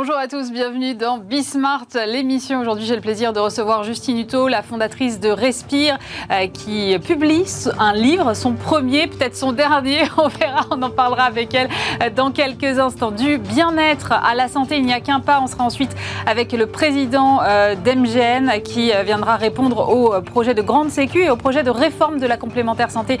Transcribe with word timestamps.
Bonjour 0.00 0.16
à 0.16 0.28
tous, 0.28 0.52
bienvenue 0.52 0.94
dans 0.94 1.18
Bismart, 1.18 1.88
l'émission. 2.06 2.60
Aujourd'hui, 2.60 2.86
j'ai 2.86 2.94
le 2.94 3.00
plaisir 3.00 3.32
de 3.32 3.40
recevoir 3.40 3.82
Justine 3.82 4.16
Hutto, 4.16 4.46
la 4.46 4.62
fondatrice 4.62 5.18
de 5.18 5.28
Respire, 5.28 5.98
euh, 6.30 6.46
qui 6.46 6.96
publie 7.00 7.44
un 7.80 7.94
livre, 7.94 8.32
son 8.34 8.52
premier, 8.52 9.08
peut-être 9.08 9.34
son 9.34 9.50
dernier. 9.50 10.02
On 10.16 10.28
verra, 10.28 10.66
on 10.70 10.80
en 10.82 10.90
parlera 10.90 11.24
avec 11.24 11.52
elle 11.52 11.68
euh, 12.00 12.10
dans 12.14 12.30
quelques 12.30 12.78
instants. 12.78 13.10
Du 13.10 13.38
bien-être 13.38 14.12
à 14.12 14.36
la 14.36 14.46
santé, 14.46 14.76
il 14.76 14.86
n'y 14.86 14.92
a 14.92 15.00
qu'un 15.00 15.18
pas. 15.18 15.40
On 15.42 15.48
sera 15.48 15.64
ensuite 15.64 15.90
avec 16.26 16.52
le 16.52 16.66
président 16.66 17.40
euh, 17.42 17.74
d'MGN 17.74 18.62
qui 18.62 18.92
viendra 19.04 19.34
répondre 19.34 19.88
au 19.88 20.20
projet 20.22 20.54
de 20.54 20.62
grande 20.62 20.90
sécu 20.90 21.24
et 21.24 21.30
au 21.30 21.36
projet 21.36 21.64
de 21.64 21.70
réforme 21.70 22.20
de 22.20 22.26
la 22.28 22.36
complémentaire 22.36 22.92
santé 22.92 23.18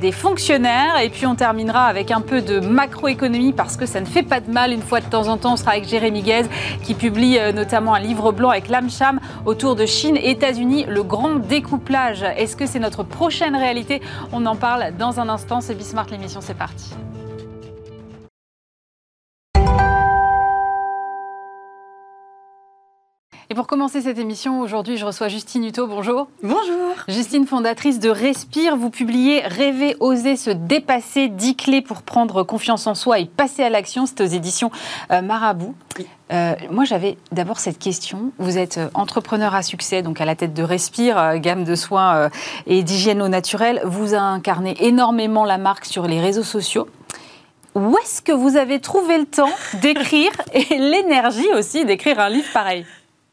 des 0.00 0.12
fonctionnaires. 0.12 1.00
Et 1.02 1.08
puis, 1.08 1.26
on 1.26 1.34
terminera 1.34 1.86
avec 1.86 2.12
un 2.12 2.20
peu 2.20 2.40
de 2.40 2.60
macroéconomie 2.60 3.52
parce 3.52 3.76
que 3.76 3.86
ça 3.86 4.00
ne 4.00 4.06
fait 4.06 4.22
pas 4.22 4.38
de 4.38 4.52
mal. 4.52 4.72
Une 4.72 4.82
fois 4.82 5.00
de 5.00 5.06
temps 5.06 5.26
en 5.26 5.36
temps, 5.36 5.54
on 5.54 5.56
sera 5.56 5.72
avec 5.72 5.88
Jérémy 5.88 6.19
qui 6.82 6.94
publie 6.94 7.38
euh, 7.38 7.52
notamment 7.52 7.94
un 7.94 8.00
livre 8.00 8.32
blanc 8.32 8.50
avec 8.50 8.68
l'AMCHAM 8.68 9.20
autour 9.46 9.76
de 9.76 9.86
Chine 9.86 10.16
États-Unis, 10.16 10.86
le 10.88 11.02
grand 11.02 11.36
découplage. 11.36 12.22
Est-ce 12.22 12.56
que 12.56 12.66
c'est 12.66 12.78
notre 12.78 13.02
prochaine 13.02 13.56
réalité? 13.56 14.00
On 14.32 14.46
en 14.46 14.56
parle 14.56 14.96
dans 14.98 15.20
un 15.20 15.28
instant. 15.28 15.60
C'est 15.60 15.74
Bismart 15.74 16.06
l'émission, 16.10 16.40
c'est 16.40 16.54
parti. 16.54 16.94
Et 23.52 23.54
pour 23.56 23.66
commencer 23.66 24.00
cette 24.00 24.18
émission, 24.20 24.60
aujourd'hui, 24.60 24.96
je 24.96 25.04
reçois 25.04 25.26
Justine 25.26 25.64
Hutto. 25.64 25.88
Bonjour. 25.88 26.28
Bonjour. 26.40 26.94
Justine, 27.08 27.48
fondatrice 27.48 27.98
de 27.98 28.08
Respire. 28.08 28.76
Vous 28.76 28.90
publiez 28.90 29.40
Rêver, 29.40 29.96
oser, 29.98 30.36
se 30.36 30.50
dépasser, 30.50 31.26
10 31.26 31.56
clés 31.56 31.82
pour 31.82 32.02
prendre 32.02 32.44
confiance 32.44 32.86
en 32.86 32.94
soi 32.94 33.18
et 33.18 33.24
passer 33.24 33.64
à 33.64 33.68
l'action. 33.68 34.06
C'est 34.06 34.20
aux 34.20 34.26
éditions 34.26 34.70
euh, 35.10 35.20
Marabout. 35.20 35.74
Euh, 36.32 36.54
moi, 36.70 36.84
j'avais 36.84 37.16
d'abord 37.32 37.58
cette 37.58 37.80
question. 37.80 38.30
Vous 38.38 38.56
êtes 38.56 38.78
euh, 38.78 38.88
entrepreneur 38.94 39.52
à 39.52 39.64
succès, 39.64 40.02
donc 40.02 40.20
à 40.20 40.24
la 40.24 40.36
tête 40.36 40.54
de 40.54 40.62
Respire, 40.62 41.36
gamme 41.38 41.64
de 41.64 41.74
soins 41.74 42.30
et 42.68 42.84
d'hygiène 42.84 43.20
au 43.20 43.26
naturel. 43.26 43.82
Vous 43.84 44.14
incarnez 44.14 44.76
énormément 44.78 45.44
la 45.44 45.58
marque 45.58 45.86
sur 45.86 46.06
les 46.06 46.20
réseaux 46.20 46.44
sociaux. 46.44 46.86
Où 47.74 47.96
est-ce 47.98 48.22
que 48.22 48.30
vous 48.30 48.56
avez 48.56 48.78
trouvé 48.80 49.18
le 49.18 49.26
temps 49.26 49.50
d'écrire 49.80 50.30
et 50.54 50.66
l'énergie 50.78 51.52
aussi 51.52 51.84
d'écrire 51.84 52.20
un 52.20 52.28
livre 52.28 52.48
pareil? 52.52 52.86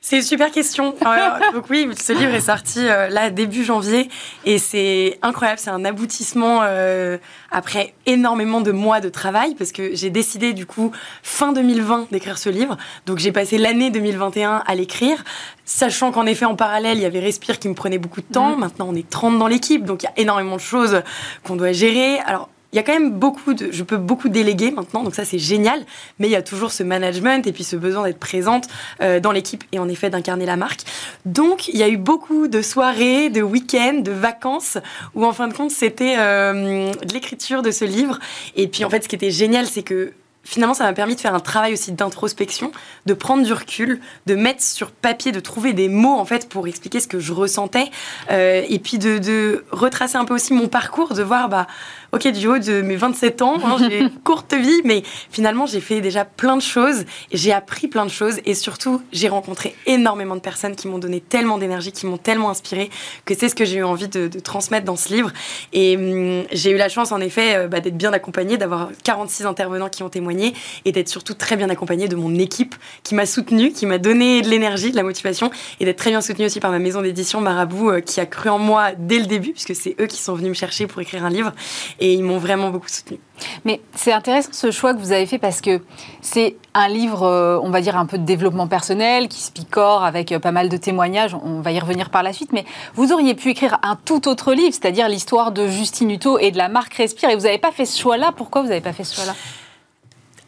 C'est 0.10 0.16
une 0.16 0.22
super 0.22 0.52
question. 0.52 0.96
donc 1.54 1.66
oui, 1.70 1.90
ce 2.02 2.14
livre 2.14 2.34
est 2.34 2.40
sorti 2.40 2.80
euh, 2.80 3.10
là 3.10 3.30
début 3.30 3.66
janvier 3.66 4.08
et 4.46 4.58
c'est 4.58 5.20
incroyable. 5.22 5.60
C'est 5.60 5.70
un 5.70 5.84
aboutissement 5.84 6.62
euh, 6.64 7.18
après 7.52 7.94
énormément 8.06 8.62
de 8.62 8.72
mois 8.72 9.02
de 9.02 9.10
travail 9.10 9.54
parce 9.56 9.74
que 9.74 9.96
j'ai 9.96 10.10
décidé 10.10 10.54
du 10.54 10.66
coup 10.66 10.94
fin 11.24 11.52
2020 11.52 12.08
d'écrire 12.10 12.38
ce 12.38 12.50
livre. 12.50 12.78
Donc 13.06 13.18
j'ai 13.18 13.34
passé 13.34 13.58
l'année 13.58 13.90
2021 13.90 14.64
à 14.66 14.76
l'écrire, 14.76 15.26
sachant 15.66 16.14
qu'en 16.14 16.26
effet 16.26 16.46
en 16.46 16.56
parallèle 16.56 16.98
il 16.98 17.02
y 17.02 17.06
avait 17.06 17.20
Respire 17.20 17.60
qui 17.60 17.68
me 17.68 17.74
prenait 17.74 17.98
beaucoup 17.98 18.22
de 18.22 18.32
temps. 18.32 18.56
Mm. 18.56 18.60
Maintenant 18.60 18.88
on 18.90 18.96
est 18.96 19.10
30 19.10 19.38
dans 19.38 19.48
l'équipe, 19.48 19.84
donc 19.84 20.04
il 20.04 20.06
y 20.06 20.10
a 20.10 20.14
énormément 20.16 20.56
de 20.56 20.62
choses 20.62 21.02
qu'on 21.44 21.58
doit 21.58 21.74
gérer. 21.74 22.20
Alors 22.20 22.48
il 22.73 22.76
y 22.76 22.80
a 22.80 22.84
quand 22.84 22.94
même 22.94 23.12
beaucoup 23.12 23.54
de. 23.54 23.72
Je 23.72 23.84
peux 23.84 23.98
beaucoup 23.98 24.30
déléguer 24.30 24.72
maintenant, 24.72 25.04
donc 25.04 25.16
ça 25.16 25.23
c'est 25.23 25.40
génial, 25.40 25.86
mais 26.20 26.28
il 26.28 26.32
y 26.32 26.36
a 26.36 26.42
toujours 26.42 26.72
ce 26.72 26.84
management 26.84 27.48
et 27.48 27.54
puis 27.54 27.64
ce 27.64 27.76
besoin 27.76 28.04
d'être 28.04 28.20
présente 28.20 28.68
euh, 29.02 29.20
dans 29.20 29.32
l'équipe 29.32 29.64
et 29.72 29.80
en 29.80 29.88
effet 29.88 30.10
d'incarner 30.10 30.46
la 30.46 30.58
marque. 30.58 30.82
Donc 31.26 31.70
il 31.70 31.78
y 31.78 31.84
a 31.84 31.88
eu 31.88 31.98
beaucoup 31.98 32.48
de 32.48 32.62
soirées, 32.62 33.30
de 33.30 33.42
week-ends, 33.42 34.02
de 34.02 34.12
vacances 34.12 34.78
où 35.16 35.26
en 35.26 35.32
fin 35.32 35.48
de 35.48 35.54
compte 35.54 35.72
c'était 35.72 36.16
euh, 36.18 36.92
de 36.94 37.14
l'écriture 37.14 37.62
de 37.62 37.72
ce 37.72 37.86
livre. 37.86 38.20
Et 38.56 38.68
puis 38.68 38.84
en 38.84 38.90
fait 38.90 39.04
ce 39.04 39.08
qui 39.08 39.16
était 39.16 39.32
génial 39.32 39.66
c'est 39.66 39.84
que 39.84 40.12
finalement, 40.48 40.73
ça 40.73 40.86
m'a 40.86 40.94
permis 40.94 41.16
de 41.16 41.20
faire 41.20 41.36
un 41.36 41.42
travail 41.42 41.73
aussi 41.73 41.92
d'introspection, 41.92 42.72
de 43.05 43.14
prendre 43.14 43.44
du 43.44 43.52
recul, 43.52 43.99
de 44.28 44.36
mettre 44.36 44.64
sur 44.64 44.92
papier, 44.92 45.34
de 45.34 45.42
trouver 45.42 45.73
des 45.73 45.89
mots 45.89 46.16
en 46.16 46.23
fait 46.23 46.48
pour 46.48 46.67
expliquer 46.67 47.02
ce 47.02 47.08
que 47.08 47.20
je 47.20 47.34
ressentais, 47.34 47.92
euh, 48.32 48.64
et 48.67 48.80
puis 48.80 48.98
de, 48.98 49.17
de, 49.17 49.66
retracer 49.72 50.16
un 50.16 50.23
peu 50.23 50.34
aussi 50.34 50.54
mon 50.54 50.70
parcours, 50.70 51.14
de 51.14 51.22
voir 51.22 51.49
bah 51.49 51.67
ok, 52.14 52.28
du 52.32 52.48
haut 52.48 52.60
de 52.60 52.82
mes 52.82 52.95
27 52.95 53.42
ans, 53.42 53.58
hein, 53.64 53.78
j'ai 53.80 54.00
une 54.00 54.10
courte 54.23 54.54
vie, 54.54 54.82
mais 54.84 55.04
finalement, 55.30 55.66
j'ai 55.66 55.82
fait 55.82 56.02
déjà 56.02 56.26
plein 56.26 56.56
de 56.56 56.62
choses, 56.62 57.06
j'ai 57.32 57.52
appris 57.52 57.88
plein 57.88 58.06
de 58.06 58.12
choses, 58.12 58.40
et 58.45 58.56
surtout, 58.56 59.02
j'ai 59.12 59.28
rencontré 59.28 59.76
énormément 59.86 60.36
de 60.36 60.42
personnes 60.42 60.76
qui 60.76 60.88
m'ont 60.88 61.00
donné 61.00 61.20
tellement 61.20 61.58
d'énergie, 61.58 61.92
qui 61.92 62.06
m'ont 62.06 62.17
tellement 62.17 62.50
inspiré, 62.50 62.90
que 63.26 63.34
c'est 63.36 63.50
ce 63.50 63.56
que 63.56 63.66
j'ai 63.66 63.78
eu 63.78 63.84
envie 63.84 64.08
de, 64.08 64.28
transmettre 64.40 64.86
dans 64.86 64.96
ce 64.96 65.14
livre. 65.14 65.32
Et 65.73 65.98
hum, 65.98 66.46
j'ai 66.52 66.72
eu 66.72 66.78
la 66.78 66.90
chance, 66.90 67.12
en 67.12 67.20
effet, 67.20 67.56
euh, 67.56 67.67
bah, 67.67 67.80
d'être 67.80 67.98
bien 67.98 68.14
accompagnée, 68.14 68.58
d'avoir 68.58 68.90
46 69.04 69.46
intervenants 69.46 69.90
qui 69.90 70.04
ont 70.04 70.10
témoigné, 70.10 70.54
et 70.86 70.92
d'être 70.92 71.10
surtout 71.10 71.34
très 71.34 71.56
bien 71.56 71.70
accompagnée 71.70 72.08
de 72.08 72.16
mon 72.16 72.34
équipe 72.36 72.76
qui 73.04 73.16
m'a 73.16 73.26
soutenue, 73.26 73.72
qui 73.72 73.86
m'a 73.86 73.98
donné 73.98 74.42
de 74.42 74.50
l'énergie, 74.50 74.92
de 74.92 74.96
la 74.96 75.04
motivation, 75.04 75.52
et 75.80 75.86
d'être 75.86 75.98
très 75.98 76.12
bien 76.12 76.22
soutenue 76.22 76.46
aussi 76.46 76.60
par 76.60 76.72
ma 76.72 76.80
maison 76.80 77.02
d'édition 77.02 77.42
Marabout, 77.42 77.90
euh, 77.90 78.00
qui 78.00 78.20
a 78.20 78.26
cru 78.26 78.50
en 78.50 78.60
moi 78.60 78.92
dès 78.98 79.20
le 79.20 79.26
début, 79.26 79.52
puisque 79.52 79.76
c'est 79.76 79.96
eux 80.00 80.08
qui 80.08 80.17
sont 80.17 80.36
venus 80.36 80.50
me 80.50 80.56
chercher 80.56 80.88
pour 80.88 81.02
écrire 81.02 81.26
un 81.26 81.30
livre 81.30 81.52
et 82.00 82.14
ils 82.14 82.24
m'ont 82.24 82.38
vraiment 82.38 82.70
beaucoup 82.70 82.88
soutenu. 82.88 83.20
Mais 83.66 83.82
c'est 83.96 84.12
intéressant 84.12 84.50
ce 84.52 84.72
choix 84.72 84.94
que 84.94 85.00
vous 85.00 85.12
avez 85.12 85.26
fait 85.26 85.38
parce 85.38 85.62
que 85.62 85.82
c'est 86.22 86.56
un 86.74 86.88
livre, 86.88 87.24
euh, 87.24 87.60
on 87.62 87.70
va 87.70 87.82
dire, 87.82 87.98
un 87.98 88.06
peu 88.06 88.18
de 88.18 88.26
développement 88.26 88.68
personnel 88.68 89.28
qui 89.28 89.42
se 89.42 89.52
picore 89.52 90.04
avec 90.04 90.32
euh, 90.32 90.40
pas 90.40 90.52
mal 90.52 90.70
de 90.70 90.78
témoignages. 90.78 91.36
On 91.36 91.62
va 91.62 91.72
y 91.72 91.80
revenir 91.80 92.10
par 92.10 92.24
la 92.24 92.34
suite. 92.34 92.52
Mais 92.54 92.66
vous 92.96 93.12
auriez 93.12 93.36
pu 93.36 93.50
écrire 93.50 93.80
un 93.84 93.96
tout 93.96 94.28
autre 94.28 94.54
livre, 94.54 94.74
c'est-à-dire 94.74 95.10
l'histoire 95.10 95.52
de 95.52 95.68
Justine 95.68 96.12
Hutto 96.12 96.40
et 96.40 96.52
de 96.52 96.58
la 96.58 96.70
marque 96.70 96.94
Respire. 96.94 97.30
Et 97.30 97.36
vous 97.36 97.44
n'avez 97.44 97.58
pas 97.58 97.72
fait 97.72 97.86
ce 97.86 98.00
choix-là. 98.00 98.32
Pourquoi 98.36 98.62
vous 98.62 98.70
n'avez 98.70 98.82
pas 98.82 98.94
fait 98.94 99.04
ce 99.04 99.16
choix-là? 99.16 99.36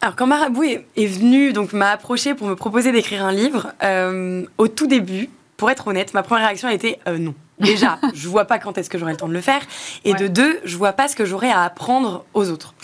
Alors 0.02 0.16
quand 0.16 0.26
Marabout 0.26 0.64
est, 0.64 1.06
venu, 1.06 1.52
donc 1.52 1.74
m'a 1.74 1.90
approché 1.90 2.34
pour 2.34 2.46
me 2.46 2.56
proposer 2.56 2.90
d'écrire 2.90 3.24
un 3.24 3.32
livre, 3.32 3.72
euh, 3.82 4.44
au 4.56 4.66
tout 4.66 4.86
début, 4.86 5.28
pour 5.58 5.70
être 5.70 5.88
honnête, 5.88 6.14
ma 6.14 6.22
première 6.22 6.46
réaction 6.46 6.68
a 6.68 6.72
été 6.72 6.98
non 7.18 7.34
déjà, 7.60 7.98
je 8.14 8.28
vois 8.28 8.44
pas 8.44 8.58
quand 8.58 8.78
est-ce 8.78 8.90
que 8.90 8.98
j'aurai 8.98 9.12
le 9.12 9.18
temps 9.18 9.28
de 9.28 9.32
le 9.32 9.40
faire. 9.40 9.62
Et 10.04 10.14
de 10.14 10.26
deux, 10.26 10.60
je 10.64 10.76
vois 10.76 10.92
pas 10.92 11.08
ce 11.08 11.16
que 11.16 11.24
j'aurai 11.24 11.50
à 11.50 11.62
apprendre 11.62 12.24
aux 12.34 12.50
autres. 12.50 12.74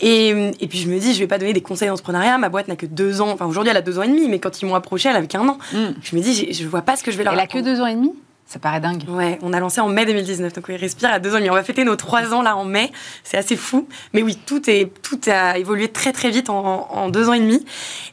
Et, 0.00 0.28
et, 0.60 0.68
puis 0.68 0.78
je 0.78 0.88
me 0.88 0.98
dis, 0.98 1.12
je 1.12 1.18
vais 1.18 1.26
pas 1.26 1.38
donner 1.38 1.52
des 1.52 1.60
conseils 1.60 1.88
d'entrepreneuriat. 1.88 2.38
Ma 2.38 2.48
boîte 2.48 2.68
n'a 2.68 2.76
que 2.76 2.86
deux 2.86 3.20
ans. 3.20 3.30
Enfin, 3.30 3.46
aujourd'hui, 3.46 3.70
elle 3.70 3.76
a 3.76 3.82
deux 3.82 3.98
ans 3.98 4.02
et 4.02 4.08
demi, 4.08 4.28
mais 4.28 4.38
quand 4.38 4.62
ils 4.62 4.66
m'ont 4.66 4.76
approché, 4.76 5.08
elle 5.08 5.16
avait 5.16 5.26
qu'un 5.26 5.46
an. 5.48 5.58
Hmm. 5.72 5.90
Je 6.02 6.14
me 6.14 6.20
dis, 6.20 6.52
je 6.52 6.68
vois 6.68 6.82
pas 6.82 6.96
ce 6.96 7.02
que 7.02 7.10
je 7.10 7.18
vais 7.18 7.24
leur 7.24 7.32
Elle 7.32 7.40
a 7.40 7.46
que 7.46 7.58
deux 7.58 7.80
ans 7.80 7.86
et 7.86 7.94
demi? 7.94 8.12
Ça 8.46 8.58
paraît 8.58 8.80
dingue. 8.80 9.04
Ouais, 9.08 9.38
on 9.42 9.52
a 9.52 9.60
lancé 9.60 9.78
en 9.82 9.88
mai 9.88 10.06
2019, 10.06 10.54
donc 10.54 10.68
oui, 10.68 10.76
Respire 10.76 11.10
à 11.10 11.18
deux 11.18 11.34
ans 11.34 11.36
et 11.36 11.40
demi. 11.40 11.50
On 11.50 11.54
va 11.54 11.62
fêter 11.62 11.84
nos 11.84 11.96
trois 11.96 12.32
ans 12.32 12.40
là 12.40 12.56
en 12.56 12.64
mai, 12.64 12.90
c'est 13.22 13.36
assez 13.36 13.56
fou. 13.56 13.86
Mais 14.14 14.22
oui, 14.22 14.38
tout, 14.46 14.70
est, 14.70 14.90
tout 15.02 15.20
a 15.26 15.58
évolué 15.58 15.88
très 15.88 16.12
très 16.12 16.30
vite 16.30 16.48
en, 16.48 16.88
en 16.90 17.10
deux 17.10 17.28
ans 17.28 17.34
et 17.34 17.40
demi. 17.40 17.62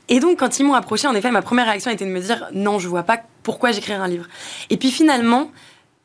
Et 0.09 0.19
donc, 0.19 0.39
quand 0.39 0.59
ils 0.59 0.65
m'ont 0.65 0.73
approché, 0.73 1.07
en 1.07 1.15
effet, 1.15 1.31
ma 1.31 1.41
première 1.41 1.67
réaction 1.67 1.89
était 1.89 2.05
de 2.05 2.09
me 2.09 2.19
dire, 2.19 2.49
non, 2.51 2.79
je 2.79 2.89
vois 2.89 3.03
pas 3.03 3.21
pourquoi 3.43 3.71
j'écrirais 3.71 3.97
un 3.97 4.09
livre. 4.09 4.25
Et 4.69 4.75
puis 4.75 4.91
finalement, 4.91 5.51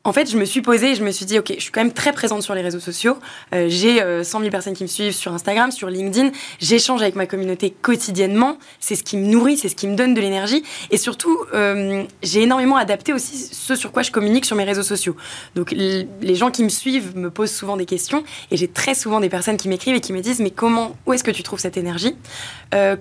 en 0.03 0.13
fait, 0.13 0.29
je 0.31 0.37
me 0.37 0.45
suis 0.45 0.61
posée 0.61 0.91
et 0.91 0.95
je 0.95 1.03
me 1.03 1.11
suis 1.11 1.25
dit, 1.25 1.37
OK, 1.37 1.53
je 1.55 1.61
suis 1.61 1.71
quand 1.71 1.81
même 1.81 1.93
très 1.93 2.11
présente 2.11 2.41
sur 2.41 2.55
les 2.55 2.61
réseaux 2.61 2.79
sociaux. 2.79 3.17
Euh, 3.53 3.67
j'ai 3.69 3.97
100 3.97 4.03
euh, 4.03 4.23
000 4.23 4.49
personnes 4.49 4.73
qui 4.73 4.83
me 4.83 4.87
suivent 4.87 5.13
sur 5.13 5.31
Instagram, 5.31 5.71
sur 5.71 5.89
LinkedIn. 5.89 6.31
J'échange 6.59 7.03
avec 7.03 7.15
ma 7.15 7.27
communauté 7.27 7.69
quotidiennement. 7.69 8.57
C'est 8.79 8.95
ce 8.95 9.03
qui 9.03 9.15
me 9.15 9.27
nourrit, 9.27 9.57
c'est 9.57 9.69
ce 9.69 9.75
qui 9.75 9.85
me 9.85 9.95
donne 9.95 10.15
de 10.15 10.21
l'énergie. 10.21 10.63
Et 10.89 10.97
surtout, 10.97 11.37
euh, 11.53 12.03
j'ai 12.23 12.41
énormément 12.41 12.77
adapté 12.77 13.13
aussi 13.13 13.37
ce 13.37 13.75
sur 13.75 13.91
quoi 13.91 14.01
je 14.01 14.09
communique 14.09 14.45
sur 14.45 14.55
mes 14.55 14.63
réseaux 14.63 14.81
sociaux. 14.81 15.15
Donc, 15.55 15.71
les 15.71 16.35
gens 16.35 16.49
qui 16.49 16.63
me 16.63 16.69
suivent 16.69 17.15
me 17.15 17.29
posent 17.29 17.51
souvent 17.51 17.77
des 17.77 17.85
questions 17.85 18.23
et 18.49 18.57
j'ai 18.57 18.67
très 18.67 18.95
souvent 18.95 19.19
des 19.19 19.29
personnes 19.29 19.57
qui 19.57 19.69
m'écrivent 19.69 19.95
et 19.95 20.01
qui 20.01 20.13
me 20.13 20.21
disent, 20.21 20.39
mais 20.39 20.51
comment, 20.51 20.95
où 21.05 21.13
est-ce 21.13 21.23
que 21.23 21.31
tu 21.31 21.43
trouves 21.43 21.59
cette 21.59 21.77
énergie? 21.77 22.15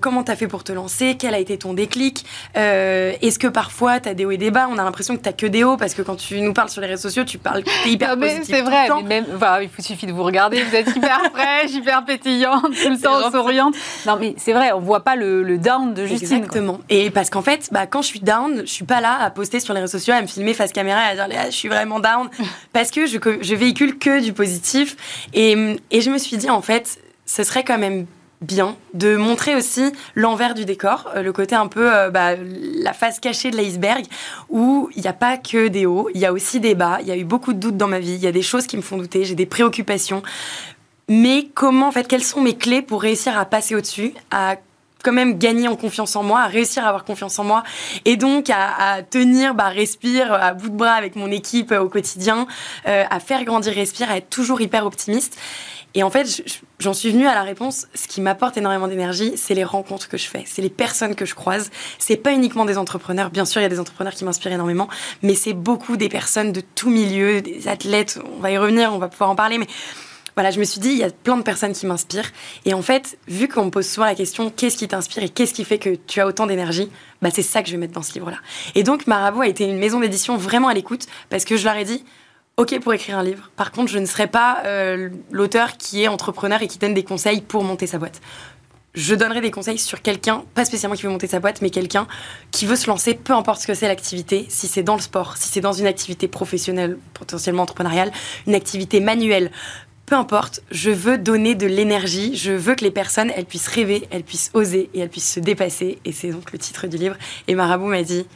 Comment 0.00 0.24
tu 0.24 0.32
as 0.32 0.36
fait 0.36 0.48
pour 0.48 0.64
te 0.64 0.72
lancer? 0.72 1.16
Quel 1.18 1.32
a 1.32 1.38
été 1.38 1.56
ton 1.56 1.74
déclic? 1.74 2.24
Est-ce 2.54 3.38
que 3.38 3.46
parfois 3.46 4.00
tu 4.00 4.08
as 4.08 4.14
des 4.14 4.24
hauts 4.24 4.32
et 4.32 4.36
des 4.36 4.50
bas? 4.50 4.68
On 4.70 4.78
a 4.78 4.84
l'impression 4.84 5.16
que 5.16 5.22
tu 5.22 5.32
que 5.32 5.46
des 5.46 5.64
hauts 5.64 5.76
parce 5.76 5.94
que 5.94 6.02
quand 6.02 6.16
tu 6.16 6.40
nous 6.40 6.52
parles 6.52 6.70
sur 6.70 6.80
les 6.80 6.89
réseaux 6.90 7.08
sociaux, 7.08 7.24
tu 7.24 7.38
parles 7.38 7.62
hyper 7.86 8.18
positif. 8.18 8.46
C'est 8.48 8.62
vrai, 8.62 8.88
mais 9.04 9.20
même, 9.20 9.26
il 9.62 9.68
vous 9.68 9.82
suffit 9.82 10.06
de 10.06 10.12
vous 10.12 10.22
regarder, 10.22 10.62
vous 10.62 10.74
êtes 10.74 10.94
hyper 10.94 11.20
fraîche, 11.32 11.72
hyper 11.72 12.04
pétillante, 12.04 12.62
tout 12.62 12.90
le 12.90 13.00
temps 13.00 13.30
souriante. 13.30 13.74
Non, 14.06 14.16
mais 14.18 14.34
c'est 14.36 14.52
vrai, 14.52 14.72
on 14.72 14.80
voit 14.80 15.00
pas 15.00 15.16
le, 15.16 15.58
down 15.58 15.94
de 15.94 16.06
Justine. 16.06 16.38
Exactement. 16.38 16.80
Et 16.88 17.10
parce 17.10 17.30
qu'en 17.30 17.42
fait, 17.42 17.68
bah, 17.72 17.86
quand 17.86 18.02
je 18.02 18.08
suis 18.08 18.20
down, 18.20 18.60
je 18.60 18.72
suis 18.72 18.84
pas 18.84 19.00
là 19.00 19.18
à 19.20 19.30
poster 19.30 19.60
sur 19.60 19.74
les 19.74 19.80
réseaux 19.80 19.98
sociaux, 19.98 20.14
à 20.14 20.22
me 20.22 20.26
filmer 20.26 20.54
face 20.54 20.72
caméra 20.72 21.00
et 21.12 21.18
à 21.18 21.28
dire 21.28 21.36
je 21.46 21.50
suis 21.50 21.68
vraiment 21.68 22.00
down, 22.00 22.28
parce 22.72 22.90
que 22.90 23.06
je, 23.06 23.18
je 23.40 23.54
véhicule 23.54 23.98
que 23.98 24.20
du 24.20 24.32
positif. 24.32 24.96
Et, 25.34 25.76
et 25.90 26.00
je 26.00 26.10
me 26.10 26.18
suis 26.18 26.36
dit, 26.36 26.50
en 26.50 26.62
fait, 26.62 26.98
ce 27.26 27.44
serait 27.44 27.64
quand 27.64 27.78
même 27.78 28.06
bien 28.40 28.76
de 28.94 29.16
montrer 29.16 29.54
aussi 29.54 29.92
l'envers 30.14 30.54
du 30.54 30.64
décor, 30.64 31.10
euh, 31.14 31.22
le 31.22 31.32
côté 31.32 31.54
un 31.54 31.66
peu 31.66 31.94
euh, 31.94 32.10
bah, 32.10 32.36
la 32.36 32.92
face 32.92 33.20
cachée 33.20 33.50
de 33.50 33.56
l'iceberg, 33.56 34.04
où 34.48 34.88
il 34.96 35.02
n'y 35.02 35.08
a 35.08 35.12
pas 35.12 35.36
que 35.36 35.68
des 35.68 35.86
hauts, 35.86 36.08
il 36.14 36.20
y 36.20 36.26
a 36.26 36.32
aussi 36.32 36.60
des 36.60 36.74
bas, 36.74 36.98
il 37.00 37.06
y 37.06 37.12
a 37.12 37.16
eu 37.16 37.24
beaucoup 37.24 37.52
de 37.52 37.58
doutes 37.58 37.76
dans 37.76 37.88
ma 37.88 37.98
vie, 37.98 38.14
il 38.14 38.22
y 38.22 38.26
a 38.26 38.32
des 38.32 38.42
choses 38.42 38.66
qui 38.66 38.76
me 38.76 38.82
font 38.82 38.96
douter, 38.96 39.24
j'ai 39.24 39.34
des 39.34 39.46
préoccupations. 39.46 40.22
Mais 41.08 41.48
comment, 41.54 41.88
en 41.88 41.92
fait, 41.92 42.06
quelles 42.06 42.24
sont 42.24 42.40
mes 42.40 42.56
clés 42.56 42.82
pour 42.82 43.02
réussir 43.02 43.36
à 43.36 43.44
passer 43.44 43.74
au-dessus, 43.74 44.14
à 44.30 44.56
quand 45.02 45.12
même 45.12 45.38
gagner 45.38 45.66
en 45.66 45.76
confiance 45.76 46.14
en 46.14 46.22
moi, 46.22 46.40
à 46.40 46.46
réussir 46.46 46.84
à 46.84 46.88
avoir 46.88 47.04
confiance 47.04 47.38
en 47.38 47.44
moi 47.44 47.62
et 48.04 48.16
donc 48.16 48.50
à, 48.50 49.02
tenir, 49.02 49.54
bah, 49.54 49.68
respire 49.68 50.32
à 50.32 50.52
bout 50.52 50.68
de 50.68 50.76
bras 50.76 50.92
avec 50.92 51.16
mon 51.16 51.30
équipe 51.30 51.72
euh, 51.72 51.80
au 51.80 51.88
quotidien, 51.88 52.46
à 52.84 53.20
faire 53.20 53.44
grandir 53.44 53.72
respire, 53.74 54.10
à 54.10 54.18
être 54.18 54.30
toujours 54.30 54.60
hyper 54.60 54.86
optimiste. 54.86 55.38
Et 55.94 56.02
en 56.02 56.10
fait, 56.10 56.42
j'en 56.78 56.94
suis 56.94 57.10
venue 57.10 57.26
à 57.26 57.34
la 57.34 57.42
réponse. 57.42 57.88
Ce 57.94 58.06
qui 58.06 58.20
m'apporte 58.20 58.56
énormément 58.56 58.86
d'énergie, 58.86 59.32
c'est 59.36 59.54
les 59.54 59.64
rencontres 59.64 60.08
que 60.08 60.16
je 60.16 60.26
fais, 60.26 60.44
c'est 60.46 60.62
les 60.62 60.70
personnes 60.70 61.14
que 61.14 61.24
je 61.24 61.34
croise. 61.34 61.70
C'est 61.98 62.16
pas 62.16 62.32
uniquement 62.32 62.64
des 62.64 62.78
entrepreneurs. 62.78 63.30
Bien 63.30 63.44
sûr, 63.44 63.60
il 63.60 63.64
y 63.64 63.66
a 63.66 63.70
des 63.70 63.80
entrepreneurs 63.80 64.14
qui 64.14 64.24
m'inspirent 64.24 64.52
énormément, 64.52 64.88
mais 65.22 65.34
c'est 65.34 65.52
beaucoup 65.52 65.96
des 65.96 66.08
personnes 66.08 66.52
de 66.52 66.60
tout 66.60 66.90
milieu, 66.90 67.42
des 67.42 67.66
athlètes. 67.68 68.20
On 68.36 68.40
va 68.40 68.50
y 68.50 68.58
revenir, 68.58 68.92
on 68.92 68.98
va 68.98 69.08
pouvoir 69.08 69.30
en 69.30 69.36
parler, 69.36 69.58
mais 69.58 69.66
voilà, 70.36 70.52
je 70.52 70.60
me 70.60 70.64
suis 70.64 70.80
dit, 70.80 70.90
il 70.90 70.98
y 70.98 71.04
a 71.04 71.10
plein 71.10 71.36
de 71.36 71.42
personnes 71.42 71.72
qui 71.72 71.86
m'inspirent. 71.86 72.30
Et 72.64 72.72
en 72.72 72.82
fait, 72.82 73.18
vu 73.26 73.48
qu'on 73.48 73.66
me 73.66 73.70
pose 73.70 73.86
souvent 73.86 74.06
la 74.06 74.14
question, 74.14 74.50
qu'est-ce 74.50 74.76
qui 74.76 74.86
t'inspire 74.86 75.24
et 75.24 75.28
qu'est-ce 75.28 75.52
qui 75.52 75.64
fait 75.64 75.78
que 75.78 75.96
tu 76.06 76.20
as 76.20 76.26
autant 76.26 76.46
d'énergie 76.46 76.88
bah, 77.20 77.30
C'est 77.30 77.42
ça 77.42 77.62
que 77.62 77.68
je 77.68 77.72
vais 77.72 77.78
mettre 77.78 77.94
dans 77.94 78.02
ce 78.02 78.14
livre-là. 78.14 78.38
Et 78.74 78.82
donc, 78.82 79.06
Marabout 79.06 79.42
a 79.42 79.48
été 79.48 79.64
une 79.64 79.78
maison 79.78 80.00
d'édition 80.00 80.36
vraiment 80.36 80.68
à 80.68 80.74
l'écoute 80.74 81.06
parce 81.30 81.44
que 81.44 81.56
je 81.56 81.64
leur 81.64 81.76
ai 81.76 81.84
dit, 81.84 82.04
OK 82.60 82.78
pour 82.80 82.92
écrire 82.92 83.16
un 83.16 83.22
livre. 83.22 83.50
Par 83.56 83.72
contre, 83.72 83.90
je 83.90 83.98
ne 83.98 84.04
serai 84.04 84.26
pas 84.26 84.58
euh, 84.66 85.08
l'auteur 85.30 85.78
qui 85.78 86.02
est 86.02 86.08
entrepreneur 86.08 86.60
et 86.60 86.68
qui 86.68 86.76
donne 86.76 86.92
des 86.92 87.04
conseils 87.04 87.40
pour 87.40 87.64
monter 87.64 87.86
sa 87.86 87.96
boîte. 87.96 88.20
Je 88.92 89.14
donnerai 89.14 89.40
des 89.40 89.50
conseils 89.50 89.78
sur 89.78 90.02
quelqu'un, 90.02 90.44
pas 90.52 90.66
spécialement 90.66 90.94
qui 90.94 91.04
veut 91.04 91.08
monter 91.08 91.26
sa 91.26 91.40
boîte, 91.40 91.62
mais 91.62 91.70
quelqu'un 91.70 92.06
qui 92.50 92.66
veut 92.66 92.76
se 92.76 92.86
lancer, 92.86 93.14
peu 93.14 93.32
importe 93.32 93.62
ce 93.62 93.66
que 93.66 93.72
c'est 93.72 93.88
l'activité, 93.88 94.44
si 94.50 94.68
c'est 94.68 94.82
dans 94.82 94.94
le 94.94 95.00
sport, 95.00 95.38
si 95.38 95.48
c'est 95.48 95.62
dans 95.62 95.72
une 95.72 95.86
activité 95.86 96.28
professionnelle, 96.28 96.98
potentiellement 97.14 97.62
entrepreneuriale, 97.62 98.12
une 98.46 98.54
activité 98.54 99.00
manuelle, 99.00 99.50
peu 100.04 100.14
importe, 100.14 100.60
je 100.70 100.90
veux 100.90 101.16
donner 101.16 101.54
de 101.54 101.66
l'énergie, 101.66 102.36
je 102.36 102.52
veux 102.52 102.74
que 102.74 102.84
les 102.84 102.90
personnes, 102.90 103.32
elles 103.34 103.46
puissent 103.46 103.68
rêver, 103.68 104.06
elles 104.10 104.24
puissent 104.24 104.50
oser 104.52 104.90
et 104.92 105.00
elles 105.00 105.08
puissent 105.08 105.32
se 105.32 105.40
dépasser. 105.40 105.98
Et 106.04 106.12
c'est 106.12 106.28
donc 106.28 106.52
le 106.52 106.58
titre 106.58 106.88
du 106.88 106.98
livre. 106.98 107.16
Et 107.48 107.54
Marabout 107.54 107.86
m'a 107.86 108.02
dit, 108.02 108.26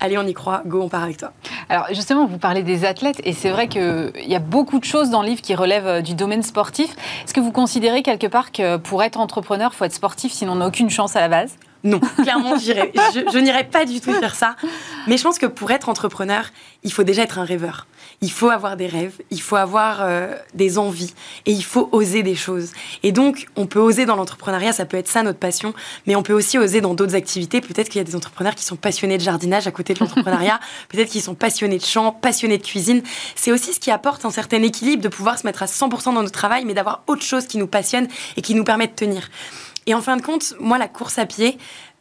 allez, 0.00 0.18
on 0.18 0.26
y 0.26 0.34
croit, 0.34 0.62
go, 0.66 0.82
on 0.82 0.88
part 0.88 1.04
avec 1.04 1.18
toi. 1.18 1.32
Alors 1.68 1.86
justement, 1.90 2.26
vous 2.26 2.38
parlez 2.38 2.62
des 2.62 2.84
athlètes 2.84 3.20
et 3.24 3.32
c'est 3.32 3.50
vrai 3.50 3.68
qu'il 3.68 4.12
y 4.26 4.34
a 4.34 4.40
beaucoup 4.40 4.78
de 4.78 4.84
choses 4.84 5.10
dans 5.10 5.22
le 5.22 5.28
livre 5.28 5.42
qui 5.42 5.54
relèvent 5.54 5.86
euh, 5.86 6.00
du 6.00 6.14
domaine 6.14 6.42
sportif. 6.42 6.96
Est-ce 7.24 7.34
que 7.34 7.40
vous 7.40 7.52
considérez 7.52 8.02
quelque 8.02 8.26
part 8.26 8.52
que 8.52 8.76
pour 8.76 9.02
être 9.02 9.18
entrepreneur, 9.18 9.70
il 9.72 9.76
faut 9.76 9.84
être 9.84 9.94
sportif 9.94 10.32
sinon 10.32 10.52
on 10.52 10.56
n'a 10.56 10.66
aucune 10.66 10.90
chance 10.90 11.16
à 11.16 11.20
la 11.20 11.28
base? 11.28 11.56
Non, 11.82 12.00
clairement, 12.22 12.56
je, 12.58 12.72
je 13.32 13.38
n'irai 13.38 13.64
pas 13.64 13.86
du 13.86 14.00
tout 14.00 14.12
faire 14.12 14.34
ça. 14.34 14.56
Mais 15.06 15.16
je 15.16 15.22
pense 15.22 15.38
que 15.38 15.46
pour 15.46 15.70
être 15.70 15.88
entrepreneur, 15.88 16.44
il 16.82 16.92
faut 16.92 17.04
déjà 17.04 17.22
être 17.22 17.38
un 17.38 17.44
rêveur. 17.44 17.86
Il 18.22 18.30
faut 18.30 18.50
avoir 18.50 18.76
des 18.76 18.86
rêves, 18.86 19.14
il 19.30 19.40
faut 19.40 19.56
avoir 19.56 20.00
euh, 20.02 20.36
des 20.52 20.76
envies 20.76 21.14
et 21.46 21.52
il 21.52 21.64
faut 21.64 21.88
oser 21.90 22.22
des 22.22 22.34
choses. 22.34 22.72
Et 23.02 23.12
donc, 23.12 23.46
on 23.56 23.64
peut 23.64 23.78
oser 23.78 24.04
dans 24.04 24.14
l'entrepreneuriat, 24.14 24.74
ça 24.74 24.84
peut 24.84 24.98
être 24.98 25.08
ça 25.08 25.22
notre 25.22 25.38
passion, 25.38 25.72
mais 26.06 26.14
on 26.16 26.22
peut 26.22 26.34
aussi 26.34 26.58
oser 26.58 26.82
dans 26.82 26.92
d'autres 26.92 27.14
activités. 27.14 27.62
Peut-être 27.62 27.88
qu'il 27.88 27.98
y 27.98 28.02
a 28.02 28.04
des 28.04 28.16
entrepreneurs 28.16 28.54
qui 28.54 28.64
sont 28.64 28.76
passionnés 28.76 29.16
de 29.16 29.22
jardinage 29.22 29.66
à 29.66 29.70
côté 29.70 29.94
de 29.94 30.00
l'entrepreneuriat, 30.00 30.60
peut-être 30.90 31.08
qu'ils 31.08 31.22
sont 31.22 31.34
passionnés 31.34 31.78
de 31.78 31.84
chant, 31.84 32.12
passionnés 32.12 32.58
de 32.58 32.62
cuisine. 32.62 33.02
C'est 33.36 33.52
aussi 33.52 33.72
ce 33.72 33.80
qui 33.80 33.90
apporte 33.90 34.26
un 34.26 34.30
certain 34.30 34.62
équilibre 34.62 35.02
de 35.02 35.08
pouvoir 35.08 35.38
se 35.38 35.46
mettre 35.46 35.62
à 35.62 35.66
100% 35.66 36.12
dans 36.12 36.22
notre 36.22 36.30
travail, 36.30 36.66
mais 36.66 36.74
d'avoir 36.74 37.04
autre 37.06 37.22
chose 37.22 37.46
qui 37.46 37.56
nous 37.56 37.68
passionne 37.68 38.06
et 38.36 38.42
qui 38.42 38.54
nous 38.54 38.64
permet 38.64 38.86
de 38.86 38.92
tenir. 38.92 39.30
Et 39.86 39.94
en 39.94 40.02
fin 40.02 40.16
de 40.16 40.22
compte, 40.22 40.54
moi, 40.60 40.78
la 40.78 40.88
course 40.88 41.18
à 41.18 41.24
pied, 41.26 41.58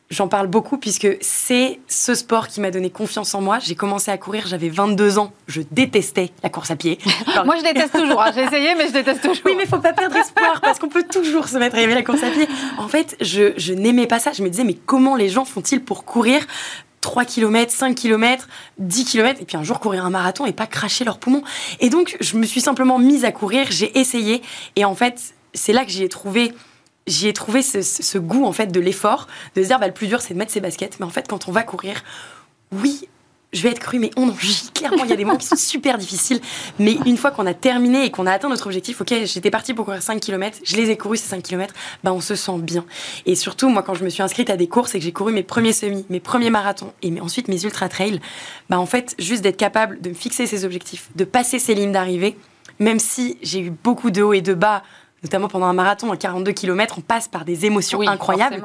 J'en 0.10 0.28
parle 0.28 0.48
beaucoup 0.48 0.78
puisque 0.78 1.08
c'est 1.22 1.80
ce 1.88 2.16
sport 2.16 2.48
qui 2.48 2.62
m'a 2.62 2.72
donné 2.72 2.90
confiance 2.90 3.36
en 3.36 3.42
moi. 3.42 3.60
J'ai 3.60 3.76
commencé 3.76 4.10
à 4.10 4.18
courir, 4.18 4.48
j'avais 4.48 4.70
22 4.70 5.20
ans. 5.20 5.32
Je 5.48 5.62
détestais 5.70 6.32
la 6.42 6.50
course 6.50 6.72
à 6.72 6.76
pied. 6.76 6.98
moi, 7.46 7.56
je 7.58 7.64
déteste 7.64 7.94
toujours. 7.94 8.20
Hein. 8.20 8.32
J'ai 8.34 8.42
essayé, 8.42 8.74
mais 8.76 8.88
je 8.88 8.94
déteste 8.94 9.22
toujours. 9.22 9.44
Oui, 9.46 9.54
mais 9.56 9.68
faut 9.68 9.78
pas 9.78 9.94
perdre 9.94 10.16
espoir 10.16 10.62
parce 10.62 10.80
qu'on 10.80 10.90
peut 10.90 11.04
toujours 11.04 11.48
se 11.48 11.58
mettre 11.58 11.76
à 11.76 11.82
aimer 11.82 11.94
la 11.94 12.02
course 12.02 12.24
à 12.24 12.32
pied. 12.32 12.48
En 12.80 12.88
fait, 12.88 13.18
je, 13.22 13.54
je 13.58 13.74
n'aimais 13.74 14.08
pas 14.08 14.18
ça. 14.18 14.32
Je 14.32 14.42
me 14.42 14.50
disais, 14.50 14.64
mais 14.64 14.74
comment 14.74 15.16
les 15.16 15.30
gens 15.30 15.46
font-ils 15.46 15.84
pour 15.84 16.06
courir 16.06 16.48
3 17.02 17.26
km, 17.26 17.72
5 17.72 17.94
km, 17.94 18.48
10 18.80 19.06
km, 19.06 19.40
et 19.40 19.46
puis 19.46 19.58
un 19.58 19.64
jour 19.64 19.80
courir 19.80 20.06
un 20.06 20.10
marathon 20.10 20.48
et 20.48 20.54
pas 20.54 20.66
cracher 20.66 21.06
leurs 21.06 21.20
poumons? 21.20 21.44
Et 21.82 21.90
donc, 21.90 22.18
je 22.20 22.36
me 22.36 22.48
suis 22.48 22.62
simplement 22.62 22.98
mise 22.98 23.26
à 23.26 23.32
courir, 23.32 23.68
j'ai 23.70 23.98
essayé, 23.98 24.42
et 24.76 24.86
en 24.86 24.96
fait, 24.96 25.36
c'est 25.54 25.74
là 25.74 25.86
que 25.86 25.92
j'y 25.92 26.04
ai 26.04 26.10
trouvé 26.10 26.52
j'y 27.10 27.28
ai 27.28 27.34
trouvé 27.34 27.62
ce, 27.62 28.18
goût 28.18 28.46
en 28.46 28.54
fait 28.54 28.68
de 28.68 28.80
l'effort, 28.80 29.28
de 29.56 29.64
se 29.64 29.68
dire 29.68 29.80
bah, 29.80 29.88
le 29.88 29.94
plus 29.94 30.08
dur 30.08 30.22
c'est 30.22 30.34
de 30.34 30.40
mettre 30.40 30.52
ses 30.52 30.62
baskets, 30.62 31.00
mais 31.00 31.06
en 31.06 31.10
fait 31.10 31.28
quand 31.28 31.48
on 31.50 31.52
va 31.52 31.64
courir, 31.64 32.04
oui, 32.72 33.08
je 33.52 33.64
vais 33.64 33.70
être 33.70 33.80
cru, 33.80 33.98
mais 33.98 34.12
on 34.16 34.30
en 34.30 34.38
gît. 34.38 34.70
Clairement, 34.74 35.04
il 35.04 35.10
y 35.10 35.14
a 35.14 35.16
des 35.16 35.26
moments 35.26 35.38
qui 35.38 35.48
sont 35.48 35.56
super 35.56 35.98
difficiles. 35.98 36.40
Mais 36.78 36.98
une 37.06 37.18
fois 37.18 37.32
qu'on 37.32 37.46
a 37.46 37.54
terminé 37.54 38.06
et 38.06 38.12
qu'on 38.12 38.28
a 38.28 38.32
atteint 38.32 38.50
notre 38.50 38.68
objectif, 38.68 39.02
ok, 39.02 39.14
j'étais 39.26 39.50
partie 39.50 39.74
pour 39.74 39.86
courir 39.86 40.02
5 40.02 40.20
km, 40.20 40.60
je 40.64 40.76
les 40.76 40.92
ai 40.92 40.98
courus 40.98 41.20
ces 41.20 41.30
5 41.30 41.42
km, 41.42 41.74
bah 42.04 42.14
on 42.14 42.22
se 42.22 42.36
sent 42.36 42.60
bien. 42.60 42.86
Et 43.26 43.36
surtout, 43.36 43.70
moi, 43.70 43.82
quand 43.82 43.96
je 43.96 44.04
me 44.04 44.10
suis 44.10 44.22
inscrite 44.22 44.50
à 44.50 44.58
des 44.58 44.68
courses 44.68 44.94
et 44.96 45.00
que 45.00 45.06
j'ai 45.06 45.12
couru 45.12 45.34
mes 45.34 45.44
premiers 45.44 45.74
semis, 45.74 46.06
mes 46.10 46.20
premiers 46.20 46.52
marathons 46.52 46.94
et 47.02 47.20
ensuite 47.22 47.48
mes 47.48 47.64
ultra 47.64 47.90
trails, 47.90 48.22
bah 48.70 48.80
en 48.80 48.86
fait, 48.86 49.16
juste 49.18 49.42
d'être 49.42 49.58
capable 49.58 50.00
de 50.00 50.10
me 50.10 50.16
fixer 50.16 50.46
ces 50.46 50.64
objectifs, 50.64 51.10
de 51.16 51.24
passer 51.24 51.60
ces 51.60 51.74
lignes 51.74 51.92
d'arrivée, 51.92 52.38
même 52.78 53.00
si 53.00 53.38
j'ai 53.42 53.62
eu 53.62 53.72
beaucoup 53.72 54.12
de 54.12 54.22
hauts 54.22 54.34
et 54.34 54.42
de 54.42 54.54
bas 54.54 54.84
notamment 55.24 55.48
pendant 55.48 55.66
un 55.66 55.74
marathon 55.74 56.12
à 56.12 56.18
42 56.18 56.52
km, 56.52 56.96
on 57.00 57.02
passe 57.02 57.28
par 57.28 57.46
des 57.46 57.66
émotions 57.66 58.02
incroyables. 58.02 58.64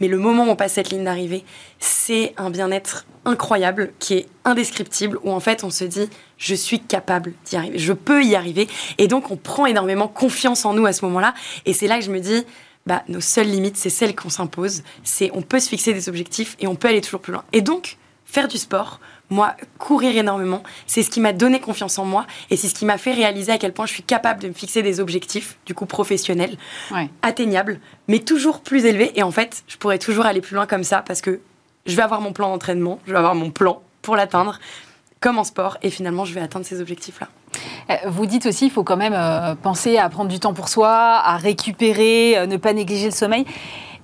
Mais 0.00 0.08
le 0.08 0.18
moment 0.18 0.44
où 0.44 0.50
on 0.50 0.56
passe 0.56 0.74
cette 0.74 0.90
ligne 0.90 1.04
d'arrivée, 1.04 1.44
c'est 1.78 2.34
un 2.36 2.50
bien-être 2.50 3.06
incroyable 3.24 3.92
qui 3.98 4.14
est 4.14 4.28
indescriptible, 4.44 5.18
où 5.24 5.32
en 5.32 5.40
fait 5.40 5.64
on 5.64 5.70
se 5.70 5.84
dit 5.84 6.08
je 6.38 6.54
suis 6.54 6.80
capable 6.80 7.32
d'y 7.44 7.56
arriver, 7.56 7.78
je 7.78 7.92
peux 7.92 8.24
y 8.24 8.36
arriver. 8.36 8.68
Et 8.98 9.08
donc 9.08 9.30
on 9.30 9.36
prend 9.36 9.66
énormément 9.66 10.08
confiance 10.08 10.64
en 10.64 10.74
nous 10.74 10.86
à 10.86 10.92
ce 10.92 11.04
moment-là. 11.06 11.34
Et 11.64 11.72
c'est 11.72 11.88
là 11.88 11.98
que 11.98 12.04
je 12.04 12.10
me 12.10 12.20
dis 12.20 12.44
bah, 12.86 13.02
nos 13.08 13.20
seules 13.20 13.48
limites, 13.48 13.76
c'est 13.76 13.90
celles 13.90 14.14
qu'on 14.14 14.30
s'impose. 14.30 14.82
C'est 15.02 15.30
on 15.34 15.42
peut 15.42 15.58
se 15.58 15.68
fixer 15.68 15.92
des 15.92 16.08
objectifs 16.08 16.56
et 16.60 16.68
on 16.68 16.76
peut 16.76 16.88
aller 16.88 17.00
toujours 17.00 17.20
plus 17.20 17.32
loin. 17.32 17.44
Et 17.52 17.60
donc, 17.60 17.98
faire 18.24 18.48
du 18.48 18.58
sport, 18.58 19.00
moi, 19.30 19.54
courir 19.78 20.16
énormément, 20.16 20.62
c'est 20.86 21.02
ce 21.02 21.10
qui 21.10 21.20
m'a 21.20 21.32
donné 21.32 21.60
confiance 21.60 21.98
en 21.98 22.04
moi 22.04 22.26
et 22.50 22.56
c'est 22.56 22.68
ce 22.68 22.74
qui 22.74 22.84
m'a 22.84 22.98
fait 22.98 23.12
réaliser 23.12 23.52
à 23.52 23.58
quel 23.58 23.72
point 23.72 23.86
je 23.86 23.92
suis 23.92 24.02
capable 24.02 24.40
de 24.40 24.48
me 24.48 24.52
fixer 24.52 24.82
des 24.82 25.00
objectifs, 25.00 25.58
du 25.66 25.74
coup 25.74 25.86
professionnels, 25.86 26.56
atteignables, 27.22 27.80
mais 28.08 28.20
toujours 28.20 28.60
plus 28.60 28.84
élevés. 28.84 29.12
Et 29.16 29.22
en 29.22 29.30
fait, 29.30 29.64
je 29.66 29.76
pourrais 29.76 29.98
toujours 29.98 30.26
aller 30.26 30.40
plus 30.40 30.54
loin 30.54 30.66
comme 30.66 30.84
ça 30.84 31.02
parce 31.06 31.20
que 31.20 31.40
je 31.86 31.96
vais 31.96 32.02
avoir 32.02 32.20
mon 32.20 32.32
plan 32.32 32.50
d'entraînement, 32.50 33.00
je 33.06 33.12
vais 33.12 33.18
avoir 33.18 33.34
mon 33.34 33.50
plan 33.50 33.82
pour 34.02 34.16
l'atteindre, 34.16 34.58
comme 35.20 35.38
en 35.38 35.44
sport, 35.44 35.78
et 35.82 35.90
finalement, 35.90 36.24
je 36.24 36.34
vais 36.34 36.40
atteindre 36.40 36.66
ces 36.66 36.80
objectifs-là. 36.80 37.28
Euh, 37.90 37.94
vous 38.08 38.26
dites 38.26 38.46
aussi, 38.46 38.66
il 38.66 38.70
faut 38.70 38.84
quand 38.84 38.96
même 38.96 39.14
euh, 39.14 39.54
penser 39.54 39.98
à 39.98 40.08
prendre 40.08 40.30
du 40.30 40.38
temps 40.38 40.54
pour 40.54 40.68
soi, 40.68 40.90
à 40.90 41.36
récupérer, 41.36 42.36
euh, 42.36 42.46
ne 42.46 42.56
pas 42.56 42.72
négliger 42.72 43.06
le 43.06 43.12
sommeil. 43.12 43.44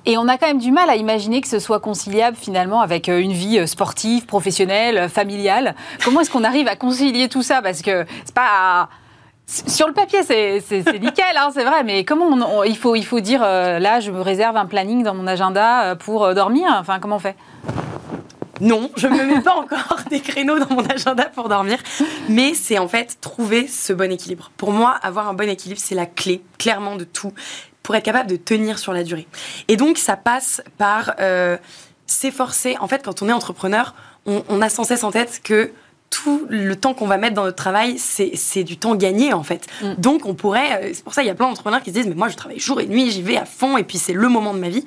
Et 0.05 0.19
on 0.19 0.27
a 0.27 0.37
quand 0.37 0.49
même 0.49 0.59
du 0.59 0.73
mal 0.73 0.91
à 0.91 0.97
imaginer 0.97 1.41
que 1.41 1.49
ce 1.49 1.59
soit 1.59 1.79
conciliable 1.79 2.37
finalement 2.37 2.81
avec 2.81 3.09
euh, 3.09 3.21
une 3.21 3.33
vie 3.33 3.59
euh, 3.59 3.67
sportive, 3.67 4.27
professionnelle, 4.27 4.99
euh, 4.99 5.09
familiale. 5.09 5.77
Comment 6.05 6.21
est-ce 6.21 6.31
qu'on 6.31 6.45
arrive 6.45 6.67
à 6.67 6.75
concilier 6.75 7.29
tout 7.29 7.43
ça? 7.43 7.63
Parce 7.63 7.83
que 7.83 8.05
c'est 8.25 8.35
pas. 8.35 8.89
Sur 9.47 9.87
le 9.87 9.93
papier, 9.93 10.23
c'est 10.23 10.63
nickel, 11.01 11.37
hein, 11.37 11.51
c'est 11.53 11.65
vrai, 11.65 11.85
mais 11.85 12.05
comment 12.05 12.65
il, 12.65 12.77
faut, 12.77 12.95
il 12.95 13.05
faut 13.05 13.21
dire 13.21 13.41
là, 13.41 14.01
je 14.01 14.11
me 14.11 14.21
réserve 14.21 14.57
un 14.57 14.65
planning 14.65 15.03
dans 15.03 15.15
mon 15.15 15.27
agenda 15.27 15.95
pour 15.97 16.33
dormir? 16.33 16.75
Enfin, 16.79 17.01
comment 17.01 17.17
on 17.17 17.19
fait? 17.19 17.37
Non, 18.63 18.89
je 18.97 19.09
ne 19.09 19.15
me 19.15 19.25
mets 19.25 19.41
pas 19.41 19.57
encore 19.57 19.99
des 20.11 20.21
créneaux 20.21 20.59
dans 20.59 20.73
mon 20.73 20.87
agenda 20.87 21.25
pour 21.25 21.49
dormir, 21.49 21.79
mais 22.29 22.55
c'est 22.55 22.79
en 22.79 22.89
fait 22.89 23.19
trouver 23.21 23.67
ce 23.67 23.93
bon 23.93 24.11
équilibre. 24.11 24.53
Pour 24.57 24.71
moi, 24.71 24.93
avoir 25.03 25.29
un 25.29 25.35
bon 25.35 25.51
équilibre, 25.51 25.81
c'est 25.83 25.97
la 25.97 26.07
clé, 26.07 26.43
clairement, 26.59 26.95
de 26.95 27.05
tout 27.05 27.33
pour 27.83 27.95
être 27.95 28.05
capable 28.05 28.31
de 28.31 28.37
tenir 28.37 28.79
sur 28.79 28.93
la 28.93 29.03
durée. 29.05 29.27
Et 29.69 29.77
donc, 29.77 29.99
ça 29.99 30.17
passe 30.17 30.63
par 30.79 31.15
euh, 31.21 31.57
s'efforcer. 32.07 32.77
En 32.81 32.89
fait, 32.89 33.03
quand 33.05 33.23
on 33.23 33.29
est 33.29 33.33
entrepreneur, 33.33 33.95
on, 34.27 34.63
a 34.63 34.69
sans 34.69 34.85
cesse 34.85 35.05
en 35.05 35.11
tête 35.11 35.41
que 35.43 35.73
tout 36.11 36.47
le 36.49 36.77
temps 36.77 36.95
qu'on 36.95 37.07
va 37.07 37.17
mettre 37.17 37.35
dans 37.35 37.45
notre 37.45 37.57
travail, 37.57 37.99
c'est 37.99 38.65
du 38.65 38.77
temps 38.77 38.95
gagné 38.95 39.33
en 39.33 39.43
fait. 39.43 39.67
Mm. 39.83 39.95
Donc 39.99 40.27
on 40.27 40.35
pourrait, 40.35 40.85
euh, 40.85 40.91
c'est 40.93 41.03
pour 41.03 41.15
ça 41.15 41.23
il 41.23 41.27
y 41.27 41.31
a 41.31 41.35
plein 41.35 41.49
d'entrepreneurs 41.49 41.83
qui 41.83 41.91
se 41.91 41.95
disent 41.95 42.07
mais 42.07 42.15
moi 42.15 42.29
je 42.29 42.37
travaille 42.37 42.61
jour 42.61 42.81
et 42.81 42.87
nuit, 42.87 43.11
j'y 43.11 43.23
vais 43.23 43.37
à 43.37 43.47
fond 43.47 43.79
et 43.79 43.83
puis 43.83 43.99
c'est 43.99 44.13
le 44.13 44.29
moment 44.29 44.55
de 44.55 44.59
ma 44.59 44.69
vie. 44.69 44.85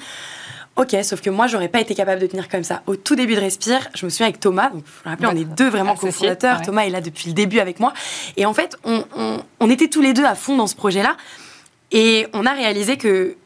Ok, 0.77 0.95
sauf 1.03 1.21
que 1.21 1.29
moi 1.29 1.47
j'aurais 1.47 1.67
pas 1.67 1.79
été 1.79 1.95
capable 1.95 2.21
de 2.21 2.27
tenir 2.27 2.47
comme 2.47 2.63
ça. 2.63 2.83
Au 2.85 2.95
tout 2.95 3.15
début 3.15 3.35
de 3.35 3.39
Respire, 3.39 3.89
je 3.95 4.05
me 4.05 4.09
souviens 4.09 4.27
avec 4.27 4.39
Thomas, 4.39 4.69
donc 4.69 4.83
je 5.03 5.09
me 5.09 5.31
on 5.31 5.35
est 5.35 5.45
deux 5.45 5.69
vraiment 5.69 5.95
cofondateurs. 5.95 6.61
Thomas 6.61 6.83
est 6.83 6.89
là 6.89 7.01
depuis 7.01 7.29
le 7.29 7.33
début 7.33 7.59
avec 7.59 7.79
moi 7.79 7.93
et 8.37 8.45
en 8.45 8.53
fait 8.53 8.77
on, 8.83 9.03
on 9.59 9.69
était 9.69 9.87
tous 9.87 10.01
les 10.01 10.13
deux 10.13 10.25
à 10.25 10.35
fond 10.35 10.55
dans 10.55 10.67
ce 10.67 10.75
projet-là. 10.75 11.17
Et 11.95 12.27
on 12.33 12.45
a 12.45 12.51
réalisé 12.51 12.97
que 12.97 13.37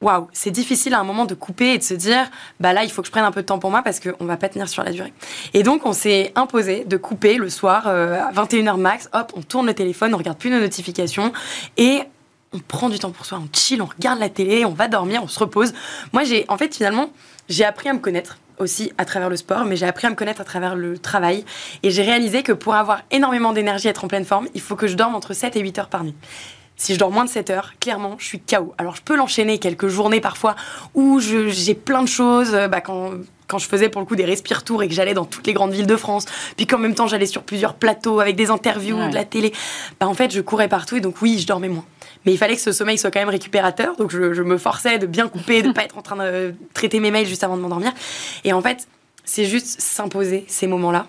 waouh, 0.00 0.28
c'est 0.32 0.50
difficile 0.50 0.94
à 0.94 1.00
un 1.00 1.04
moment 1.04 1.24
de 1.24 1.34
couper 1.34 1.74
et 1.74 1.78
de 1.78 1.82
se 1.82 1.94
dire, 1.94 2.30
bah 2.60 2.72
là, 2.72 2.84
il 2.84 2.90
faut 2.90 3.02
que 3.02 3.06
je 3.06 3.12
prenne 3.12 3.24
un 3.24 3.30
peu 3.30 3.40
de 3.40 3.46
temps 3.46 3.60
pour 3.60 3.70
moi 3.70 3.82
parce 3.82 4.00
qu'on 4.00 4.24
va 4.24 4.36
pas 4.36 4.48
tenir 4.48 4.68
sur 4.68 4.82
la 4.82 4.90
durée. 4.90 5.12
Et 5.54 5.62
donc, 5.62 5.86
on 5.86 5.92
s'est 5.92 6.32
imposé 6.34 6.84
de 6.84 6.96
couper 6.96 7.36
le 7.36 7.48
soir 7.48 7.84
euh, 7.86 8.20
à 8.20 8.32
21h 8.32 8.76
max. 8.76 9.08
Hop, 9.14 9.32
on 9.36 9.42
tourne 9.42 9.66
le 9.66 9.74
téléphone, 9.74 10.12
on 10.12 10.18
regarde 10.18 10.38
plus 10.38 10.50
nos 10.50 10.60
notifications 10.60 11.32
et 11.76 12.00
on 12.52 12.58
prend 12.58 12.88
du 12.88 12.98
temps 12.98 13.12
pour 13.12 13.26
soi, 13.26 13.40
on 13.42 13.48
chill, 13.56 13.80
on 13.80 13.86
regarde 13.86 14.18
la 14.18 14.28
télé, 14.28 14.64
on 14.64 14.72
va 14.72 14.88
dormir, 14.88 15.22
on 15.22 15.28
se 15.28 15.38
repose. 15.38 15.72
Moi, 16.12 16.24
j'ai, 16.24 16.44
en 16.48 16.58
fait, 16.58 16.74
finalement, 16.74 17.10
j'ai 17.48 17.64
appris 17.64 17.88
à 17.88 17.92
me 17.94 18.00
connaître 18.00 18.38
aussi 18.58 18.92
à 18.98 19.04
travers 19.04 19.30
le 19.30 19.36
sport, 19.36 19.64
mais 19.64 19.76
j'ai 19.76 19.86
appris 19.86 20.08
à 20.08 20.10
me 20.10 20.16
connaître 20.16 20.40
à 20.40 20.44
travers 20.44 20.74
le 20.74 20.98
travail. 20.98 21.44
Et 21.84 21.90
j'ai 21.90 22.02
réalisé 22.02 22.42
que 22.42 22.52
pour 22.52 22.74
avoir 22.74 23.02
énormément 23.12 23.52
d'énergie, 23.52 23.88
être 23.88 24.04
en 24.04 24.08
pleine 24.08 24.24
forme, 24.24 24.48
il 24.54 24.60
faut 24.60 24.76
que 24.76 24.88
je 24.88 24.94
dorme 24.94 25.14
entre 25.14 25.32
7 25.32 25.54
et 25.56 25.60
8 25.60 25.78
heures 25.78 25.88
par 25.88 26.04
nuit. 26.04 26.14
Si 26.76 26.94
je 26.94 26.98
dors 26.98 27.10
moins 27.10 27.24
de 27.24 27.30
7 27.30 27.50
heures, 27.50 27.72
clairement, 27.78 28.16
je 28.18 28.24
suis 28.24 28.40
KO. 28.40 28.74
Alors, 28.78 28.96
je 28.96 29.02
peux 29.02 29.16
l'enchaîner 29.16 29.58
quelques 29.58 29.88
journées 29.88 30.20
parfois 30.20 30.56
où 30.94 31.20
j'ai 31.20 31.74
plein 31.74 32.02
de 32.02 32.08
choses. 32.08 32.54
Euh, 32.54 32.68
bah, 32.68 32.80
quand 32.80 33.12
quand 33.46 33.58
je 33.58 33.68
faisais 33.68 33.88
pour 33.88 34.00
le 34.00 34.06
coup 34.06 34.16
des 34.16 34.24
respire 34.24 34.64
tours 34.64 34.82
et 34.82 34.88
que 34.88 34.94
j'allais 34.94 35.14
dans 35.14 35.24
toutes 35.24 35.46
les 35.46 35.52
grandes 35.52 35.72
villes 35.72 35.86
de 35.86 35.96
France, 35.96 36.24
puis 36.56 36.66
qu'en 36.66 36.78
même 36.78 36.94
temps 36.94 37.06
j'allais 37.06 37.26
sur 37.26 37.42
plusieurs 37.42 37.74
plateaux 37.74 38.20
avec 38.20 38.36
des 38.36 38.50
interviews, 38.50 38.96
de 39.08 39.14
la 39.14 39.24
télé, 39.24 39.52
bah 40.00 40.08
en 40.08 40.14
fait 40.14 40.32
je 40.32 40.40
courais 40.40 40.68
partout 40.68 40.96
et 40.96 41.00
donc 41.00 41.20
oui, 41.20 41.38
je 41.38 41.46
dormais 41.46 41.68
moins. 41.68 41.84
Mais 42.24 42.32
il 42.32 42.38
fallait 42.38 42.54
que 42.56 42.62
ce 42.62 42.72
sommeil 42.72 42.96
soit 42.96 43.10
quand 43.10 43.20
même 43.20 43.28
récupérateur, 43.28 43.96
donc 43.96 44.10
je, 44.10 44.32
je 44.32 44.42
me 44.42 44.56
forçais 44.56 44.98
de 44.98 45.06
bien 45.06 45.28
couper, 45.28 45.62
de 45.62 45.72
pas 45.72 45.84
être 45.84 45.98
en 45.98 46.02
train 46.02 46.16
de 46.16 46.54
traiter 46.72 47.00
mes 47.00 47.10
mails 47.10 47.26
juste 47.26 47.44
avant 47.44 47.56
de 47.56 47.62
m'endormir. 47.62 47.92
Et 48.44 48.52
en 48.52 48.62
fait, 48.62 48.88
c'est 49.24 49.44
juste 49.44 49.80
s'imposer 49.80 50.44
ces 50.48 50.66
moments-là 50.66 51.06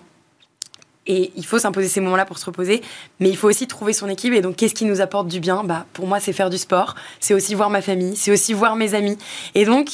et 1.06 1.32
il 1.36 1.46
faut 1.46 1.58
s'imposer 1.58 1.88
ces 1.88 2.00
moments-là 2.00 2.24
pour 2.24 2.38
se 2.38 2.46
reposer, 2.46 2.82
mais 3.20 3.28
il 3.28 3.36
faut 3.36 3.48
aussi 3.48 3.66
trouver 3.66 3.92
son 3.92 4.08
équilibre. 4.08 4.36
Et 4.36 4.40
donc, 4.40 4.56
qu'est-ce 4.56 4.74
qui 4.74 4.84
nous 4.84 5.00
apporte 5.00 5.28
du 5.28 5.40
bien? 5.40 5.64
Bah, 5.64 5.86
Pour 5.92 6.06
moi, 6.06 6.20
c'est 6.20 6.32
faire 6.32 6.50
du 6.50 6.58
sport, 6.58 6.94
c'est 7.20 7.34
aussi 7.34 7.54
voir 7.54 7.70
ma 7.70 7.82
famille, 7.82 8.16
c'est 8.16 8.32
aussi 8.32 8.52
voir 8.52 8.76
mes 8.76 8.94
amis. 8.94 9.16
Et 9.54 9.64
donc, 9.64 9.88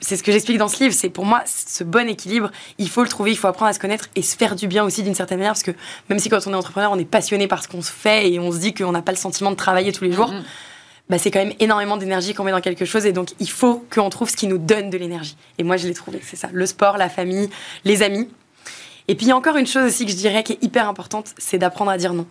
c'est 0.00 0.16
ce 0.16 0.22
que 0.22 0.32
j'explique 0.32 0.58
dans 0.58 0.68
ce 0.68 0.82
livre, 0.82 0.94
c'est 0.94 1.10
pour 1.10 1.24
moi, 1.24 1.42
ce 1.46 1.84
bon 1.84 2.08
équilibre, 2.08 2.50
il 2.78 2.88
faut 2.88 3.02
le 3.02 3.08
trouver, 3.08 3.32
il 3.32 3.36
faut 3.36 3.48
apprendre 3.48 3.70
à 3.70 3.72
se 3.72 3.78
connaître 3.78 4.08
et 4.14 4.22
se 4.22 4.36
faire 4.36 4.56
du 4.56 4.68
bien 4.68 4.84
aussi 4.84 5.02
d'une 5.02 5.14
certaine 5.14 5.38
manière, 5.38 5.52
parce 5.52 5.62
que 5.62 5.72
même 6.08 6.18
si 6.18 6.28
quand 6.28 6.46
on 6.46 6.52
est 6.52 6.56
entrepreneur, 6.56 6.90
on 6.92 6.98
est 6.98 7.04
passionné 7.04 7.46
par 7.46 7.62
ce 7.62 7.68
qu'on 7.68 7.82
se 7.82 7.92
fait 7.92 8.30
et 8.30 8.38
on 8.38 8.52
se 8.52 8.58
dit 8.58 8.74
qu'on 8.74 8.92
n'a 8.92 9.02
pas 9.02 9.12
le 9.12 9.18
sentiment 9.18 9.50
de 9.50 9.56
travailler 9.56 9.92
tous 9.92 10.04
les 10.04 10.12
jours, 10.12 10.32
mm-hmm. 10.32 10.42
bah, 11.10 11.18
c'est 11.18 11.30
quand 11.30 11.40
même 11.44 11.54
énormément 11.60 11.96
d'énergie 11.96 12.34
qu'on 12.34 12.44
met 12.44 12.52
dans 12.52 12.60
quelque 12.60 12.84
chose 12.84 13.06
et 13.06 13.12
donc 13.12 13.30
il 13.40 13.50
faut 13.50 13.84
qu'on 13.92 14.08
trouve 14.10 14.30
ce 14.30 14.36
qui 14.36 14.46
nous 14.46 14.58
donne 14.58 14.90
de 14.90 14.96
l'énergie. 14.96 15.36
Et 15.58 15.62
moi, 15.62 15.76
je 15.76 15.86
l'ai 15.88 15.94
trouvé, 15.94 16.20
c'est 16.22 16.36
ça, 16.36 16.48
le 16.52 16.66
sport, 16.66 16.96
la 16.96 17.08
famille, 17.08 17.50
les 17.84 18.02
amis. 18.02 18.28
Et 19.08 19.14
puis 19.14 19.26
il 19.26 19.28
y 19.30 19.32
a 19.32 19.36
encore 19.36 19.56
une 19.56 19.66
chose 19.66 19.86
aussi 19.86 20.04
que 20.04 20.12
je 20.12 20.16
dirais 20.16 20.42
qui 20.42 20.52
est 20.52 20.62
hyper 20.62 20.88
importante, 20.88 21.32
c'est 21.38 21.58
d'apprendre 21.58 21.90
à 21.90 21.98
dire 21.98 22.12
non. 22.12 22.26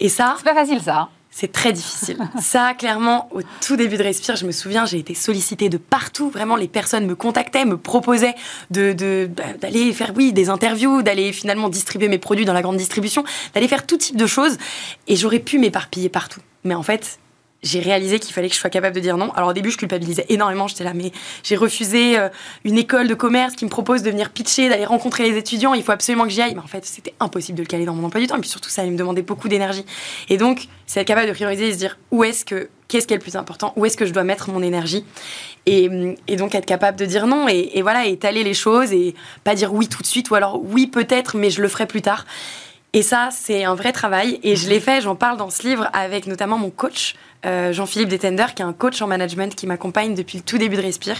Et 0.00 0.08
ça. 0.08 0.34
C'est 0.38 0.44
pas 0.44 0.54
facile 0.54 0.80
ça. 0.80 0.98
Hein. 0.98 1.08
C'est 1.30 1.52
très 1.52 1.72
difficile. 1.72 2.18
ça, 2.40 2.74
clairement, 2.74 3.28
au 3.32 3.40
tout 3.64 3.76
début 3.76 3.96
de 3.96 4.02
Respire, 4.02 4.34
je 4.34 4.44
me 4.44 4.50
souviens, 4.50 4.84
j'ai 4.84 4.98
été 4.98 5.14
sollicitée 5.14 5.68
de 5.68 5.78
partout. 5.78 6.28
Vraiment, 6.28 6.56
les 6.56 6.66
personnes 6.66 7.06
me 7.06 7.14
contactaient, 7.14 7.64
me 7.64 7.76
proposaient 7.76 8.34
de, 8.70 9.30
bah, 9.36 9.44
d'aller 9.60 9.92
faire, 9.92 10.12
oui, 10.16 10.32
des 10.32 10.50
interviews, 10.50 11.02
d'aller 11.02 11.32
finalement 11.32 11.68
distribuer 11.68 12.08
mes 12.08 12.18
produits 12.18 12.44
dans 12.44 12.52
la 12.52 12.62
grande 12.62 12.76
distribution, 12.76 13.22
d'aller 13.54 13.68
faire 13.68 13.86
tout 13.86 13.96
type 13.96 14.16
de 14.16 14.26
choses. 14.26 14.58
Et 15.06 15.14
j'aurais 15.14 15.38
pu 15.38 15.58
m'éparpiller 15.58 16.08
partout. 16.08 16.40
Mais 16.64 16.74
en 16.74 16.82
fait, 16.82 17.20
j'ai 17.62 17.80
réalisé 17.80 18.18
qu'il 18.18 18.32
fallait 18.32 18.48
que 18.48 18.54
je 18.54 18.60
sois 18.60 18.70
capable 18.70 18.94
de 18.94 19.00
dire 19.00 19.16
non. 19.16 19.32
Alors 19.32 19.50
au 19.50 19.52
début, 19.52 19.70
je 19.70 19.76
culpabilisais 19.76 20.26
énormément. 20.28 20.66
J'étais 20.66 20.84
là, 20.84 20.94
mais 20.94 21.12
j'ai 21.42 21.56
refusé 21.56 22.18
euh, 22.18 22.28
une 22.64 22.78
école 22.78 23.08
de 23.08 23.14
commerce 23.14 23.54
qui 23.54 23.64
me 23.64 23.70
propose 23.70 24.02
de 24.02 24.10
venir 24.10 24.30
pitcher, 24.30 24.68
d'aller 24.68 24.86
rencontrer 24.86 25.30
les 25.30 25.36
étudiants. 25.36 25.74
Il 25.74 25.82
faut 25.82 25.92
absolument 25.92 26.24
que 26.24 26.30
j'y 26.30 26.40
aille. 26.40 26.54
Mais 26.54 26.62
en 26.62 26.66
fait, 26.66 26.84
c'était 26.86 27.14
impossible 27.20 27.58
de 27.58 27.62
le 27.62 27.68
caler 27.68 27.84
dans 27.84 27.94
mon 27.94 28.06
emploi 28.06 28.20
du 28.20 28.26
temps. 28.26 28.36
Et 28.36 28.40
puis 28.40 28.48
surtout, 28.48 28.70
ça 28.70 28.82
allait 28.82 28.90
me 28.90 28.96
demander 28.96 29.22
beaucoup 29.22 29.48
d'énergie. 29.48 29.84
Et 30.28 30.36
donc, 30.36 30.68
c'est 30.86 31.00
être 31.00 31.06
capable 31.06 31.28
de 31.28 31.32
prioriser 31.32 31.68
et 31.68 31.72
se 31.72 31.78
dire 31.78 31.98
où 32.10 32.24
est-ce 32.24 32.44
que, 32.44 32.68
qu'est-ce 32.88 33.06
qui 33.06 33.14
est 33.14 33.18
le 33.18 33.22
plus 33.22 33.36
important, 33.36 33.72
où 33.76 33.86
est-ce 33.86 33.96
que 33.96 34.06
je 34.06 34.12
dois 34.12 34.24
mettre 34.24 34.50
mon 34.50 34.62
énergie? 34.62 35.04
Et, 35.66 35.88
donc 36.36 36.54
être 36.54 36.66
capable 36.66 36.98
de 36.98 37.04
dire 37.04 37.26
non 37.26 37.46
et, 37.48 37.80
voilà, 37.82 38.06
étaler 38.06 38.42
les 38.42 38.54
choses 38.54 38.92
et 38.92 39.14
pas 39.44 39.54
dire 39.54 39.72
oui 39.72 39.86
tout 39.86 40.02
de 40.02 40.06
suite 40.06 40.30
ou 40.30 40.34
alors 40.34 40.60
oui 40.60 40.86
peut-être, 40.86 41.36
mais 41.36 41.50
je 41.50 41.62
le 41.62 41.68
ferai 41.68 41.86
plus 41.86 42.02
tard. 42.02 42.24
Et 42.92 43.02
ça, 43.02 43.28
c'est 43.30 43.62
un 43.62 43.74
vrai 43.74 43.92
travail. 43.92 44.40
Et 44.42 44.56
je 44.56 44.68
l'ai 44.68 44.80
fait, 44.80 45.00
j'en 45.00 45.14
parle 45.14 45.36
dans 45.36 45.50
ce 45.50 45.62
livre 45.62 45.88
avec 45.92 46.26
notamment 46.26 46.58
mon 46.58 46.70
coach, 46.70 47.14
Jean-Philippe 47.44 48.08
Detender, 48.08 48.46
qui 48.54 48.62
est 48.62 48.64
un 48.64 48.72
coach 48.72 49.00
en 49.02 49.06
management 49.06 49.54
qui 49.54 49.66
m'accompagne 49.66 50.14
depuis 50.14 50.38
le 50.38 50.44
tout 50.44 50.58
début 50.58 50.76
de 50.76 50.82
Respire 50.82 51.16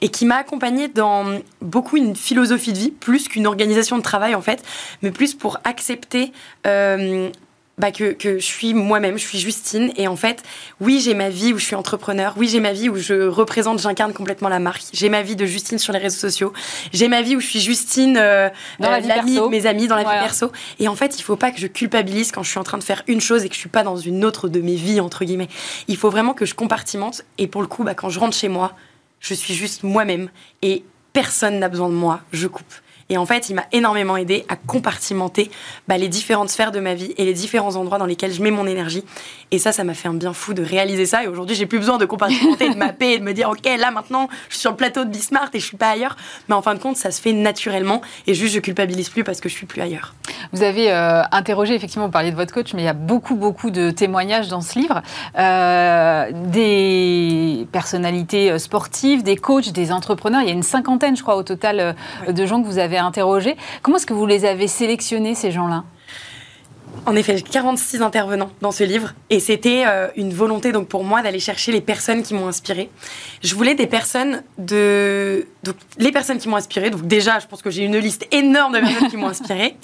et 0.00 0.08
qui 0.08 0.26
m'a 0.26 0.36
accompagné 0.36 0.88
dans 0.88 1.40
beaucoup 1.60 1.96
une 1.96 2.16
philosophie 2.16 2.72
de 2.72 2.78
vie, 2.78 2.90
plus 2.90 3.28
qu'une 3.28 3.46
organisation 3.46 3.96
de 3.96 4.02
travail 4.02 4.34
en 4.34 4.42
fait, 4.42 4.62
mais 5.02 5.10
plus 5.10 5.34
pour 5.34 5.58
accepter 5.64 6.32
euh, 6.66 7.30
bah, 7.78 7.92
que, 7.92 8.12
que, 8.12 8.38
je 8.38 8.44
suis 8.44 8.72
moi-même, 8.72 9.18
je 9.18 9.26
suis 9.26 9.38
Justine. 9.38 9.92
Et 9.96 10.08
en 10.08 10.16
fait, 10.16 10.42
oui, 10.80 11.00
j'ai 11.00 11.12
ma 11.12 11.28
vie 11.28 11.52
où 11.52 11.58
je 11.58 11.64
suis 11.64 11.74
entrepreneur. 11.74 12.34
Oui, 12.38 12.48
j'ai 12.48 12.60
ma 12.60 12.72
vie 12.72 12.88
où 12.88 12.96
je 12.96 13.28
représente, 13.28 13.80
j'incarne 13.80 14.14
complètement 14.14 14.48
la 14.48 14.58
marque. 14.58 14.82
J'ai 14.94 15.10
ma 15.10 15.22
vie 15.22 15.36
de 15.36 15.44
Justine 15.44 15.78
sur 15.78 15.92
les 15.92 15.98
réseaux 15.98 16.18
sociaux. 16.18 16.54
J'ai 16.94 17.08
ma 17.08 17.20
vie 17.20 17.36
où 17.36 17.40
je 17.40 17.46
suis 17.46 17.60
Justine, 17.60 18.16
euh, 18.16 18.48
dans 18.80 18.90
la 18.90 18.98
euh, 18.98 19.22
vie 19.22 19.40
mes 19.50 19.66
amis, 19.66 19.88
dans 19.88 19.96
la 19.96 20.04
vie 20.04 20.20
perso. 20.20 20.52
Et 20.78 20.88
en 20.88 20.96
fait, 20.96 21.18
il 21.18 21.22
faut 21.22 21.36
pas 21.36 21.50
que 21.50 21.60
je 21.60 21.66
culpabilise 21.66 22.32
quand 22.32 22.42
je 22.42 22.50
suis 22.50 22.58
en 22.58 22.64
train 22.64 22.78
de 22.78 22.84
faire 22.84 23.02
une 23.08 23.20
chose 23.20 23.44
et 23.44 23.48
que 23.48 23.54
je 23.54 23.60
suis 23.60 23.68
pas 23.68 23.82
dans 23.82 23.96
une 23.96 24.24
autre 24.24 24.48
de 24.48 24.60
mes 24.60 24.76
vies, 24.76 25.00
entre 25.00 25.24
guillemets. 25.24 25.48
Il 25.88 25.98
faut 25.98 26.10
vraiment 26.10 26.32
que 26.32 26.46
je 26.46 26.54
compartimente. 26.54 27.24
Et 27.36 27.46
pour 27.46 27.60
le 27.60 27.68
coup, 27.68 27.84
bah, 27.84 27.94
quand 27.94 28.08
je 28.08 28.18
rentre 28.18 28.36
chez 28.36 28.48
moi, 28.48 28.72
je 29.20 29.34
suis 29.34 29.54
juste 29.54 29.82
moi-même. 29.82 30.30
Et 30.62 30.82
personne 31.12 31.58
n'a 31.58 31.68
besoin 31.68 31.90
de 31.90 31.94
moi. 31.94 32.20
Je 32.32 32.46
coupe. 32.46 32.72
Et 33.08 33.18
en 33.18 33.26
fait, 33.26 33.48
il 33.48 33.54
m'a 33.54 33.64
énormément 33.72 34.16
aidé 34.16 34.44
à 34.48 34.56
compartimenter 34.56 35.50
bah, 35.86 35.96
les 35.96 36.08
différentes 36.08 36.48
sphères 36.48 36.72
de 36.72 36.80
ma 36.80 36.94
vie 36.94 37.14
et 37.16 37.24
les 37.24 37.34
différents 37.34 37.76
endroits 37.76 37.98
dans 37.98 38.06
lesquels 38.06 38.32
je 38.32 38.42
mets 38.42 38.50
mon 38.50 38.66
énergie. 38.66 39.04
Et 39.52 39.58
ça, 39.58 39.70
ça 39.70 39.84
m'a 39.84 39.94
fait 39.94 40.08
un 40.08 40.14
bien 40.14 40.32
fou 40.32 40.54
de 40.54 40.62
réaliser 40.62 41.06
ça. 41.06 41.22
Et 41.22 41.28
aujourd'hui, 41.28 41.54
j'ai 41.54 41.66
plus 41.66 41.78
besoin 41.78 41.98
de 41.98 42.04
compartimenter, 42.04 42.68
de 42.68 42.76
mapper 42.76 43.12
et 43.12 43.18
de 43.18 43.24
me 43.24 43.32
dire, 43.32 43.48
OK, 43.48 43.64
là 43.64 43.90
maintenant, 43.92 44.28
je 44.48 44.54
suis 44.54 44.60
sur 44.60 44.72
le 44.72 44.76
plateau 44.76 45.04
de 45.04 45.10
Bismart 45.10 45.50
et 45.54 45.60
je 45.60 45.64
suis 45.64 45.76
pas 45.76 45.90
ailleurs. 45.90 46.16
Mais 46.48 46.54
en 46.54 46.62
fin 46.62 46.74
de 46.74 46.80
compte, 46.80 46.96
ça 46.96 47.12
se 47.12 47.20
fait 47.20 47.32
naturellement. 47.32 48.00
Et 48.26 48.34
juste, 48.34 48.54
je 48.54 48.60
culpabilise 48.60 49.08
plus 49.08 49.22
parce 49.22 49.40
que 49.40 49.48
je 49.48 49.54
suis 49.54 49.66
plus 49.66 49.80
ailleurs. 49.80 50.14
Vous 50.52 50.62
avez 50.62 50.90
euh, 50.90 51.22
interrogé, 51.30 51.74
effectivement, 51.74 52.06
vous 52.06 52.12
parliez 52.12 52.32
de 52.32 52.36
votre 52.36 52.52
coach, 52.52 52.74
mais 52.74 52.82
il 52.82 52.86
y 52.86 52.88
a 52.88 52.92
beaucoup, 52.92 53.36
beaucoup 53.36 53.70
de 53.70 53.90
témoignages 53.90 54.48
dans 54.48 54.60
ce 54.60 54.78
livre. 54.78 55.02
Euh, 55.38 56.30
des 56.32 57.68
personnalités 57.70 58.50
euh, 58.50 58.58
sportives, 58.58 59.22
des 59.22 59.36
coachs, 59.36 59.70
des 59.70 59.92
entrepreneurs. 59.92 60.42
Il 60.42 60.48
y 60.48 60.50
a 60.50 60.54
une 60.54 60.64
cinquantaine, 60.64 61.16
je 61.16 61.22
crois, 61.22 61.36
au 61.36 61.44
total 61.44 61.94
de 62.28 62.46
gens 62.46 62.60
que 62.60 62.66
vous 62.66 62.78
avez 62.78 62.95
interrogé. 63.04 63.56
Comment 63.82 63.96
est-ce 63.98 64.06
que 64.06 64.14
vous 64.14 64.26
les 64.26 64.44
avez 64.44 64.68
sélectionnés, 64.68 65.34
ces 65.34 65.50
gens-là? 65.50 65.84
En 67.04 67.14
effet, 67.14 67.40
46 67.40 68.00
intervenants 68.02 68.50
dans 68.62 68.72
ce 68.72 68.82
livre 68.82 69.12
et 69.28 69.38
c'était 69.38 69.84
euh, 69.86 70.08
une 70.16 70.32
volonté 70.32 70.72
donc 70.72 70.88
pour 70.88 71.04
moi 71.04 71.22
d'aller 71.22 71.38
chercher 71.38 71.70
les 71.70 71.80
personnes 71.80 72.22
qui 72.22 72.32
m'ont 72.34 72.48
inspiré. 72.48 72.90
Je 73.42 73.54
voulais 73.54 73.74
des 73.74 73.86
personnes 73.86 74.42
de 74.56 75.46
donc 75.62 75.76
les 75.98 76.10
personnes 76.10 76.38
qui 76.38 76.48
m'ont 76.48 76.56
inspiré. 76.56 76.90
Donc 76.90 77.06
déjà, 77.06 77.38
je 77.38 77.46
pense 77.46 77.62
que 77.62 77.70
j'ai 77.70 77.84
une 77.84 77.98
liste 77.98 78.26
énorme 78.32 78.74
de 78.74 78.80
personnes 78.80 79.08
qui 79.08 79.16
m'ont 79.16 79.28
inspiré, 79.28 79.76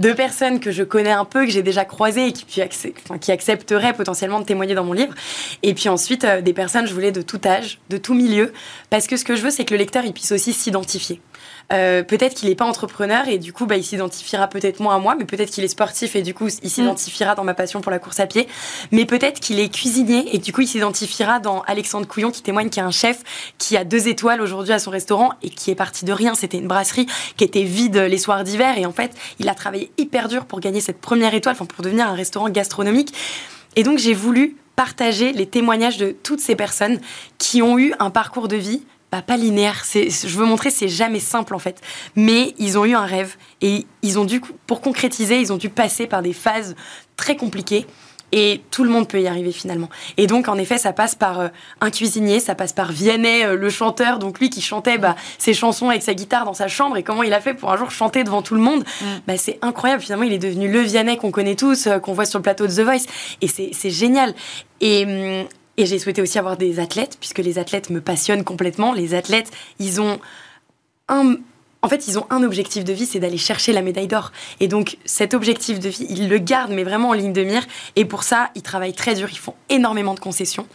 de 0.00 0.12
personnes 0.12 0.60
que 0.60 0.70
je 0.70 0.82
connais 0.82 1.10
un 1.10 1.24
peu, 1.24 1.44
que 1.44 1.50
j'ai 1.50 1.62
déjà 1.62 1.84
croisées 1.84 2.28
et 2.28 2.32
qui, 2.32 2.46
qui 3.20 3.32
accepteraient 3.32 3.92
potentiellement 3.92 4.40
de 4.40 4.44
témoigner 4.44 4.74
dans 4.74 4.84
mon 4.84 4.92
livre. 4.92 5.14
Et 5.62 5.74
puis 5.74 5.88
ensuite 5.88 6.24
euh, 6.24 6.40
des 6.40 6.52
personnes, 6.54 6.86
je 6.86 6.94
voulais 6.94 7.12
de 7.12 7.22
tout 7.22 7.40
âge, 7.44 7.80
de 7.90 7.96
tout 7.96 8.14
milieu, 8.14 8.52
parce 8.88 9.06
que 9.06 9.16
ce 9.16 9.24
que 9.24 9.36
je 9.36 9.42
veux, 9.42 9.50
c'est 9.50 9.64
que 9.64 9.74
le 9.74 9.78
lecteur 9.78 10.04
il 10.04 10.12
puisse 10.12 10.32
aussi 10.32 10.52
s'identifier. 10.52 11.20
Euh, 11.72 12.02
peut-être 12.02 12.34
qu'il 12.34 12.48
n'est 12.48 12.54
pas 12.54 12.64
entrepreneur 12.64 13.28
et 13.28 13.38
du 13.38 13.52
coup, 13.52 13.66
bah, 13.66 13.76
il 13.76 13.84
s'identifiera 13.84 14.48
peut-être 14.48 14.80
moins 14.80 14.96
à 14.96 14.98
moi, 14.98 15.14
mais 15.18 15.24
peut-être 15.24 15.50
qu'il 15.50 15.64
est 15.64 15.68
sportif 15.68 16.16
et 16.16 16.22
du 16.22 16.34
coup, 16.34 16.48
il 16.62 16.70
s'identifiera 16.70 17.34
dans 17.34 17.44
ma 17.44 17.54
passion 17.54 17.80
pour 17.80 17.90
la 17.90 17.98
course 17.98 18.20
à 18.20 18.26
pied. 18.26 18.48
Mais 18.90 19.04
peut-être 19.04 19.40
qu'il 19.40 19.60
est 19.60 19.68
cuisinier 19.68 20.34
et 20.34 20.38
du 20.38 20.52
coup, 20.52 20.62
il 20.62 20.68
s'identifiera 20.68 21.40
dans 21.40 21.62
Alexandre 21.62 22.06
Couillon 22.06 22.30
qui 22.30 22.42
témoigne 22.42 22.68
qu'il 22.68 22.82
est 22.82 22.86
un 22.86 22.90
chef 22.90 23.22
qui 23.58 23.76
a 23.76 23.84
deux 23.84 24.08
étoiles 24.08 24.40
aujourd'hui 24.40 24.72
à 24.72 24.78
son 24.78 24.90
restaurant 24.90 25.32
et 25.42 25.50
qui 25.50 25.70
est 25.70 25.74
parti 25.74 26.04
de 26.04 26.12
rien. 26.12 26.34
C'était 26.34 26.58
une 26.58 26.68
brasserie 26.68 27.06
qui 27.36 27.44
était 27.44 27.64
vide 27.64 27.96
les 27.96 28.18
soirs 28.18 28.44
d'hiver 28.44 28.78
et 28.78 28.86
en 28.86 28.92
fait, 28.92 29.14
il 29.38 29.48
a 29.48 29.54
travaillé 29.54 29.90
hyper 29.98 30.28
dur 30.28 30.44
pour 30.44 30.60
gagner 30.60 30.80
cette 30.80 31.00
première 31.00 31.34
étoile, 31.34 31.54
enfin, 31.54 31.66
pour 31.66 31.82
devenir 31.82 32.06
un 32.06 32.14
restaurant 32.14 32.48
gastronomique. 32.48 33.14
Et 33.76 33.82
donc, 33.82 33.98
j'ai 33.98 34.14
voulu 34.14 34.56
partager 34.76 35.32
les 35.32 35.46
témoignages 35.46 35.98
de 35.98 36.14
toutes 36.22 36.40
ces 36.40 36.56
personnes 36.56 36.98
qui 37.38 37.62
ont 37.62 37.78
eu 37.78 37.94
un 37.98 38.10
parcours 38.10 38.48
de 38.48 38.56
vie 38.56 38.82
bah, 39.12 39.20
pas 39.20 39.36
linéaire. 39.36 39.84
je 39.84 40.38
veux 40.38 40.46
montrer, 40.46 40.70
c'est 40.70 40.88
jamais 40.88 41.20
simple 41.20 41.54
en 41.54 41.58
fait. 41.58 41.80
Mais 42.16 42.54
ils 42.58 42.78
ont 42.78 42.86
eu 42.86 42.94
un 42.94 43.04
rêve 43.04 43.36
et 43.60 43.86
ils 44.00 44.18
ont 44.18 44.24
dû, 44.24 44.40
pour 44.66 44.80
concrétiser, 44.80 45.38
ils 45.38 45.52
ont 45.52 45.58
dû 45.58 45.68
passer 45.68 46.06
par 46.06 46.22
des 46.22 46.32
phases 46.32 46.74
très 47.16 47.36
compliquées. 47.36 47.86
Et 48.34 48.62
tout 48.70 48.82
le 48.82 48.88
monde 48.88 49.08
peut 49.08 49.20
y 49.20 49.28
arriver 49.28 49.52
finalement. 49.52 49.90
Et 50.16 50.26
donc, 50.26 50.48
en 50.48 50.56
effet, 50.56 50.78
ça 50.78 50.94
passe 50.94 51.14
par 51.14 51.40
euh, 51.40 51.48
un 51.82 51.90
cuisinier, 51.90 52.40
ça 52.40 52.54
passe 52.54 52.72
par 52.72 52.90
Vianney, 52.90 53.44
euh, 53.44 53.56
le 53.56 53.68
chanteur, 53.68 54.18
donc 54.18 54.40
lui 54.40 54.48
qui 54.48 54.62
chantait 54.62 54.96
bah, 54.96 55.16
ses 55.36 55.52
chansons 55.52 55.90
avec 55.90 56.02
sa 56.02 56.14
guitare 56.14 56.46
dans 56.46 56.54
sa 56.54 56.66
chambre, 56.66 56.96
et 56.96 57.02
comment 57.02 57.22
il 57.22 57.34
a 57.34 57.42
fait 57.42 57.52
pour 57.52 57.70
un 57.70 57.76
jour 57.76 57.90
chanter 57.90 58.24
devant 58.24 58.40
tout 58.40 58.54
le 58.54 58.62
monde. 58.62 58.84
Mm. 59.02 59.04
Bah, 59.26 59.36
c'est 59.36 59.58
incroyable. 59.60 60.00
Finalement, 60.00 60.24
il 60.24 60.32
est 60.32 60.38
devenu 60.38 60.72
le 60.72 60.80
Vianney 60.80 61.18
qu'on 61.18 61.30
connaît 61.30 61.56
tous, 61.56 61.86
euh, 61.86 61.98
qu'on 61.98 62.14
voit 62.14 62.24
sur 62.24 62.38
le 62.38 62.42
plateau 62.42 62.66
de 62.66 62.72
The 62.72 62.80
Voice. 62.80 63.04
Et 63.42 63.48
c'est 63.48 63.90
génial. 63.90 64.34
Et, 64.80 65.04
hum, 65.04 65.46
et 65.76 65.86
j'ai 65.86 65.98
souhaité 65.98 66.22
aussi 66.22 66.38
avoir 66.38 66.56
des 66.56 66.80
athlètes, 66.80 67.16
puisque 67.18 67.38
les 67.38 67.58
athlètes 67.58 67.90
me 67.90 68.00
passionnent 68.00 68.44
complètement. 68.44 68.92
Les 68.92 69.14
athlètes, 69.14 69.50
ils 69.78 70.00
ont 70.00 70.20
un, 71.08 71.36
objectif 72.44 72.84
de 72.84 72.92
vie, 72.92 73.06
c'est 73.06 73.20
d'aller 73.20 73.38
chercher 73.38 73.72
la 73.72 73.82
médaille 73.82 74.06
d'or. 74.06 74.32
Et 74.60 74.68
donc, 74.68 74.98
cet 75.04 75.34
objectif 75.34 75.80
de 75.80 75.88
vie, 75.88 76.06
ils 76.08 76.28
le 76.28 76.38
gardent, 76.38 76.72
mais 76.72 76.84
vraiment 76.84 77.10
en 77.10 77.12
ligne 77.14 77.32
de 77.32 77.42
mire. 77.42 77.64
Et 77.96 78.04
pour 78.04 78.22
ça, 78.22 78.50
ils 78.54 78.62
travaillent 78.62 78.94
très 78.94 79.14
dur, 79.14 79.28
ils 79.30 79.38
font 79.38 79.54
énormément 79.68 80.14
de 80.14 80.20
concessions. 80.20 80.66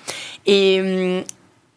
Hum, 0.47 1.23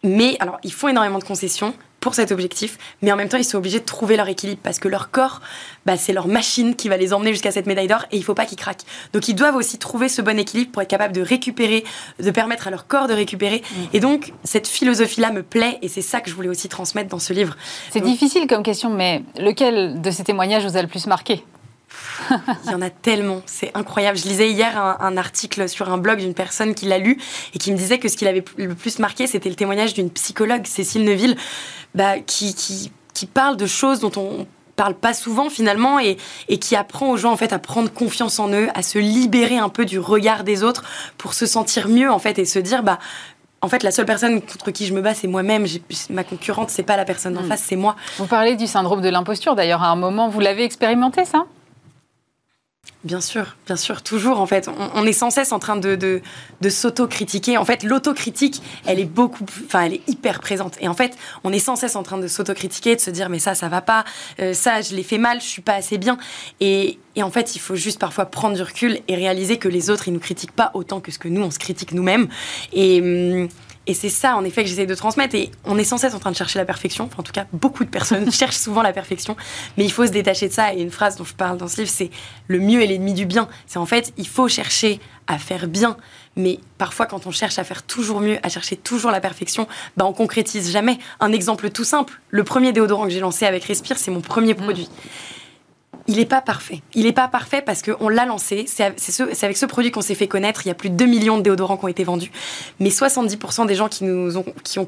mais, 0.02 0.36
alors, 0.40 0.58
ils 0.64 0.72
font 0.72 0.88
énormément 0.88 1.18
de 1.18 1.24
concessions, 1.24 1.74
pour 2.00 2.14
cet 2.14 2.32
objectif, 2.32 2.78
mais 3.02 3.12
en 3.12 3.16
même 3.16 3.28
temps, 3.28 3.36
ils 3.36 3.44
sont 3.44 3.58
obligés 3.58 3.78
de 3.78 3.84
trouver 3.84 4.16
leur 4.16 4.28
équilibre 4.28 4.60
parce 4.62 4.78
que 4.78 4.88
leur 4.88 5.10
corps, 5.10 5.40
bah, 5.86 5.96
c'est 5.96 6.12
leur 6.12 6.28
machine 6.28 6.74
qui 6.74 6.88
va 6.88 6.96
les 6.96 7.12
emmener 7.12 7.32
jusqu'à 7.32 7.50
cette 7.50 7.66
médaille 7.66 7.88
d'or 7.88 8.04
et 8.10 8.16
il 8.16 8.24
faut 8.24 8.34
pas 8.34 8.46
qu'ils 8.46 8.58
craquent. 8.58 8.84
Donc, 9.12 9.28
ils 9.28 9.34
doivent 9.34 9.56
aussi 9.56 9.78
trouver 9.78 10.08
ce 10.08 10.22
bon 10.22 10.38
équilibre 10.38 10.72
pour 10.72 10.82
être 10.82 10.88
capables 10.88 11.14
de 11.14 11.20
récupérer, 11.20 11.84
de 12.18 12.30
permettre 12.30 12.68
à 12.68 12.70
leur 12.70 12.86
corps 12.86 13.06
de 13.06 13.14
récupérer. 13.14 13.62
Mm. 13.62 13.76
Et 13.92 14.00
donc, 14.00 14.32
cette 14.44 14.66
philosophie-là 14.66 15.30
me 15.30 15.42
plaît 15.42 15.78
et 15.82 15.88
c'est 15.88 16.02
ça 16.02 16.20
que 16.20 16.30
je 16.30 16.34
voulais 16.34 16.48
aussi 16.48 16.68
transmettre 16.68 17.10
dans 17.10 17.18
ce 17.18 17.32
livre. 17.32 17.56
C'est 17.90 18.00
difficile 18.00 18.46
comme 18.46 18.62
question, 18.62 18.90
mais 18.90 19.22
lequel 19.38 20.00
de 20.00 20.10
ces 20.10 20.24
témoignages 20.24 20.64
vous 20.64 20.76
a 20.76 20.82
le 20.82 20.88
plus 20.88 21.06
marqué? 21.06 21.44
Il 22.64 22.70
y 22.70 22.74
en 22.74 22.82
a 22.82 22.90
tellement, 22.90 23.42
c'est 23.46 23.70
incroyable. 23.74 24.16
Je 24.18 24.24
lisais 24.24 24.50
hier 24.50 24.78
un, 24.78 25.16
article 25.16 25.68
sur 25.68 25.90
un 25.90 25.98
blog 25.98 26.20
d'une 26.20 26.34
personne 26.34 26.74
qui 26.74 26.86
l'a 26.86 26.98
lu 26.98 27.18
et 27.54 27.58
qui 27.58 27.72
me 27.72 27.76
disait 27.76 27.98
que 27.98 28.08
ce 28.08 28.16
qui 28.16 28.24
l'avait 28.24 28.44
le 28.56 28.74
plus 28.74 28.98
marqué, 28.98 29.26
c'était 29.26 29.48
le 29.48 29.54
témoignage 29.54 29.94
d'une 29.94 30.10
psychologue, 30.10 30.66
Cécile 30.66 31.04
Neville, 31.04 31.36
bah, 31.94 32.18
qui, 32.18 32.54
qui, 32.54 32.92
qui 33.12 33.26
parle 33.26 33.56
de 33.56 33.66
choses 33.66 34.00
dont 34.00 34.12
on 34.16 34.46
parle 34.76 34.94
pas 34.94 35.12
souvent 35.12 35.50
finalement 35.50 35.98
et, 35.98 36.16
et 36.48 36.58
qui 36.58 36.74
apprend 36.74 37.10
aux 37.10 37.16
gens 37.18 37.32
en 37.32 37.36
fait 37.36 37.52
à 37.52 37.58
prendre 37.58 37.92
confiance 37.92 38.38
en 38.38 38.50
eux, 38.50 38.68
à 38.74 38.82
se 38.82 38.98
libérer 38.98 39.58
un 39.58 39.68
peu 39.68 39.84
du 39.84 39.98
regard 39.98 40.42
des 40.42 40.62
autres 40.62 40.84
pour 41.18 41.34
se 41.34 41.44
sentir 41.44 41.88
mieux 41.88 42.10
en 42.10 42.18
fait 42.18 42.38
et 42.38 42.46
se 42.46 42.58
dire 42.58 42.82
bah 42.82 42.98
en 43.62 43.68
fait, 43.68 43.82
la 43.82 43.90
seule 43.90 44.06
personne 44.06 44.40
contre 44.40 44.70
qui 44.70 44.86
je 44.86 44.94
me 44.94 45.02
bats, 45.02 45.12
c'est 45.12 45.26
moi-même. 45.26 45.66
Ma 46.08 46.24
concurrente, 46.24 46.70
c'est 46.70 46.82
pas 46.82 46.96
la 46.96 47.04
personne 47.04 47.36
en 47.36 47.42
hmm. 47.42 47.48
face, 47.48 47.62
c'est 47.66 47.76
moi. 47.76 47.94
Vous 48.16 48.26
parlez 48.26 48.56
du 48.56 48.66
syndrome 48.66 49.02
de 49.02 49.08
l'imposture, 49.10 49.54
d'ailleurs, 49.54 49.82
à 49.82 49.88
un 49.88 49.96
moment, 49.96 50.30
vous 50.30 50.40
l'avez 50.40 50.64
expérimenté, 50.64 51.26
ça? 51.26 51.44
Bien 53.02 53.22
sûr, 53.22 53.56
bien 53.64 53.76
sûr, 53.76 54.02
toujours 54.02 54.40
en 54.40 54.46
fait. 54.46 54.68
On, 54.94 55.06
est 55.06 55.14
sans 55.14 55.30
cesse 55.30 55.52
en 55.52 55.58
train 55.58 55.76
de, 55.76 55.96
de, 55.96 56.20
de 56.60 56.68
s'auto-critiquer. 56.68 57.56
En 57.56 57.64
fait, 57.64 57.82
l'autocritique, 57.82 58.60
elle 58.84 59.00
est 59.00 59.06
beaucoup, 59.06 59.46
enfin, 59.64 59.84
elle 59.84 59.94
est 59.94 60.06
hyper 60.06 60.38
présente. 60.40 60.76
Et 60.82 60.88
en 60.88 60.92
fait, 60.92 61.16
on 61.42 61.50
est 61.50 61.60
sans 61.60 61.76
cesse 61.76 61.96
en 61.96 62.02
train 62.02 62.18
de 62.18 62.26
s'auto-critiquer, 62.26 62.96
de 62.96 63.00
se 63.00 63.10
dire 63.10 63.30
mais 63.30 63.38
ça, 63.38 63.54
ça 63.54 63.68
va 63.68 63.80
pas, 63.80 64.04
euh, 64.40 64.52
ça, 64.52 64.82
je 64.82 64.94
l'ai 64.94 65.02
fait 65.02 65.16
mal, 65.16 65.40
je 65.40 65.46
suis 65.46 65.62
pas 65.62 65.76
assez 65.76 65.96
bien. 65.96 66.18
Et, 66.60 66.98
et, 67.16 67.22
en 67.22 67.30
fait, 67.30 67.56
il 67.56 67.58
faut 67.58 67.74
juste 67.74 67.98
parfois 67.98 68.26
prendre 68.26 68.54
du 68.54 68.62
recul 68.62 69.00
et 69.08 69.14
réaliser 69.14 69.56
que 69.56 69.68
les 69.68 69.88
autres, 69.88 70.08
ils 70.08 70.12
nous 70.12 70.20
critiquent 70.20 70.52
pas 70.52 70.70
autant 70.74 71.00
que 71.00 71.10
ce 71.10 71.18
que 71.18 71.28
nous, 71.28 71.40
on 71.42 71.50
se 71.50 71.58
critique 71.58 71.92
nous-mêmes. 71.92 72.28
Et 72.74 73.00
hum, 73.00 73.48
et 73.90 73.94
c'est 73.94 74.08
ça, 74.08 74.36
en 74.36 74.44
effet, 74.44 74.62
que 74.62 74.68
j'essaie 74.68 74.86
de 74.86 74.94
transmettre. 74.94 75.34
Et 75.34 75.50
on 75.64 75.76
est 75.76 75.82
sans 75.82 75.98
cesse 75.98 76.14
en 76.14 76.20
train 76.20 76.30
de 76.30 76.36
chercher 76.36 76.60
la 76.60 76.64
perfection. 76.64 77.06
Enfin, 77.06 77.16
en 77.18 77.22
tout 77.24 77.32
cas, 77.32 77.46
beaucoup 77.52 77.84
de 77.84 77.90
personnes 77.90 78.30
cherchent 78.32 78.56
souvent 78.56 78.82
la 78.82 78.92
perfection. 78.92 79.36
Mais 79.76 79.84
il 79.84 79.90
faut 79.90 80.06
se 80.06 80.12
détacher 80.12 80.46
de 80.46 80.52
ça. 80.52 80.72
Et 80.74 80.80
une 80.80 80.92
phrase 80.92 81.16
dont 81.16 81.24
je 81.24 81.34
parle 81.34 81.58
dans 81.58 81.66
ce 81.66 81.78
livre, 81.78 81.90
c'est 81.92 82.10
le 82.46 82.60
mieux 82.60 82.82
est 82.82 82.86
l'ennemi 82.86 83.14
du 83.14 83.26
bien. 83.26 83.48
C'est 83.66 83.80
en 83.80 83.86
fait, 83.86 84.12
il 84.16 84.28
faut 84.28 84.46
chercher 84.46 85.00
à 85.26 85.38
faire 85.38 85.66
bien. 85.66 85.96
Mais 86.36 86.60
parfois, 86.78 87.06
quand 87.06 87.26
on 87.26 87.32
cherche 87.32 87.58
à 87.58 87.64
faire 87.64 87.82
toujours 87.82 88.20
mieux, 88.20 88.38
à 88.44 88.48
chercher 88.48 88.76
toujours 88.76 89.10
la 89.10 89.20
perfection, 89.20 89.66
bah, 89.96 90.04
on 90.06 90.12
concrétise 90.12 90.70
jamais. 90.70 91.00
Un 91.18 91.32
exemple 91.32 91.68
tout 91.70 91.82
simple. 91.82 92.20
Le 92.30 92.44
premier 92.44 92.72
déodorant 92.72 93.06
que 93.06 93.10
j'ai 93.10 93.18
lancé 93.18 93.44
avec 93.44 93.64
Respire, 93.64 93.98
c'est 93.98 94.12
mon 94.12 94.20
premier 94.20 94.54
mmh. 94.54 94.84
Il 96.10 96.16
n'est 96.16 96.26
pas 96.26 96.40
parfait. 96.40 96.82
Il 96.94 97.04
n'est 97.04 97.12
pas 97.12 97.28
parfait 97.28 97.62
parce 97.62 97.82
qu'on 97.82 98.08
l'a 98.08 98.26
lancé. 98.26 98.64
C'est 98.66 99.44
avec 99.44 99.56
ce 99.56 99.64
produit 99.64 99.92
qu'on 99.92 100.00
s'est 100.00 100.16
fait 100.16 100.26
connaître. 100.26 100.62
Il 100.64 100.68
y 100.68 100.72
a 100.72 100.74
plus 100.74 100.90
de 100.90 100.96
2 100.96 101.06
millions 101.06 101.38
de 101.38 101.42
déodorants 101.42 101.76
qui 101.76 101.84
ont 101.84 101.88
été 101.88 102.02
vendus. 102.02 102.32
Mais 102.80 102.88
70% 102.88 103.66
des 103.66 103.76
gens 103.76 103.88
qui, 103.88 104.02
nous 104.02 104.36
ont, 104.36 104.44
qui, 104.64 104.80
ont, 104.80 104.86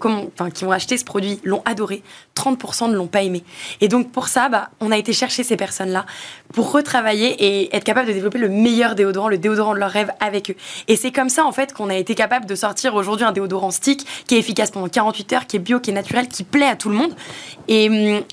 qui 0.53 0.65
ont 0.65 0.73
acheté 0.73 0.99
ce 0.99 1.05
produit 1.05 1.41
l'ont 1.45 1.63
adoré. 1.65 2.03
30% 2.35 2.91
ne 2.91 2.97
l'ont 2.97 3.07
pas 3.07 3.23
aimé. 3.23 3.45
Et 3.81 3.87
donc, 3.87 4.11
pour 4.11 4.27
ça, 4.27 4.49
bah, 4.49 4.71
on 4.81 4.91
a 4.91 4.99
été 4.99 5.13
chercher 5.13 5.45
ces 5.45 5.57
personnes-là 5.57 6.07
pour 6.53 6.73
retravailler 6.73 7.37
et 7.39 7.77
être 7.77 7.85
capable 7.85 8.09
de 8.09 8.13
développer 8.13 8.39
le 8.39 8.49
meilleur 8.49 8.97
déodorant, 8.97 9.29
le 9.29 9.39
déodorant 9.39 9.75
de 9.75 9.79
leur 9.79 9.91
rêve 9.91 10.11
avec 10.19 10.51
eux. 10.51 10.57
Et 10.89 10.97
c'est 10.97 11.13
comme 11.13 11.29
ça, 11.29 11.47
en 11.47 11.53
fait, 11.53 11.73
qu'on 11.73 11.89
a 11.89 11.95
été 11.95 12.17
capable 12.17 12.47
de 12.47 12.57
sortir 12.57 12.97
aujourd'hui 12.97 13.25
un 13.25 13.33
déodorant 13.33 13.71
stick 13.71 14.05
qui 14.27 14.35
est 14.35 14.39
efficace 14.39 14.73
pendant 14.73 14.89
48 14.89 15.33
heures, 15.35 15.47
qui 15.47 15.55
est 15.55 15.61
bio, 15.61 15.79
qui 15.79 15.91
est 15.91 15.95
naturel, 15.95 16.27
qui 16.27 16.43
plaît 16.43 16.67
à 16.67 16.75
tout 16.75 16.89
le 16.89 16.97
monde. 16.97 17.15
Et 17.69 17.89
hum, 17.89 18.25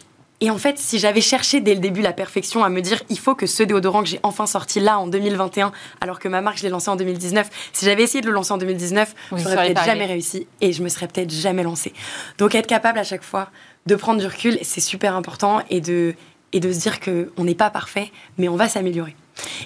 et 0.42 0.50
en 0.50 0.58
fait, 0.58 0.78
si 0.78 1.00
j'avais 1.00 1.22
cherché 1.22 1.60
dès 1.60 1.74
le 1.74 1.82
début 1.82 2.02
la 2.02 2.14
perfection 2.14 2.64
à 2.64 2.70
me 2.70 2.82
dire, 2.82 3.02
il 3.10 3.20
faut 3.20 3.36
que 3.36 3.46
ce 3.46 3.62
déodorant 3.62 4.04
que 4.04 4.10
j'ai 4.10 4.20
enfin 4.24 4.46
sorti 4.46 4.80
là 4.80 4.98
en 4.98 5.08
2021, 5.08 5.74
alors 6.00 6.20
que 6.20 6.30
ma 6.30 6.40
marque, 6.40 6.58
je 6.58 6.64
l'ai 6.64 6.70
lancé 6.70 6.90
en 6.90 6.96
2019, 6.96 7.50
si 7.74 7.86
j'avais 7.86 8.04
essayé 8.04 8.22
de 8.22 8.28
le 8.28 8.32
lancer 8.32 8.54
en 8.54 8.58
2019, 8.58 9.16
je 9.32 9.44
n'aurais 9.44 9.68
peut-être 9.68 9.84
jamais 9.84 10.06
réussi 10.06 10.48
et 10.62 10.72
je 10.72 10.82
me 10.82 10.88
serais 10.88 11.08
peut-être 11.08 11.32
jamais 11.32 11.64
lancé. 11.64 11.94
Donc 12.38 12.56
être 12.56 12.68
capable 12.68 13.00
à 13.00 13.04
chaque 13.04 13.24
fois 13.24 13.50
de 13.86 13.96
prendre 13.96 14.22
du 14.22 14.28
recul, 14.28 14.58
c'est 14.62 14.82
super 14.82 15.16
important 15.16 15.62
et 15.70 15.82
de, 15.82 16.16
et 16.54 16.62
de 16.62 16.72
se 16.72 16.80
dire 16.80 17.00
qu'on 17.02 17.44
n'est 17.44 17.56
pas 17.56 17.70
parfait, 17.70 18.10
mais 18.38 18.48
on 18.48 18.56
va 18.56 18.70
s'améliorer. 18.70 19.16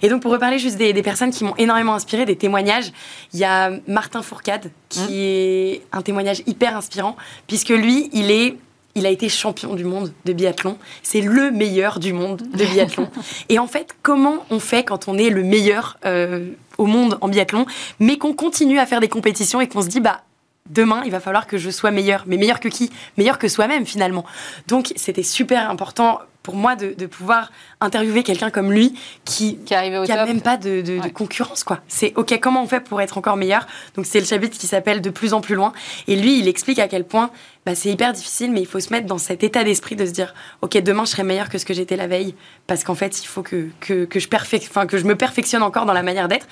Et 0.02 0.10
donc, 0.10 0.22
pour 0.22 0.32
reparler 0.32 0.60
juste 0.60 0.78
des, 0.78 0.94
personnes 1.02 1.32
qui 1.32 1.44
m'ont 1.44 1.56
énormément 1.58 1.96
inspiré, 1.96 2.26
des 2.26 2.36
témoignages, 2.36 2.92
il 3.34 3.40
y 3.40 3.44
a 3.44 3.72
Martin 3.88 4.22
Fourcade, 4.22 4.70
qui 4.90 5.00
mmh. 5.00 5.08
est 5.10 5.82
un 5.92 6.04
témoignage 6.04 6.44
hyper 6.46 6.78
inspirant, 6.78 7.16
puisque 7.48 7.70
lui, 7.70 8.10
il 8.14 8.30
est 8.30 8.56
il 8.96 9.06
a 9.06 9.10
été 9.10 9.30
champion 9.30 9.76
du 9.76 9.84
monde 9.84 10.14
de 10.26 10.34
biathlon. 10.34 10.78
C'est 11.02 11.22
le 11.22 11.52
meilleur 11.52 12.00
du 12.00 12.14
monde 12.14 12.42
de 12.54 12.66
biathlon. 12.66 13.10
et 13.50 13.60
en 13.60 13.68
fait, 13.68 13.96
comment 14.02 14.46
on 14.50 14.60
fait 14.60 14.84
quand 14.84 15.08
on 15.08 15.18
est 15.18 15.30
le 15.30 15.44
meilleur 15.44 15.98
euh, 16.06 16.52
au 16.78 16.86
monde 16.86 17.18
en 17.22 17.28
biathlon, 17.28 17.66
mais 18.00 18.18
qu'on 18.18 18.34
continue 18.34 18.80
à 18.80 18.86
faire 18.86 19.00
des 19.00 19.10
compétitions 19.10 19.62
et 19.62 19.68
qu'on 19.68 19.82
se 19.82 19.88
dit, 19.88 20.00
bah, 20.00 20.22
demain, 20.70 21.02
il 21.06 21.12
va 21.12 21.20
falloir 21.20 21.48
que 21.48 21.58
je 21.58 21.70
sois 21.70 21.92
meilleur. 21.92 22.24
Mais 22.28 22.38
meilleur 22.38 22.60
que 22.60 22.70
qui? 22.70 22.92
Meilleur 23.18 23.40
que 23.40 23.48
soi-même, 23.48 23.86
finalement. 23.86 24.26
Donc, 24.68 24.94
c'était 24.96 25.24
super 25.24 25.70
important 25.70 26.20
pour 26.44 26.56
moi 26.56 26.76
de, 26.76 27.06
pouvoir 27.06 27.52
interviewer 27.80 28.24
quelqu'un 28.24 28.50
comme 28.50 28.72
lui 28.72 28.94
qui 29.26 29.58
qui, 29.60 29.74
a 29.74 30.26
même 30.26 30.42
pas 30.42 30.58
de, 30.58 31.00
concurrence 31.14 31.64
quoi. 31.64 31.80
C'est 31.88 32.14
ok 32.16 32.38
comment 32.42 32.64
on 32.64 32.68
fait 32.68 32.82
pour 32.82 33.02
être 33.02 33.18
encore 33.18 33.38
meilleur? 33.38 33.66
Donc 33.96 34.06
c'est 34.06 34.20
le 34.20 34.26
chapitre 34.26 34.58
qui 34.58 34.68
s'appelle 34.68 35.02
de 35.02 35.10
plus 35.10 35.34
en 35.34 35.42
plus 35.42 35.56
loin 35.56 35.74
et 36.08 36.16
lui 36.16 36.40
il 36.40 36.48
explique 36.48 36.80
à 36.80 36.88
quel 36.88 37.06
point 37.06 37.32
bah, 37.66 37.76
c'est 37.76 37.90
hyper 37.90 38.12
difficile 38.12 38.52
mais 38.52 38.60
il 38.60 38.68
faut 38.68 38.82
se 38.82 38.92
mettre 38.92 39.08
dans 39.08 39.18
cet 39.18 39.44
état 39.44 39.64
d'esprit 39.64 39.96
de 39.96 40.06
se 40.06 40.12
dire 40.12 40.34
ok 40.62 40.78
demain 40.80 41.06
je 41.06 41.12
serai 41.12 41.24
meilleur 41.24 41.48
que 41.50 41.58
ce 41.58 41.66
que 41.66 41.74
j'étais 41.74 41.96
la 41.96 42.08
veille 42.08 42.36
parce 42.68 42.84
qu'en 42.84 42.96
fait 42.96 43.24
il 43.24 43.26
faut 43.26 43.42
que 43.42 43.70
que, 43.80 44.06
que 44.06 44.20
je 44.20 44.28
enfin 44.70 44.86
que 44.86 44.98
je 44.98 45.06
me 45.06 45.16
perfectionne 45.16 45.64
encore 45.64 45.86
dans 45.86 45.94
la 45.94 46.04
manière 46.04 46.28
d'être. 46.28 46.48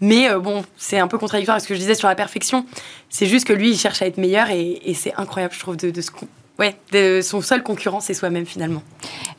Mais 0.00 0.28
euh, 0.28 0.38
bon, 0.38 0.64
c'est 0.76 0.98
un 0.98 1.08
peu 1.08 1.18
contradictoire 1.18 1.54
avec 1.54 1.64
ce 1.64 1.68
que 1.68 1.74
je 1.74 1.80
disais 1.80 1.94
sur 1.94 2.08
la 2.08 2.14
perfection. 2.14 2.66
C'est 3.08 3.26
juste 3.26 3.46
que 3.46 3.52
lui, 3.52 3.70
il 3.70 3.78
cherche 3.78 4.02
à 4.02 4.06
être 4.06 4.18
meilleur 4.18 4.50
et, 4.50 4.80
et 4.84 4.94
c'est 4.94 5.14
incroyable, 5.14 5.54
je 5.54 5.60
trouve, 5.60 5.76
de, 5.76 5.90
de, 5.90 6.00
ce, 6.00 6.10
Ouais, 6.58 7.22
son 7.22 7.42
seul 7.42 7.62
concurrent, 7.62 8.00
c'est 8.00 8.14
soi-même 8.14 8.46
finalement. 8.46 8.82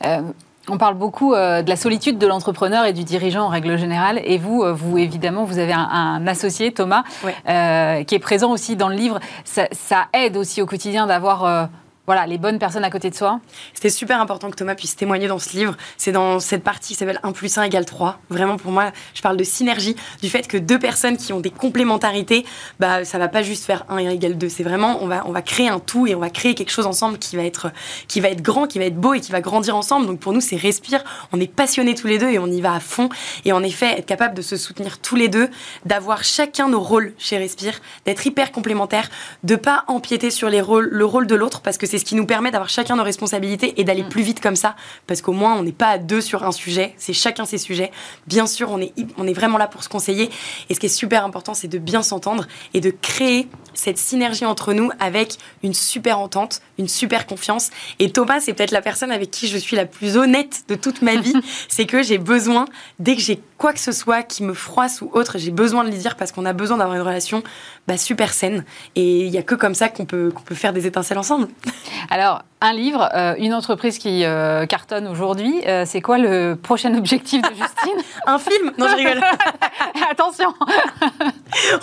Euh, 0.04 0.20
on 0.68 0.76
parle 0.76 0.94
beaucoup 0.94 1.32
euh, 1.32 1.62
de 1.62 1.70
la 1.70 1.76
solitude 1.76 2.18
de 2.18 2.26
l'entrepreneur 2.26 2.84
et 2.84 2.92
du 2.92 3.02
dirigeant 3.02 3.44
en 3.44 3.48
règle 3.48 3.76
générale. 3.78 4.20
Et 4.24 4.38
vous, 4.38 4.62
euh, 4.62 4.72
vous 4.72 4.98
évidemment, 4.98 5.44
vous 5.44 5.58
avez 5.58 5.72
un, 5.72 6.26
associé, 6.26 6.72
Thomas, 6.72 7.04
qui 7.24 8.14
est 8.14 8.20
présent 8.20 8.52
aussi 8.52 8.76
dans 8.76 8.88
le 8.88 8.94
livre. 8.94 9.18
Ça, 9.44 9.66
ça 9.72 10.06
aide 10.12 10.36
aussi 10.36 10.62
au 10.62 10.66
quotidien 10.66 11.06
d'avoir 11.06 11.68
voilà, 12.08 12.26
les 12.26 12.38
bonnes 12.38 12.58
personnes 12.58 12.84
à 12.84 12.90
côté 12.90 13.10
de 13.10 13.14
soi. 13.14 13.38
C'était 13.74 13.90
super 13.90 14.18
important 14.18 14.50
que 14.50 14.56
Thomas 14.56 14.74
puisse 14.74 14.96
témoigner 14.96 15.28
dans 15.28 15.38
ce 15.38 15.54
livre. 15.54 15.76
C'est 15.98 16.10
dans 16.10 16.40
cette 16.40 16.64
partie 16.64 16.94
qui 16.94 16.94
s'appelle 16.94 17.20
1 17.22 17.32
plus 17.32 17.58
1 17.58 17.64
égale 17.64 17.84
3. 17.84 18.18
Vraiment, 18.30 18.56
pour 18.56 18.72
moi, 18.72 18.92
je 19.12 19.20
parle 19.20 19.36
de 19.36 19.44
synergie, 19.44 19.94
du 20.22 20.30
fait 20.30 20.48
que 20.48 20.56
deux 20.56 20.78
personnes 20.78 21.18
qui 21.18 21.34
ont 21.34 21.40
des 21.40 21.50
complémentarités, 21.50 22.46
bah, 22.80 23.04
ça 23.04 23.18
va 23.18 23.28
pas 23.28 23.42
juste 23.42 23.66
faire 23.66 23.84
1 23.90 23.98
égale 23.98 24.38
2. 24.38 24.48
C'est 24.48 24.62
vraiment, 24.62 25.02
on 25.02 25.06
va, 25.06 25.22
on 25.26 25.32
va 25.32 25.42
créer 25.42 25.68
un 25.68 25.80
tout 25.80 26.06
et 26.06 26.14
on 26.14 26.20
va 26.20 26.30
créer 26.30 26.54
quelque 26.54 26.70
chose 26.70 26.86
ensemble 26.86 27.18
qui 27.18 27.36
va 27.36 27.42
être, 27.42 27.70
qui 28.08 28.20
va 28.20 28.30
être 28.30 28.40
grand, 28.40 28.66
qui 28.66 28.78
va 28.78 28.86
être 28.86 28.96
beau 28.96 29.12
et 29.12 29.20
qui 29.20 29.30
va 29.30 29.42
grandir 29.42 29.76
ensemble. 29.76 30.06
Donc 30.06 30.18
pour 30.18 30.32
nous, 30.32 30.40
c'est 30.40 30.56
respire. 30.56 31.04
On 31.32 31.40
est 31.40 31.52
passionnés 31.52 31.94
tous 31.94 32.06
les 32.06 32.16
deux 32.16 32.30
et 32.30 32.38
on 32.38 32.46
y 32.46 32.62
va 32.62 32.72
à 32.72 32.80
fond. 32.80 33.10
Et 33.44 33.52
en 33.52 33.62
effet, 33.62 33.98
être 33.98 34.06
capable 34.06 34.32
de 34.32 34.40
se 34.40 34.56
soutenir 34.56 34.98
tous 34.98 35.14
les 35.14 35.28
deux, 35.28 35.50
d'avoir 35.84 36.24
chacun 36.24 36.70
nos 36.70 36.80
rôles 36.80 37.12
chez 37.18 37.36
Respire, 37.36 37.78
d'être 38.06 38.26
hyper 38.26 38.50
complémentaires, 38.50 39.10
de 39.44 39.56
pas 39.56 39.84
empiéter 39.88 40.30
sur 40.30 40.48
les 40.48 40.62
rôles, 40.62 40.88
le 40.90 41.04
rôle 41.04 41.26
de 41.26 41.34
l'autre 41.34 41.60
parce 41.60 41.76
que 41.76 41.86
c'est 41.86 41.97
ce 41.98 42.04
qui 42.04 42.14
nous 42.14 42.26
permet 42.26 42.50
d'avoir 42.50 42.68
chacun 42.68 42.96
nos 42.96 43.02
responsabilités 43.02 43.80
et 43.80 43.84
d'aller 43.84 44.02
mm. 44.02 44.08
plus 44.08 44.22
vite 44.22 44.40
comme 44.40 44.56
ça, 44.56 44.76
parce 45.06 45.22
qu'au 45.22 45.32
moins 45.32 45.56
on 45.56 45.62
n'est 45.62 45.72
pas 45.72 45.88
à 45.88 45.98
deux 45.98 46.20
sur 46.20 46.44
un 46.44 46.52
sujet, 46.52 46.94
c'est 46.96 47.12
chacun 47.12 47.44
ses 47.44 47.58
sujets. 47.58 47.90
Bien 48.26 48.46
sûr, 48.46 48.70
on 48.70 48.80
est, 48.80 48.92
on 49.16 49.26
est 49.26 49.32
vraiment 49.32 49.58
là 49.58 49.66
pour 49.66 49.82
se 49.82 49.88
conseiller, 49.88 50.30
et 50.68 50.74
ce 50.74 50.80
qui 50.80 50.86
est 50.86 50.90
super 50.90 51.24
important, 51.24 51.54
c'est 51.54 51.68
de 51.68 51.78
bien 51.78 52.02
s'entendre 52.02 52.46
et 52.74 52.80
de 52.80 52.90
créer 52.90 53.48
cette 53.74 53.98
synergie 53.98 54.44
entre 54.44 54.72
nous 54.72 54.90
avec 54.98 55.36
une 55.62 55.74
super 55.74 56.18
entente, 56.18 56.60
une 56.78 56.88
super 56.88 57.26
confiance. 57.26 57.70
Et 57.98 58.10
Thomas, 58.10 58.40
c'est 58.40 58.52
peut-être 58.52 58.72
la 58.72 58.82
personne 58.82 59.12
avec 59.12 59.30
qui 59.30 59.46
je 59.48 59.56
suis 59.56 59.76
la 59.76 59.86
plus 59.86 60.16
honnête 60.16 60.64
de 60.68 60.74
toute 60.74 61.02
ma 61.02 61.16
vie, 61.16 61.34
c'est 61.68 61.86
que 61.86 62.02
j'ai 62.02 62.18
besoin, 62.18 62.66
dès 62.98 63.14
que 63.14 63.22
j'ai 63.22 63.40
quoi 63.58 63.72
que 63.72 63.80
ce 63.80 63.92
soit 63.92 64.22
qui 64.22 64.44
me 64.44 64.54
froisse 64.54 65.02
ou 65.02 65.10
autre, 65.12 65.36
j'ai 65.36 65.50
besoin 65.50 65.84
de 65.84 65.90
lui 65.90 65.98
dire 65.98 66.16
parce 66.16 66.32
qu'on 66.32 66.46
a 66.46 66.52
besoin 66.52 66.78
d'avoir 66.78 66.96
une 66.96 67.02
relation 67.02 67.42
bah, 67.88 67.98
super 67.98 68.32
saine. 68.32 68.64
Et 68.94 69.26
il 69.26 69.30
n'y 69.30 69.36
a 69.36 69.42
que 69.42 69.56
comme 69.56 69.74
ça 69.74 69.88
qu'on 69.88 70.06
peut, 70.06 70.30
qu'on 70.34 70.42
peut 70.42 70.54
faire 70.54 70.72
des 70.72 70.86
étincelles 70.86 71.18
ensemble. 71.18 71.48
Alors, 72.10 72.42
un 72.60 72.72
livre, 72.72 73.08
euh, 73.14 73.34
une 73.38 73.52
entreprise 73.52 73.98
qui 73.98 74.24
euh, 74.24 74.64
cartonne 74.66 75.08
aujourd'hui. 75.08 75.60
Euh, 75.66 75.84
c'est 75.86 76.00
quoi 76.00 76.18
le 76.18 76.56
prochain 76.60 76.94
objectif 76.94 77.42
de 77.42 77.48
Justine 77.48 78.02
Un 78.26 78.38
film 78.38 78.72
Non, 78.78 78.86
je 78.88 78.96
rigole. 78.96 79.20
Attention 80.10 80.54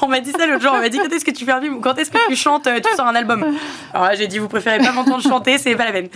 On 0.02 0.08
m'a 0.08 0.22
dit 0.22 0.32
ça 0.32 0.48
l'autre 0.48 0.64
jour. 0.64 0.72
On 0.74 0.80
m'a 0.80 0.90
dit 0.90 0.98
quand 0.98 1.12
est-ce 1.12 1.26
que 1.26 1.32
tu 1.32 1.44
fais 1.44 1.52
un 1.52 1.62
film? 1.62 1.76
Ou 1.76 1.82
quand 1.82 1.98
est-ce 1.98 2.10
que 2.10 2.28
tu 2.30 2.38
chantes, 2.38 2.64
tu 2.64 2.96
sors 2.96 3.08
un 3.08 3.16
album? 3.16 3.46
Alors 3.94 4.08
là, 4.08 4.16
j'ai 4.16 4.28
dit 4.28 4.40
vous 4.40 4.48
préférez 4.48 4.80
pas 4.80 4.94
m'entendre 4.94 5.22
chanter, 5.22 5.58
c'est 5.58 5.76
pas 5.76 5.86
la 5.86 5.92
peine. 5.92 6.10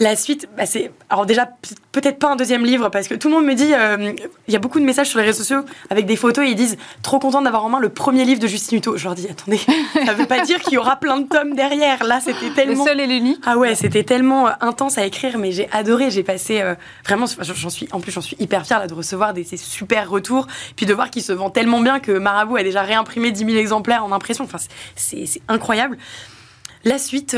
La 0.00 0.16
suite, 0.16 0.48
bah 0.56 0.66
c'est. 0.66 0.90
Alors, 1.08 1.24
déjà, 1.24 1.48
peut-être 1.92 2.18
pas 2.18 2.28
un 2.28 2.34
deuxième 2.34 2.64
livre, 2.64 2.88
parce 2.88 3.06
que 3.06 3.14
tout 3.14 3.28
le 3.28 3.34
monde 3.34 3.44
me 3.44 3.54
dit. 3.54 3.72
Euh, 3.72 4.12
il 4.48 4.52
y 4.52 4.56
a 4.56 4.58
beaucoup 4.58 4.80
de 4.80 4.84
messages 4.84 5.08
sur 5.08 5.20
les 5.20 5.24
réseaux 5.24 5.44
sociaux 5.44 5.64
avec 5.88 6.06
des 6.06 6.16
photos 6.16 6.44
et 6.44 6.50
ils 6.50 6.56
disent 6.56 6.76
trop 7.02 7.20
content 7.20 7.42
d'avoir 7.42 7.64
en 7.64 7.68
main 7.68 7.78
le 7.78 7.90
premier 7.90 8.24
livre 8.24 8.40
de 8.40 8.48
Justine 8.48 8.78
Hutto. 8.78 8.96
Je 8.96 9.04
leur 9.04 9.14
dis 9.14 9.28
attendez, 9.28 9.60
ça 10.04 10.12
veut 10.12 10.26
pas 10.26 10.40
dire 10.40 10.60
qu'il 10.60 10.72
y 10.72 10.78
aura 10.78 10.96
plein 10.96 11.20
de 11.20 11.28
tomes 11.28 11.54
derrière. 11.54 12.02
Là, 12.02 12.18
c'était 12.20 12.50
tellement. 12.50 12.84
Le 12.84 12.90
seul 12.90 13.00
et 13.00 13.06
l'unique. 13.06 13.40
Ah 13.46 13.56
ouais, 13.56 13.76
c'était 13.76 14.02
tellement 14.02 14.48
euh, 14.48 14.52
intense 14.60 14.98
à 14.98 15.06
écrire, 15.06 15.38
mais 15.38 15.52
j'ai 15.52 15.68
adoré. 15.70 16.10
J'ai 16.10 16.24
passé. 16.24 16.60
Euh, 16.60 16.74
vraiment, 17.04 17.26
j'en 17.40 17.70
suis. 17.70 17.88
En 17.92 18.00
plus, 18.00 18.10
j'en 18.10 18.20
suis 18.20 18.36
hyper 18.40 18.66
fière 18.66 18.80
là, 18.80 18.88
de 18.88 18.94
recevoir 18.94 19.32
des, 19.32 19.44
ces 19.44 19.56
super 19.56 20.10
retours. 20.10 20.48
Puis 20.74 20.86
de 20.86 20.92
voir 20.94 21.10
qu'il 21.10 21.22
se 21.22 21.32
vend 21.32 21.50
tellement 21.50 21.80
bien 21.80 22.00
que 22.00 22.10
Marabout 22.10 22.56
a 22.56 22.64
déjà 22.64 22.82
réimprimé 22.82 23.30
10 23.30 23.44
000 23.44 23.58
exemplaires 23.58 24.04
en 24.04 24.10
impression. 24.10 24.42
Enfin, 24.42 24.58
c'est 24.96 25.40
incroyable. 25.46 25.98
La 26.84 26.98
suite 26.98 27.36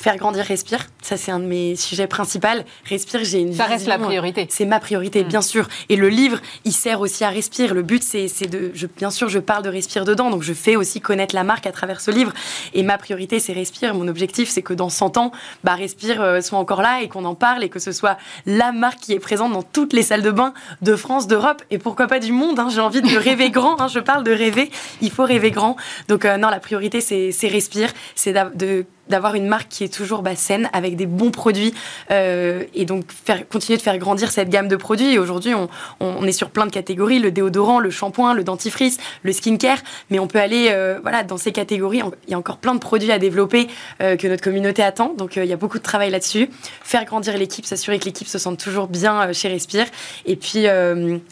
faire 0.00 0.16
grandir 0.16 0.44
Respire. 0.44 0.86
Ça, 1.02 1.16
c'est 1.16 1.30
un 1.30 1.38
de 1.38 1.44
mes 1.44 1.76
sujets 1.76 2.06
principaux. 2.06 2.48
Respire, 2.86 3.20
j'ai 3.22 3.40
une 3.40 3.54
Ça 3.54 3.64
reste 3.64 3.86
la 3.86 3.98
priorité. 3.98 4.46
C'est 4.50 4.64
ma 4.64 4.80
priorité, 4.80 5.24
mm. 5.24 5.28
bien 5.28 5.42
sûr. 5.42 5.68
Et 5.88 5.96
le 5.96 6.08
livre, 6.08 6.40
il 6.64 6.72
sert 6.72 7.00
aussi 7.00 7.24
à 7.24 7.28
Respire. 7.28 7.74
Le 7.74 7.82
but, 7.82 8.02
c'est 8.02 8.48
de. 8.48 8.70
Je, 8.74 8.86
bien 8.86 9.10
sûr, 9.10 9.28
je 9.28 9.38
parle 9.38 9.62
de 9.62 9.68
Respire 9.68 10.04
dedans, 10.04 10.30
donc 10.30 10.42
je 10.42 10.52
fais 10.52 10.76
aussi 10.76 11.00
connaître 11.00 11.34
la 11.34 11.44
marque 11.44 11.66
à 11.66 11.72
travers 11.72 12.00
ce 12.00 12.10
livre. 12.10 12.32
Et 12.74 12.82
ma 12.82 12.98
priorité, 12.98 13.38
c'est 13.38 13.52
Respire. 13.52 13.94
Mon 13.94 14.08
objectif, 14.08 14.48
c'est 14.48 14.62
que 14.62 14.74
dans 14.74 14.88
100 14.88 15.18
ans, 15.18 15.32
bah, 15.64 15.74
Respire 15.74 16.22
euh, 16.22 16.40
soit 16.40 16.58
encore 16.58 16.82
là 16.82 17.02
et 17.02 17.08
qu'on 17.08 17.24
en 17.24 17.34
parle 17.34 17.62
et 17.62 17.68
que 17.68 17.78
ce 17.78 17.92
soit 17.92 18.16
la 18.46 18.72
marque 18.72 19.00
qui 19.00 19.12
est 19.12 19.20
présente 19.20 19.52
dans 19.52 19.62
toutes 19.62 19.92
les 19.92 20.02
salles 20.02 20.22
de 20.22 20.30
bain 20.30 20.54
de 20.82 20.96
France, 20.96 21.26
d'Europe 21.26 21.62
et 21.70 21.78
pourquoi 21.78 22.06
pas 22.06 22.18
du 22.18 22.32
monde. 22.32 22.58
Hein. 22.58 22.68
J'ai 22.70 22.80
envie 22.80 23.02
de 23.02 23.16
rêver 23.16 23.50
grand. 23.50 23.80
Hein. 23.80 23.88
Je 23.88 24.00
parle 24.00 24.24
de 24.24 24.32
rêver. 24.32 24.70
Il 25.02 25.10
faut 25.10 25.24
rêver 25.24 25.50
grand. 25.50 25.76
Donc, 26.08 26.24
euh, 26.24 26.36
non, 26.36 26.48
la 26.48 26.60
priorité, 26.60 27.00
c'est 27.00 27.48
Respire. 27.48 27.90
C'est 28.14 28.34
de 28.54 28.86
d'avoir 29.10 29.34
une 29.34 29.46
marque 29.46 29.68
qui 29.68 29.84
est 29.84 29.92
toujours 29.92 30.22
bah, 30.22 30.34
saine, 30.36 30.70
avec 30.72 30.96
des 30.96 31.06
bons 31.06 31.30
produits, 31.30 31.74
euh, 32.10 32.64
et 32.74 32.84
donc 32.84 33.04
faire, 33.12 33.46
continuer 33.48 33.76
de 33.76 33.82
faire 33.82 33.98
grandir 33.98 34.30
cette 34.30 34.48
gamme 34.48 34.68
de 34.68 34.76
produits. 34.76 35.14
Et 35.14 35.18
aujourd'hui, 35.18 35.54
on, 35.54 35.68
on, 36.00 36.24
est 36.24 36.32
sur 36.32 36.50
plein 36.50 36.66
de 36.66 36.70
catégories, 36.70 37.18
le 37.18 37.30
déodorant, 37.30 37.80
le 37.80 37.90
shampoing, 37.90 38.34
le 38.34 38.44
dentifrice, 38.44 38.98
le 39.22 39.32
skincare, 39.32 39.78
mais 40.10 40.18
on 40.18 40.26
peut 40.26 40.40
aller 40.40 40.68
euh, 40.70 40.98
voilà, 41.02 41.22
dans 41.22 41.36
ces 41.36 41.52
catégories. 41.52 42.02
Il 42.26 42.30
y 42.30 42.34
a 42.34 42.38
encore 42.38 42.58
plein 42.58 42.74
de 42.74 42.80
produits 42.80 43.12
à 43.12 43.18
développer 43.18 43.68
euh, 44.00 44.16
que 44.16 44.26
notre 44.26 44.42
communauté 44.42 44.82
attend, 44.82 45.14
donc 45.14 45.36
il 45.36 45.44
y 45.44 45.52
a 45.52 45.56
beaucoup 45.56 45.78
de 45.78 45.82
travail 45.82 46.10
là-dessus. 46.10 46.48
Faire 46.82 47.04
grandir 47.04 47.36
l'équipe, 47.36 47.66
s'assurer 47.66 47.98
que 47.98 48.04
l'équipe 48.04 48.28
se 48.28 48.38
sente 48.38 48.58
toujours 48.58 48.88
bien 48.88 49.32
chez 49.32 49.48
Respire, 49.48 49.86
et 50.24 50.36
puis 50.36 50.66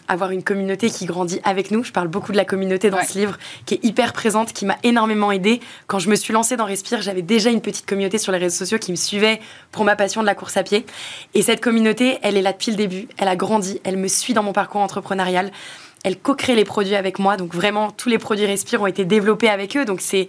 avoir 0.07 0.31
une 0.31 0.43
communauté 0.43 0.89
qui 0.89 1.05
grandit 1.05 1.39
avec 1.43 1.71
nous. 1.71 1.83
Je 1.83 1.91
parle 1.91 2.07
beaucoup 2.07 2.31
de 2.31 2.37
la 2.37 2.45
communauté 2.45 2.89
dans 2.89 3.01
ce 3.01 3.17
livre, 3.17 3.37
qui 3.65 3.75
est 3.75 3.85
hyper 3.85 4.13
présente, 4.13 4.53
qui 4.53 4.65
m'a 4.65 4.77
énormément 4.83 5.31
aidée. 5.31 5.61
Quand 5.87 5.99
je 5.99 6.09
me 6.09 6.15
suis 6.15 6.33
lancée 6.33 6.57
dans 6.57 6.65
Respire, 6.65 7.01
j'avais 7.01 7.21
déjà 7.21 7.49
une 7.49 7.61
petite 7.71 7.85
communauté 7.85 8.17
sur 8.17 8.31
les 8.31 8.37
réseaux 8.37 8.57
sociaux 8.57 8.77
qui 8.77 8.91
me 8.91 8.97
suivait 8.97 9.39
pour 9.71 9.85
ma 9.85 9.95
passion 9.95 10.21
de 10.21 10.25
la 10.25 10.35
course 10.35 10.57
à 10.57 10.63
pied. 10.63 10.85
Et 11.33 11.41
cette 11.41 11.61
communauté, 11.61 12.19
elle 12.21 12.37
est 12.37 12.41
là 12.41 12.53
depuis 12.53 12.71
le 12.71 12.77
début. 12.77 13.07
Elle 13.17 13.27
a 13.27 13.35
grandi. 13.35 13.79
Elle 13.83 13.97
me 13.97 14.07
suit 14.07 14.33
dans 14.33 14.43
mon 14.43 14.53
parcours 14.53 14.81
entrepreneurial. 14.81 15.51
Elle 16.03 16.17
co-crée 16.17 16.55
les 16.55 16.65
produits 16.65 16.95
avec 16.95 17.19
moi. 17.19 17.37
Donc 17.37 17.53
vraiment, 17.53 17.91
tous 17.91 18.09
les 18.09 18.17
produits 18.17 18.45
Respire 18.45 18.81
ont 18.81 18.87
été 18.87 19.05
développés 19.05 19.49
avec 19.49 19.75
eux. 19.77 19.85
Donc 19.85 20.01
c'est 20.01 20.27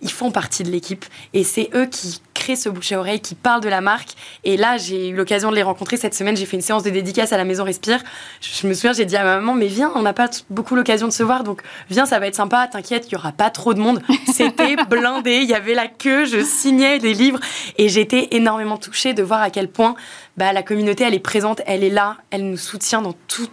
ils 0.00 0.12
font 0.12 0.30
partie 0.30 0.62
de 0.62 0.70
l'équipe 0.70 1.04
et 1.34 1.42
c'est 1.42 1.70
eux 1.74 1.86
qui 1.86 2.20
ce 2.56 2.68
bouche 2.68 2.92
à 2.92 2.98
oreille, 2.98 3.20
qui 3.20 3.34
parlent 3.34 3.62
de 3.62 3.68
la 3.68 3.80
marque. 3.80 4.10
Et 4.44 4.56
là, 4.56 4.76
j'ai 4.76 5.08
eu 5.08 5.14
l'occasion 5.14 5.50
de 5.50 5.56
les 5.56 5.62
rencontrer 5.62 5.96
cette 5.96 6.14
semaine. 6.14 6.36
J'ai 6.36 6.46
fait 6.46 6.56
une 6.56 6.62
séance 6.62 6.82
de 6.82 6.90
dédicace 6.90 7.32
à 7.32 7.36
la 7.36 7.44
Maison 7.44 7.64
Respire. 7.64 8.02
Je, 8.40 8.66
me 8.66 8.74
souviens, 8.74 8.92
j'ai 8.92 9.04
dit 9.04 9.16
à 9.16 9.24
ma 9.24 9.36
maman, 9.36 9.54
mais 9.54 9.66
viens, 9.66 9.92
on 9.94 10.02
n'a 10.02 10.12
pas 10.12 10.28
beaucoup 10.50 10.74
l'occasion 10.74 11.08
de 11.08 11.12
se 11.12 11.22
voir, 11.22 11.44
donc 11.44 11.62
viens, 11.90 12.06
ça 12.06 12.18
va 12.18 12.26
être 12.26 12.34
sympa. 12.34 12.68
T'inquiète, 12.68 13.06
il 13.08 13.12
y 13.12 13.16
aura 13.16 13.32
pas 13.32 13.50
trop 13.50 13.74
de 13.74 13.80
monde. 13.80 14.02
C'était 14.32 14.76
blindé, 14.88 15.36
il 15.42 15.48
y 15.48 15.54
avait 15.54 15.74
la 15.74 15.86
queue, 15.86 16.24
je 16.24 16.42
signais 16.42 16.98
des 16.98 17.14
livres 17.14 17.40
et 17.76 17.88
j'étais 17.88 18.28
énormément 18.32 18.76
touchée 18.76 19.14
de 19.14 19.22
voir 19.22 19.40
à 19.42 19.50
quel 19.50 19.68
point 19.68 19.94
bah, 20.36 20.52
la 20.52 20.62
communauté, 20.62 21.04
elle 21.04 21.14
est 21.14 21.18
présente, 21.18 21.60
elle 21.66 21.82
est 21.82 21.90
là, 21.90 22.16
elle 22.30 22.48
nous 22.48 22.56
soutient 22.56 23.02
dans 23.02 23.14
tout 23.26 23.48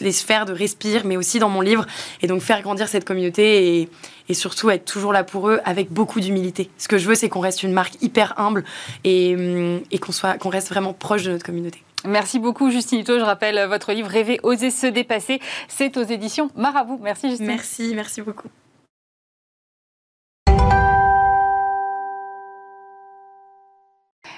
les 0.00 0.12
sphères 0.12 0.46
de 0.46 0.52
Respire, 0.52 1.04
mais 1.04 1.16
aussi 1.16 1.38
dans 1.38 1.48
mon 1.48 1.60
livre. 1.60 1.86
Et 2.22 2.26
donc 2.26 2.42
faire 2.42 2.62
grandir 2.62 2.88
cette 2.88 3.04
communauté 3.04 3.80
et, 3.80 3.88
et 4.28 4.34
surtout 4.34 4.70
être 4.70 4.84
toujours 4.84 5.12
là 5.12 5.24
pour 5.24 5.48
eux 5.48 5.60
avec 5.64 5.90
beaucoup 5.90 6.20
d'humilité. 6.20 6.70
Ce 6.78 6.88
que 6.88 6.98
je 6.98 7.08
veux, 7.08 7.14
c'est 7.14 7.28
qu'on 7.28 7.40
reste 7.40 7.62
une 7.62 7.72
marque 7.72 8.00
hyper 8.02 8.38
humble 8.38 8.64
et, 9.04 9.34
hum, 9.36 9.80
et 9.90 9.98
qu'on 9.98 10.12
soit, 10.12 10.38
qu'on 10.38 10.50
reste 10.50 10.68
vraiment 10.68 10.92
proche 10.92 11.24
de 11.24 11.32
notre 11.32 11.44
communauté. 11.44 11.82
Merci 12.04 12.38
beaucoup, 12.38 12.70
Justine 12.70 13.00
Hutto. 13.00 13.18
Je 13.18 13.24
rappelle 13.24 13.60
votre 13.68 13.92
livre 13.92 14.08
Rêver, 14.08 14.38
oser 14.42 14.70
se 14.70 14.86
dépasser. 14.86 15.40
C'est 15.68 15.96
aux 15.96 16.04
éditions 16.04 16.50
Marabout. 16.54 17.00
Merci, 17.02 17.28
Justine. 17.28 17.46
Merci, 17.46 17.92
merci 17.94 18.22
beaucoup. 18.22 18.48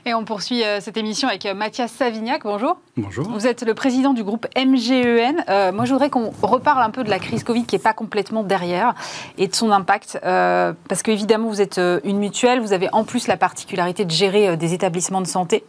Et 0.06 0.14
on 0.14 0.24
poursuit 0.24 0.64
euh, 0.64 0.80
cette 0.80 0.96
émission 0.96 1.28
avec 1.28 1.44
euh, 1.44 1.54
Mathias 1.54 1.92
Savignac. 1.92 2.42
Bonjour. 2.44 2.78
Bonjour. 2.96 3.28
Vous 3.28 3.46
êtes 3.46 3.62
le 3.62 3.74
président 3.74 4.14
du 4.14 4.24
groupe 4.24 4.46
MGEN. 4.56 5.44
Euh, 5.48 5.72
moi, 5.72 5.84
je 5.84 5.92
voudrais 5.92 6.08
qu'on 6.08 6.32
reparle 6.42 6.82
un 6.82 6.90
peu 6.90 7.04
de 7.04 7.10
la 7.10 7.18
crise 7.18 7.44
Covid 7.44 7.64
qui 7.64 7.74
n'est 7.74 7.82
pas 7.82 7.92
complètement 7.92 8.42
derrière 8.42 8.94
et 9.36 9.46
de 9.46 9.54
son 9.54 9.70
impact. 9.70 10.18
parce 10.22 11.02
qu'évidemment, 11.02 11.48
vous 11.48 11.60
êtes 11.60 11.80
une 12.04 12.18
mutuelle. 12.18 12.60
Vous 12.60 12.72
avez 12.72 12.88
en 12.92 13.04
plus 13.04 13.26
la 13.26 13.36
particularité 13.36 14.04
de 14.04 14.10
gérer 14.10 14.56
des 14.56 14.72
établissements 14.74 15.20
de 15.20 15.26
santé. 15.26 15.64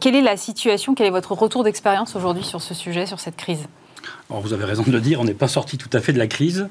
quelle 0.00 0.14
est 0.14 0.22
la 0.22 0.36
situation? 0.36 0.94
Quel 0.94 1.06
est 1.06 1.10
votre 1.10 1.32
retour 1.32 1.64
d'expérience 1.64 2.16
aujourd'hui 2.16 2.44
sur 2.44 2.60
ce 2.60 2.74
sujet, 2.74 3.06
sur 3.06 3.20
cette 3.20 3.36
crise? 3.36 3.66
Alors 4.30 4.42
vous 4.42 4.52
avez 4.52 4.64
raison 4.64 4.82
de 4.82 4.90
le 4.90 5.00
dire, 5.00 5.20
on 5.20 5.24
n'est 5.24 5.34
pas 5.34 5.48
sorti 5.48 5.78
tout 5.78 5.90
à 5.92 6.00
fait 6.00 6.12
de 6.12 6.18
la 6.18 6.26
crise. 6.26 6.68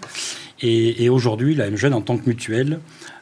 Et, 0.62 1.04
et 1.04 1.10
aujourd'hui, 1.10 1.56
la 1.56 1.70
MGEN, 1.70 1.94
en 1.94 2.02
tant 2.02 2.18
que 2.18 2.28
mutuelle, 2.28 2.80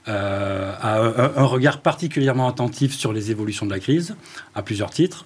euh, 0.08 0.74
a 0.82 1.39
un, 1.39 1.45
regard 1.45 1.82
particulièrement 1.82 2.47
attentif 2.47 2.93
sur 2.95 3.13
les 3.13 3.30
évolutions 3.30 3.67
de 3.67 3.71
la 3.71 3.80
crise, 3.80 4.15
à 4.56 4.63
plusieurs 4.63 4.89
titres. 4.89 5.26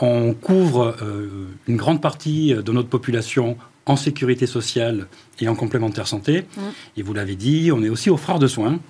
On 0.00 0.32
couvre 0.32 0.96
euh, 1.02 1.48
une 1.68 1.76
grande 1.76 2.00
partie 2.00 2.54
de 2.54 2.72
notre 2.72 2.88
population 2.88 3.58
en 3.84 3.96
sécurité 3.96 4.46
sociale 4.46 5.08
et 5.40 5.48
en 5.48 5.54
complémentaire 5.54 6.06
santé. 6.06 6.46
Mm. 6.56 6.60
Et 6.96 7.02
vous 7.02 7.12
l'avez 7.12 7.36
dit, 7.36 7.70
on 7.70 7.82
est 7.82 7.90
aussi 7.90 8.08
offreur 8.08 8.38
de 8.38 8.46
soins. 8.46 8.80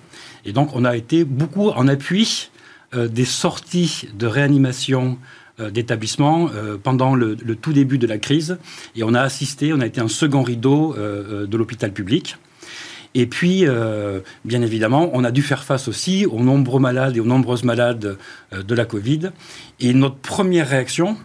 Et 0.45 0.53
donc, 0.53 0.69
on 0.73 0.85
a 0.85 0.95
été 0.95 1.25
beaucoup 1.25 1.69
en 1.69 1.87
appui 1.87 2.49
euh, 2.93 3.07
des 3.07 3.25
sorties 3.25 4.07
de 4.13 4.27
réanimation 4.27 5.17
d'établissements 5.59 6.49
pendant 6.83 7.15
le, 7.15 7.35
tout 7.55 7.73
début 7.73 7.97
de 7.97 8.07
la 8.07 8.17
crise. 8.17 8.57
Et 8.95 9.03
on 9.03 9.13
a 9.13 9.21
assisté, 9.21 9.73
on 9.73 9.79
a 9.79 9.85
été 9.85 10.01
un 10.01 10.07
second 10.07 10.43
rideau 10.43 10.95
de 10.95 11.57
l'hôpital 11.57 11.91
public. 11.93 12.37
Et 13.15 13.27
puis, 13.27 13.65
euh, 13.65 14.19
bien 14.43 14.61
évidemment, 14.61 15.09
on 15.13 15.23
a 15.23 15.31
dû 15.31 15.41
faire 15.41 15.63
face 15.63 15.87
aussi 15.87 16.25
aux 16.25 16.41
nombreux 16.41 16.81
malades 16.81 17.15
et 17.15 17.21
aux 17.21 17.25
nombreuses 17.25 17.63
malades 17.63 18.17
euh, 18.53 18.61
de 18.61 18.75
la 18.75 18.83
Covid. 18.83 19.31
Et 19.79 19.93
notre 19.93 20.17
première 20.17 20.67
réaction, 20.67 21.13
euh, 21.13 21.15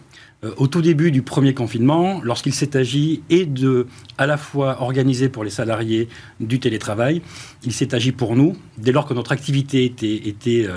au 0.57 0.67
tout 0.67 0.81
début 0.81 1.11
du 1.11 1.21
premier 1.21 1.53
confinement, 1.53 2.19
lorsqu'il 2.23 2.53
s'est 2.53 2.75
agi 2.75 3.21
et 3.29 3.45
de 3.45 3.87
à 4.17 4.25
la 4.25 4.37
fois 4.37 4.81
organiser 4.81 5.29
pour 5.29 5.43
les 5.43 5.51
salariés 5.51 6.09
du 6.39 6.59
télétravail, 6.59 7.21
il 7.63 7.71
s'est 7.71 7.93
agi 7.93 8.11
pour 8.11 8.35
nous, 8.35 8.57
dès 8.77 8.91
lors 8.91 9.05
que 9.05 9.13
notre 9.13 9.31
activité 9.31 9.85
était, 9.85 10.15
était 10.27 10.67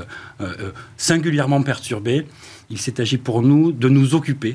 singulièrement 0.96 1.62
perturbée, 1.62 2.26
il 2.68 2.78
s'est 2.78 3.00
agi 3.00 3.16
pour 3.16 3.42
nous 3.42 3.72
de 3.72 3.88
nous 3.88 4.14
occuper 4.14 4.54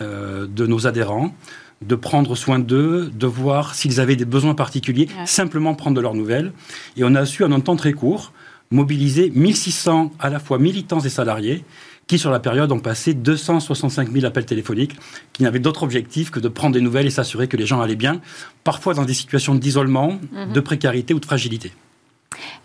de 0.00 0.66
nos 0.66 0.86
adhérents, 0.86 1.34
de 1.82 1.94
prendre 1.94 2.34
soin 2.34 2.58
d'eux, 2.58 3.10
de 3.14 3.26
voir 3.26 3.74
s'ils 3.74 4.00
avaient 4.00 4.16
des 4.16 4.24
besoins 4.24 4.54
particuliers, 4.54 5.08
simplement 5.26 5.74
prendre 5.74 5.96
de 5.96 6.00
leurs 6.00 6.14
nouvelles. 6.14 6.52
Et 6.96 7.04
on 7.04 7.14
a 7.14 7.26
su, 7.26 7.44
en 7.44 7.52
un 7.52 7.60
temps 7.60 7.76
très 7.76 7.92
court, 7.92 8.32
mobiliser 8.70 9.30
1600 9.34 10.12
à 10.18 10.30
la 10.30 10.38
fois 10.38 10.58
militants 10.58 11.00
et 11.00 11.08
salariés 11.08 11.64
qui, 12.06 12.18
sur 12.18 12.30
la 12.30 12.40
période, 12.40 12.70
ont 12.72 12.78
passé 12.78 13.14
265 13.14 14.10
000 14.12 14.24
appels 14.24 14.46
téléphoniques, 14.46 14.96
qui 15.32 15.42
n'avaient 15.42 15.58
d'autre 15.58 15.82
objectif 15.82 16.30
que 16.30 16.40
de 16.40 16.48
prendre 16.48 16.74
des 16.74 16.80
nouvelles 16.80 17.06
et 17.06 17.10
s'assurer 17.10 17.48
que 17.48 17.56
les 17.56 17.66
gens 17.66 17.80
allaient 17.80 17.96
bien, 17.96 18.20
parfois 18.64 18.94
dans 18.94 19.04
des 19.04 19.14
situations 19.14 19.54
d'isolement, 19.54 20.18
mhm. 20.32 20.52
de 20.52 20.60
précarité 20.60 21.14
ou 21.14 21.20
de 21.20 21.24
fragilité. 21.24 21.72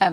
Euh, 0.01 0.11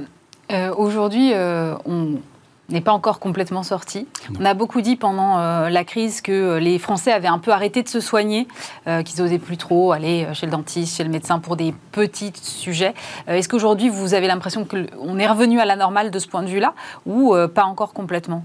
euh, 0.50 0.74
aujourd'hui, 0.74 1.32
euh, 1.34 1.74
on 1.84 2.20
n'est 2.70 2.82
pas 2.82 2.92
encore 2.92 3.18
complètement 3.18 3.62
sorti. 3.62 4.06
On 4.38 4.44
a 4.44 4.52
beaucoup 4.52 4.82
dit 4.82 4.96
pendant 4.96 5.38
euh, 5.38 5.70
la 5.70 5.84
crise 5.84 6.20
que 6.20 6.32
euh, 6.32 6.60
les 6.60 6.78
Français 6.78 7.12
avaient 7.12 7.28
un 7.28 7.38
peu 7.38 7.50
arrêté 7.50 7.82
de 7.82 7.88
se 7.88 8.00
soigner, 8.00 8.46
euh, 8.86 9.02
qu'ils 9.02 9.22
n'osaient 9.22 9.38
plus 9.38 9.56
trop 9.56 9.92
aller 9.92 10.26
chez 10.34 10.44
le 10.44 10.52
dentiste, 10.52 10.98
chez 10.98 11.04
le 11.04 11.08
médecin 11.08 11.38
pour 11.38 11.56
des 11.56 11.72
petits 11.92 12.32
sujets. 12.42 12.92
Est-ce 13.26 13.48
qu'aujourd'hui, 13.48 13.88
vous 13.88 14.12
avez 14.12 14.26
l'impression 14.26 14.66
qu'on 14.66 15.18
est 15.18 15.26
revenu 15.26 15.60
à 15.60 15.64
la 15.64 15.76
normale 15.76 16.10
de 16.10 16.18
ce 16.18 16.28
point 16.28 16.42
de 16.42 16.48
vue-là 16.48 16.74
ou 17.06 17.34
pas 17.54 17.64
encore 17.64 17.92
complètement? 17.92 18.44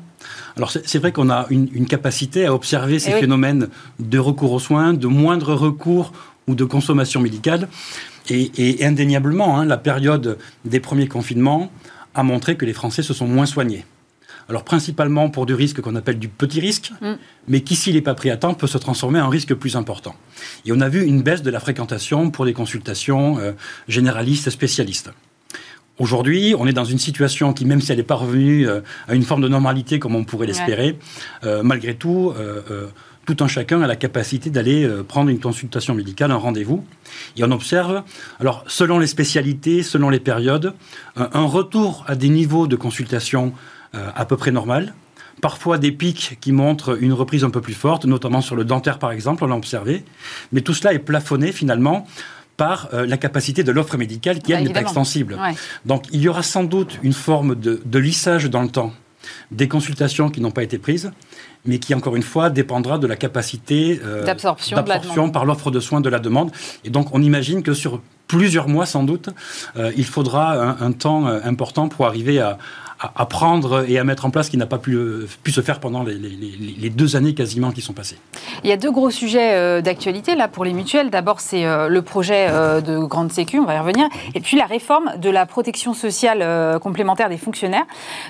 Alors 0.56 0.72
c'est 0.72 0.98
vrai 0.98 1.12
qu'on 1.12 1.30
a 1.30 1.46
une, 1.50 1.86
capacité 1.86 2.46
à 2.46 2.54
observer 2.54 3.00
ces 3.00 3.12
eh 3.12 3.20
phénomènes 3.20 3.68
de 4.00 4.20
recours 4.20 4.54
aux 4.54 4.60
soins, 4.60 4.94
de 4.94 5.08
moindre 5.08 5.54
recours 5.54 6.14
ou 6.48 6.56
de 6.56 6.64
consommation 6.64 7.20
médicale. 7.20 7.68
Et, 8.30 8.78
indéniablement, 8.86 9.60
hein, 9.60 9.66
la 9.66 9.78
période 9.78 10.38
des 10.64 10.80
premiers 10.80 11.08
confinements 11.08 11.70
a 12.16 12.24
montré 12.24 12.56
que 12.56 12.66
les 12.66 12.74
Français 12.74 13.04
se 13.04 13.14
sont 13.14 13.28
moins 13.28 13.46
soignés. 13.46 13.86
Alors 14.50 14.64
principalement 14.64 15.30
pour 15.30 15.46
du 15.46 15.54
risque 15.54 15.82
qu'on 15.82 15.96
appelle 15.96 16.20
du 16.20 16.28
petit 16.28 16.60
risque, 16.60 16.92
mm. 17.02 17.14
mais 17.48 17.62
qui 17.62 17.76
s'il 17.76 17.96
n'est 17.96 18.02
pas 18.02 18.14
pris 18.14 18.30
à 18.30 18.38
temps 18.38 18.54
peut 18.54 18.68
se 18.68 18.78
transformer 18.78 19.22
en 19.22 19.30
risque 19.30 19.54
plus 19.54 19.76
important. 19.76 20.16
Et 20.66 20.72
on 20.72 20.80
a 20.82 20.90
vu 20.90 21.04
une 21.06 21.22
baisse 21.22 21.42
de 21.42 21.52
la 21.52 21.60
fréquentation 21.60 22.32
pour 22.32 22.46
des 22.46 22.54
consultations 22.54 23.40
euh, 23.40 23.54
généralistes 23.88 24.50
spécialistes. 24.50 25.12
Aujourd'hui, 26.00 26.56
on 26.58 26.66
est 26.66 26.74
dans 26.74 26.86
une 26.86 26.98
situation 26.98 27.54
qui, 27.54 27.66
même 27.66 27.80
si 27.80 27.92
elle 27.92 28.00
n'est 28.00 28.04
pas 28.04 28.16
revenue 28.16 28.68
euh, 28.68 28.82
à 29.08 29.14
une 29.14 29.24
forme 29.24 29.42
de 29.42 29.48
normalité 29.48 30.00
comme 30.00 30.16
on 30.16 30.24
pourrait 30.24 30.48
l'espérer, 30.48 30.98
euh, 31.44 31.62
malgré 31.62 31.94
tout, 31.94 32.34
tout 33.26 33.38
un 33.40 33.48
chacun 33.48 33.82
a 33.82 33.88
la 33.88 33.96
capacité 33.96 34.50
d'aller 34.50 34.90
prendre 35.08 35.30
une 35.30 35.40
consultation 35.40 35.94
médicale, 35.94 36.32
un 36.32 36.38
rendez-vous. 36.38 36.84
Et 37.38 37.44
on 37.44 37.52
observe, 37.52 38.04
alors 38.40 38.66
selon 38.68 39.00
les 39.00 39.08
spécialités, 39.08 39.84
selon 39.84 40.10
les 40.10 40.20
périodes, 40.20 40.74
un 41.16 41.46
retour 41.46 42.04
à 42.08 42.16
des 42.16 42.30
niveaux 42.30 42.68
de 42.68 42.76
consultation 42.76 43.54
euh, 43.54 43.73
à 43.94 44.26
peu 44.26 44.38
près 44.38 44.52
normal. 44.52 44.94
Parfois 45.42 45.78
des 45.78 45.92
pics 45.92 46.38
qui 46.40 46.52
montrent 46.52 47.02
une 47.02 47.14
reprise 47.14 47.44
un 47.44 47.50
peu 47.50 47.62
plus 47.62 47.74
forte, 47.74 48.06
notamment 48.06 48.42
sur 48.42 48.56
le 48.56 48.64
dentaire 48.64 49.00
par 49.00 49.12
exemple, 49.12 49.44
on 49.44 49.48
l'a 49.48 49.56
observé. 49.56 50.06
Mais 50.52 50.62
tout 50.62 50.74
cela 50.74 50.94
est 50.94 51.00
plafonné 51.00 51.52
finalement 51.52 52.08
par 52.58 52.90
euh, 52.94 53.06
la 53.06 53.18
capacité 53.18 53.64
de 53.64 53.72
l'offre 53.72 53.98
médicale 53.98 54.40
qui, 54.40 54.54
elle, 54.54 54.64
n'est 54.64 54.74
pas 54.74 54.82
extensible. 54.82 55.38
Donc 55.86 56.06
il 56.12 56.22
y 56.22 56.30
aura 56.30 56.44
sans 56.44 56.64
doute 56.64 57.00
une 57.04 57.14
forme 57.14 57.56
de, 57.56 58.00
lissage 58.00 58.50
dans 58.50 58.62
le 58.62 58.70
temps 58.70 58.94
des 59.52 59.68
consultations 59.68 60.30
qui 60.30 60.42
n'ont 60.42 60.52
pas 60.52 60.64
été 60.64 60.78
prises, 60.78 61.12
mais 61.66 61.80
qui, 61.80 61.94
encore 61.94 62.18
une 62.18 62.24
fois, 62.24 62.50
dépendra 62.50 62.98
de 62.98 63.08
la 63.08 63.16
capacité 63.16 64.02
euh, 64.04 64.24
d'absorption 64.24 65.30
par 65.30 65.46
l'offre 65.46 65.72
de 65.72 65.80
soins 65.80 66.02
de 66.02 66.10
la 66.10 66.20
demande. 66.20 66.52
Et 66.84 66.90
donc, 66.90 67.14
on 67.14 67.22
imagine 67.22 67.64
que 67.64 67.74
sur 67.74 68.02
plusieurs 68.28 68.68
mois, 68.68 68.86
sans 68.86 69.04
doute, 69.04 69.30
euh, 69.78 69.92
il 69.96 70.06
faudra 70.06 70.78
un, 70.82 70.92
temps 70.92 71.28
euh, 71.28 71.40
important 71.44 71.88
pour 71.88 72.06
arriver 72.06 72.40
à, 72.40 72.58
à, 73.16 73.26
prendre 73.26 73.86
et 73.90 73.98
à 73.98 74.04
mettre 74.04 74.26
en 74.26 74.30
place 74.30 74.50
qui 74.50 74.58
n'a 74.58 74.66
pas 74.66 74.78
pu, 74.78 74.98
pu, 75.44 75.52
se 75.52 75.62
faire 75.62 75.80
pendant 75.80 76.04
les, 76.04 76.90
deux 76.90 77.16
années 77.16 77.34
quasiment 77.34 77.72
qui 77.72 77.82
sont 77.82 77.94
passées. 77.94 78.18
Il 78.64 78.70
y 78.70 78.74
a 78.74 78.78
deux 78.78 78.92
gros 78.92 79.10
sujets 79.10 79.54
euh, 79.54 79.82
d'actualité 79.82 80.36
là 80.36 80.48
pour 80.48 80.64
les 80.64 80.74
mutuelles. 80.74 81.10
D'abord, 81.10 81.40
c'est 81.42 81.66
euh, 81.66 81.88
le 81.88 82.02
projet 82.02 82.48
euh, 82.50 82.82
de 82.82 83.00
grande 83.00 83.32
sécu, 83.32 83.60
on 83.60 83.66
va 83.66 83.76
y 83.76 83.80
revenir, 83.80 84.08
et 84.36 84.40
puis 84.40 84.58
la 84.58 84.66
réforme 84.66 85.18
de 85.18 85.30
la 85.30 85.46
protection 85.46 85.94
sociale 85.94 86.80
complémentaire 86.80 87.30
des 87.30 87.38
fonctionnaires. 87.38 87.86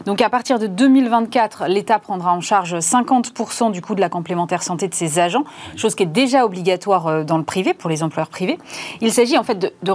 Donc 0.05 0.21
à 0.21 0.29
partir 0.29 0.59
de 0.59 0.67
2024, 0.67 1.65
l'État 1.67 1.99
prendra 1.99 2.33
en 2.33 2.41
charge 2.41 2.75
50% 2.75 3.71
du 3.71 3.81
coût 3.81 3.95
de 3.95 4.01
la 4.01 4.09
complémentaire 4.09 4.63
santé 4.63 4.87
de 4.87 4.93
ses 4.93 5.19
agents, 5.19 5.43
chose 5.75 5.95
qui 5.95 6.03
est 6.03 6.07
déjà 6.07 6.45
obligatoire 6.45 7.25
dans 7.25 7.37
le 7.37 7.43
privé 7.43 7.73
pour 7.73 7.89
les 7.89 8.03
employeurs 8.03 8.29
privés. 8.29 8.57
Il 9.01 9.11
s'agit 9.11 9.37
en 9.37 9.43
fait 9.43 9.73
de, 9.81 9.91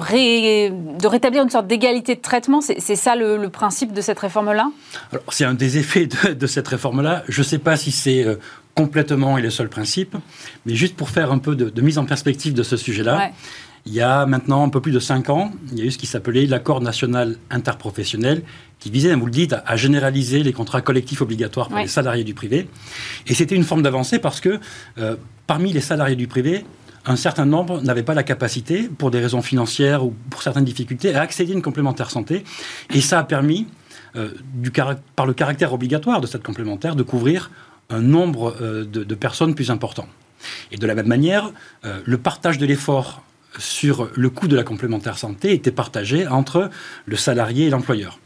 rétablir 1.06 1.42
une 1.42 1.50
sorte 1.50 1.66
d'égalité 1.66 2.14
de 2.14 2.20
traitement. 2.20 2.60
C'est 2.60 2.96
ça 2.96 3.16
le 3.16 3.48
principe 3.48 3.92
de 3.92 4.00
cette 4.00 4.18
réforme-là? 4.18 4.67
C'est 5.30 5.44
un 5.44 5.54
des 5.54 5.78
effets 5.78 6.06
de, 6.06 6.46
cette 6.46 6.68
réforme-là. 6.68 7.24
Je 7.28 7.40
ne 7.40 7.44
sais 7.44 7.58
pas 7.58 7.76
si 7.76 7.90
c'est 7.90 8.24
euh, 8.24 8.36
complètement 8.74 9.38
et 9.38 9.42
le 9.42 9.50
seul 9.50 9.68
principe, 9.68 10.16
mais 10.66 10.74
juste 10.74 10.96
pour 10.96 11.10
faire 11.10 11.32
un 11.32 11.38
peu 11.38 11.56
de, 11.56 11.80
mise 11.80 11.98
en 11.98 12.04
perspective 12.04 12.54
de 12.54 12.62
ce 12.62 12.76
sujet-là, 12.76 13.32
il 13.86 13.92
y 13.94 14.00
a 14.00 14.26
maintenant 14.26 14.64
un 14.64 14.68
peu 14.68 14.80
plus 14.80 14.92
de 14.92 15.00
cinq 15.00 15.30
ans, 15.30 15.50
il 15.72 15.78
y 15.78 15.82
a 15.82 15.84
eu 15.84 15.90
ce 15.90 15.98
qui 15.98 16.06
s'appelait 16.06 16.46
l'accord 16.46 16.80
national 16.80 17.36
interprofessionnel, 17.50 18.42
qui 18.78 18.90
visait, 18.90 19.14
vous 19.14 19.26
le 19.26 19.32
dites, 19.32 19.56
à, 19.64 19.76
généraliser 19.76 20.42
les 20.42 20.52
contrats 20.52 20.82
collectifs 20.82 21.22
obligatoires 21.22 21.68
pour 21.68 21.78
les 21.78 21.88
salariés 21.88 22.24
du 22.24 22.34
privé. 22.34 22.68
Et 23.26 23.34
c'était 23.34 23.56
une 23.56 23.64
forme 23.64 23.82
d'avancée 23.82 24.18
parce 24.18 24.40
que 24.40 24.60
euh, 24.98 25.16
parmi 25.46 25.72
les 25.72 25.80
salariés 25.80 26.16
du 26.16 26.28
privé, 26.28 26.64
un 27.06 27.16
certain 27.16 27.46
nombre 27.46 27.80
n'avaient 27.80 28.02
pas 28.02 28.14
la 28.14 28.22
capacité, 28.22 28.88
pour 28.88 29.10
des 29.10 29.20
raisons 29.20 29.42
financières 29.42 30.04
ou 30.04 30.14
pour 30.30 30.42
certaines 30.42 30.64
difficultés, 30.64 31.14
à 31.14 31.22
accéder 31.22 31.52
à 31.52 31.54
une 31.54 31.62
complémentaire 31.62 32.10
santé. 32.10 32.44
Et 32.94 33.00
ça 33.00 33.18
a 33.18 33.24
permis 33.24 33.66
euh, 34.18 34.94
par 35.16 35.26
le 35.26 35.34
caractère 35.34 35.72
obligatoire 35.72 36.20
de 36.20 36.26
cette 36.26 36.42
complémentaire, 36.42 36.96
de 36.96 37.02
couvrir 37.02 37.50
un 37.90 38.00
nombre 38.00 38.56
euh, 38.60 38.84
de, 38.84 39.14
personnes 39.14 39.54
plus 39.54 39.70
important. 39.70 40.06
Et 40.72 40.76
de 40.76 40.86
la 40.86 40.94
même 40.94 41.06
manière, 41.06 41.52
euh, 41.84 42.00
le 42.04 42.18
partage 42.18 42.58
de 42.58 42.66
l'effort 42.66 43.22
sur 43.58 44.10
le 44.14 44.30
coût 44.30 44.48
de 44.48 44.56
la 44.56 44.62
complémentaire 44.62 45.18
santé 45.18 45.52
était 45.52 45.72
partagé 45.72 46.26
entre 46.26 46.70
le 47.06 47.16
salarié 47.16 47.66
et 47.66 47.70
l'employeur. 47.70 48.18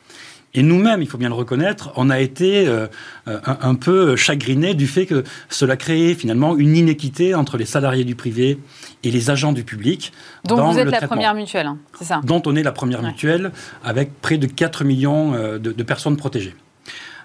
Et 0.55 0.63
nous-mêmes, 0.63 1.01
il 1.01 1.09
faut 1.09 1.17
bien 1.17 1.31
le 1.31 1.35
reconnaître, 1.35 1.93
on 1.97 2.11
a 2.11 2.21
été 2.21 2.67
euh, 2.69 2.87
un, 3.27 3.75
peu 3.75 4.17
chagrinés 4.17 4.75
du 4.75 4.87
fait 4.87 5.07
que 5.07 5.25
cela 5.49 5.77
créait 5.77 6.15
finalement 6.15 6.57
une 6.59 6.77
inéquité 6.77 7.35
entre 7.35 7.57
les 7.57 7.65
salariés 7.65 8.05
du 8.05 8.15
privé 8.15 8.59
et 9.03 9.11
les 9.11 9.31
agents 9.31 9.53
du 9.53 9.65
public. 9.65 10.13
Donc 10.45 10.61
vous 10.61 10.79
êtes 10.79 10.91
la 10.91 11.07
première 11.07 11.35
mutuelle, 11.35 11.69
hein, 11.69 11.79
c'est 11.99 12.05
ça? 12.05 12.21
Dont 12.23 12.43
on 12.45 12.55
est 12.55 12.63
la 12.63 12.73
première 12.73 13.03
mutuelle, 13.03 13.51
avec 13.83 14.21
près 14.21 14.37
de 14.37 14.47
4 14.47 14.85
millions 14.85 15.35
euh, 15.35 15.59
de, 15.59 15.83
personnes 15.83 16.19
protégées. 16.19 16.55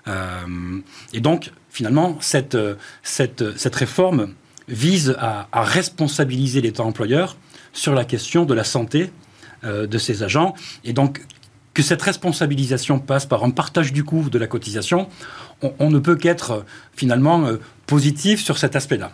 Euh, 0.08 0.80
et 1.12 1.20
donc, 1.20 1.52
finalement, 1.70 2.18
cette, 2.22 2.58
cette, 3.04 3.58
cette 3.58 3.76
réforme 3.76 4.30
vise 4.70 5.18
à, 5.20 5.50
à 5.52 5.64
responsabiliser 5.64 6.62
l'État 6.62 6.84
employeur 6.84 7.36
sur 7.74 7.94
la 7.94 8.06
question 8.06 8.46
de 8.46 8.54
la 8.54 8.64
santé 8.64 9.12
de 9.64 9.98
ses 9.98 10.24
agents. 10.24 10.54
Et 10.84 10.94
donc, 10.94 11.22
que 11.78 11.84
cette 11.84 12.02
responsabilisation 12.02 12.98
passe 12.98 13.28
par 13.28 13.44
un 13.44 13.52
partage 13.52 13.94
du 13.94 14.04
coût 14.04 14.32
de 14.32 14.40
la 14.40 14.48
cotisation, 14.48 15.10
on, 15.78 15.92
ne 15.92 16.00
peut 16.00 16.16
qu'être 16.16 16.66
finalement 16.96 17.46
euh, 17.46 17.58
positif 17.86 18.44
sur 18.44 18.58
cet 18.58 18.76
aspect-là. 18.76 19.12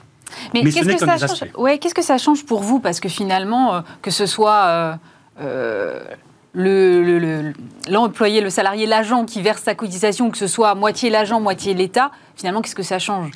Mais, 0.54 0.62
qu'est-ce 0.64 0.88
que, 0.88 0.98
ça 0.98 1.18
change 1.18 1.50
ouais, 1.58 1.78
qu'est-ce 1.78 1.94
que 1.94 2.02
ça 2.02 2.18
change 2.18 2.46
pour 2.46 2.64
vous? 2.64 2.80
Parce 2.80 3.02
que 3.02 3.10
finalement, 3.10 3.76
euh, 3.76 3.82
que 4.02 4.12
ce 4.12 4.26
soit 4.26 4.98
euh, 5.42 6.00
l'employé, 7.90 8.40
le, 8.40 8.46
le, 8.46 8.50
salarié, 8.50 8.86
l'agent 8.86 9.26
qui 9.26 9.42
verse 9.42 9.64
sa 9.64 9.76
cotisation, 9.76 10.32
que 10.32 10.38
ce 10.38 10.48
soit 10.48 10.74
moitié 10.74 11.10
l'agent, 11.10 11.42
moitié 11.42 11.74
l'État, 11.74 12.12
finalement, 12.38 12.62
qu'est-ce 12.62 12.76
que 12.76 12.82
ça 12.82 12.98
change? 12.98 13.32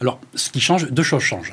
Alors, 0.00 0.20
ce 0.36 0.50
qui 0.50 0.60
change, 0.60 0.88
deux 0.88 1.02
choses 1.02 1.24
changent. 1.24 1.52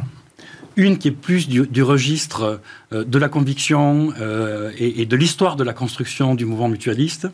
Une 0.78 0.98
qui 0.98 1.08
est 1.08 1.12
plus 1.12 1.48
du, 1.48 1.84
registre 1.84 2.60
euh, 2.92 3.06
de 3.06 3.18
la 3.18 3.30
conviction 3.30 4.14
euh, 4.20 4.72
et, 4.78 5.06
de 5.06 5.16
l'histoire 5.16 5.56
de 5.56 5.64
la 5.64 5.74
construction 5.74 6.36
du 6.36 6.46
mouvement 6.46 6.68
mutualiste, 6.68 7.28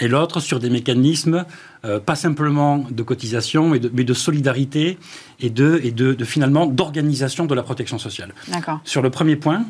et 0.00 0.06
l'autre 0.06 0.38
sur 0.38 0.60
des 0.60 0.70
mécanismes 0.70 1.44
euh, 1.84 1.98
pas 1.98 2.14
simplement 2.14 2.84
de 2.88 3.02
cotisation, 3.02 3.70
mais 3.70 3.80
de, 3.80 3.90
mais 3.92 4.04
de 4.04 4.14
solidarité 4.14 4.98
et 5.40 5.50
de, 5.50 5.80
et 5.82 5.90
de, 5.90 6.24
finalement 6.24 6.66
d'organisation 6.66 7.46
de 7.46 7.54
la 7.54 7.64
protection 7.64 7.98
sociale. 7.98 8.32
Sur 8.84 9.02
le 9.02 9.10
premier 9.10 9.34
point, 9.34 9.64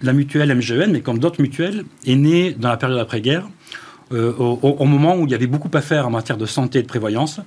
la 0.00 0.14
mutuelle 0.14 0.54
MGN, 0.54 0.84
e 0.84 0.86
mais 0.86 1.00
comme 1.02 1.18
d'autres 1.18 1.42
mutuelles, 1.42 1.84
est 2.06 2.16
née 2.16 2.52
dans 2.52 2.70
la 2.70 2.78
période 2.78 2.98
après-guerre, 2.98 3.46
au, 4.10 4.58
au, 4.78 4.84
moment 4.84 5.16
où 5.16 5.24
il 5.24 5.30
y 5.30 5.34
avait 5.34 5.46
beaucoup 5.46 5.70
à 5.72 5.80
faire 5.80 6.06
en 6.06 6.10
matière 6.10 6.36
de 6.36 6.44
santé 6.44 6.80
et 6.80 6.82
de 6.82 6.86
prévoyance. 6.86 7.40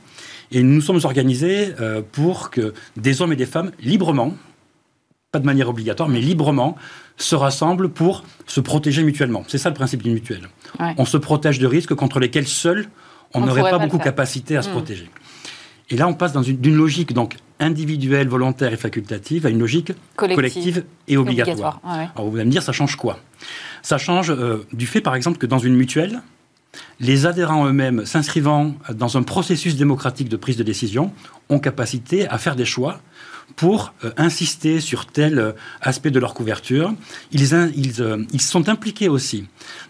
Et 0.52 0.64
nous 0.64 0.74
nous 0.74 0.82
sommes 0.82 1.00
organisés 1.04 1.74
pour 2.12 2.50
que 2.50 2.74
des 2.98 3.22
hommes 3.22 3.34
et 3.34 3.36
des 3.36 3.46
femmes, 3.46 3.70
librement, 3.84 4.34
pas 5.36 5.40
de 5.40 5.46
manière 5.46 5.68
obligatoire, 5.68 6.08
mais 6.08 6.22
librement, 6.22 6.78
se 7.18 7.36
rassemblent 7.36 7.90
pour 7.90 8.24
se 8.48 8.62
protéger 8.62 9.04
mutuellement. 9.04 9.44
C'est 9.50 9.58
ça 9.58 9.68
le 9.68 9.76
principe 9.76 10.02
d'une 10.02 10.14
mutuelle. 10.14 10.48
On 10.98 11.04
se 11.04 11.18
protège 11.18 11.60
de 11.60 11.68
risques 11.68 11.94
contre 11.94 12.22
lesquels 12.22 12.48
seuls 12.48 12.88
on 13.34 13.42
n'aurait 13.42 13.70
pas, 13.70 13.78
beaucoup 13.78 13.98
capacité 13.98 14.56
à 14.56 14.62
se 14.62 14.70
hmm. 14.70 14.72
protéger. 14.72 15.10
Et 15.90 15.98
là, 15.98 16.08
on 16.08 16.14
passe 16.14 16.32
d'une 16.32 16.78
logique 16.78 17.12
donc 17.12 17.36
individuelle, 17.60 18.30
volontaire 18.30 18.72
et 18.72 18.78
facultative 18.78 19.46
à 19.46 19.50
une 19.50 19.60
logique 19.60 19.92
collective, 20.16 20.86
et 21.10 21.18
obligatoire. 21.18 21.82
Alors 21.84 22.30
vous 22.30 22.38
allez 22.38 22.46
me 22.46 22.52
dire, 22.52 22.64
ça 22.64 22.72
change 22.72 22.96
quoi? 22.96 23.20
Ça 23.82 23.98
change 23.98 24.32
euh, 24.32 24.66
du 24.72 24.88
fait, 24.88 25.02
par 25.02 25.16
exemple, 25.16 25.38
que 25.38 25.46
dans 25.46 25.60
une 25.60 25.76
mutuelle, 25.76 26.22
les 27.02 27.26
adhérents 27.26 27.66
eux-mêmes, 27.66 28.06
s'inscrivant 28.06 28.74
dans 28.90 29.18
un 29.18 29.24
processus 29.24 29.76
démocratique 29.76 30.30
de 30.30 30.38
prise 30.38 30.56
de 30.56 30.64
décision, 30.64 31.12
ont 31.50 31.60
capacité 31.60 32.26
à 32.30 32.38
faire 32.38 32.56
des 32.56 32.66
choix 32.66 33.02
pour 33.56 33.94
euh, 34.04 34.12
insister 34.18 34.80
sur 34.80 35.06
tel 35.06 35.40
euh, 35.40 35.52
aspect 35.82 36.12
de 36.12 36.20
leur 36.20 36.34
couverture. 36.34 36.94
Ils, 37.32 37.42
ils, 37.76 38.02
euh, 38.02 38.24
ils, 38.34 38.42
sont 38.42 38.70
impliqués 38.70 39.08
aussi 39.08 39.46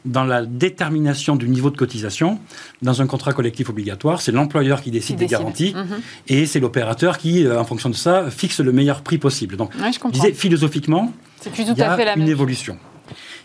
dans 0.06 0.24
la 0.24 0.46
détermination 0.46 1.36
du 1.36 1.50
niveau 1.50 1.70
de 1.70 1.78
cotisation. 1.78 2.40
Dans 2.82 3.02
un 3.02 3.08
contrat 3.08 3.34
collectif 3.34 3.70
obligatoire, 3.70 4.22
c'est 4.22 4.32
l'employeur 4.32 4.82
qui 4.82 4.92
décide 4.92 5.18
des 5.18 5.26
garanties 5.26 5.74
mhm. 5.76 6.02
et 6.28 6.46
c'est 6.46 6.60
l'opérateur 6.60 7.18
qui, 7.18 7.48
en 7.48 7.66
fonction 7.66 7.90
de 7.90 7.96
ça, 7.96 8.30
fixe 8.30 8.60
le 8.60 8.72
meilleur 8.72 9.02
prix 9.02 9.18
possible. 9.18 9.58
Donc, 9.58 9.72
je, 9.74 10.10
disais, 10.12 10.34
philosophiquement, 10.34 11.12
il 11.46 11.78
y 11.78 11.82
a 11.82 12.16
une 12.16 12.28
évolution. 12.28 12.78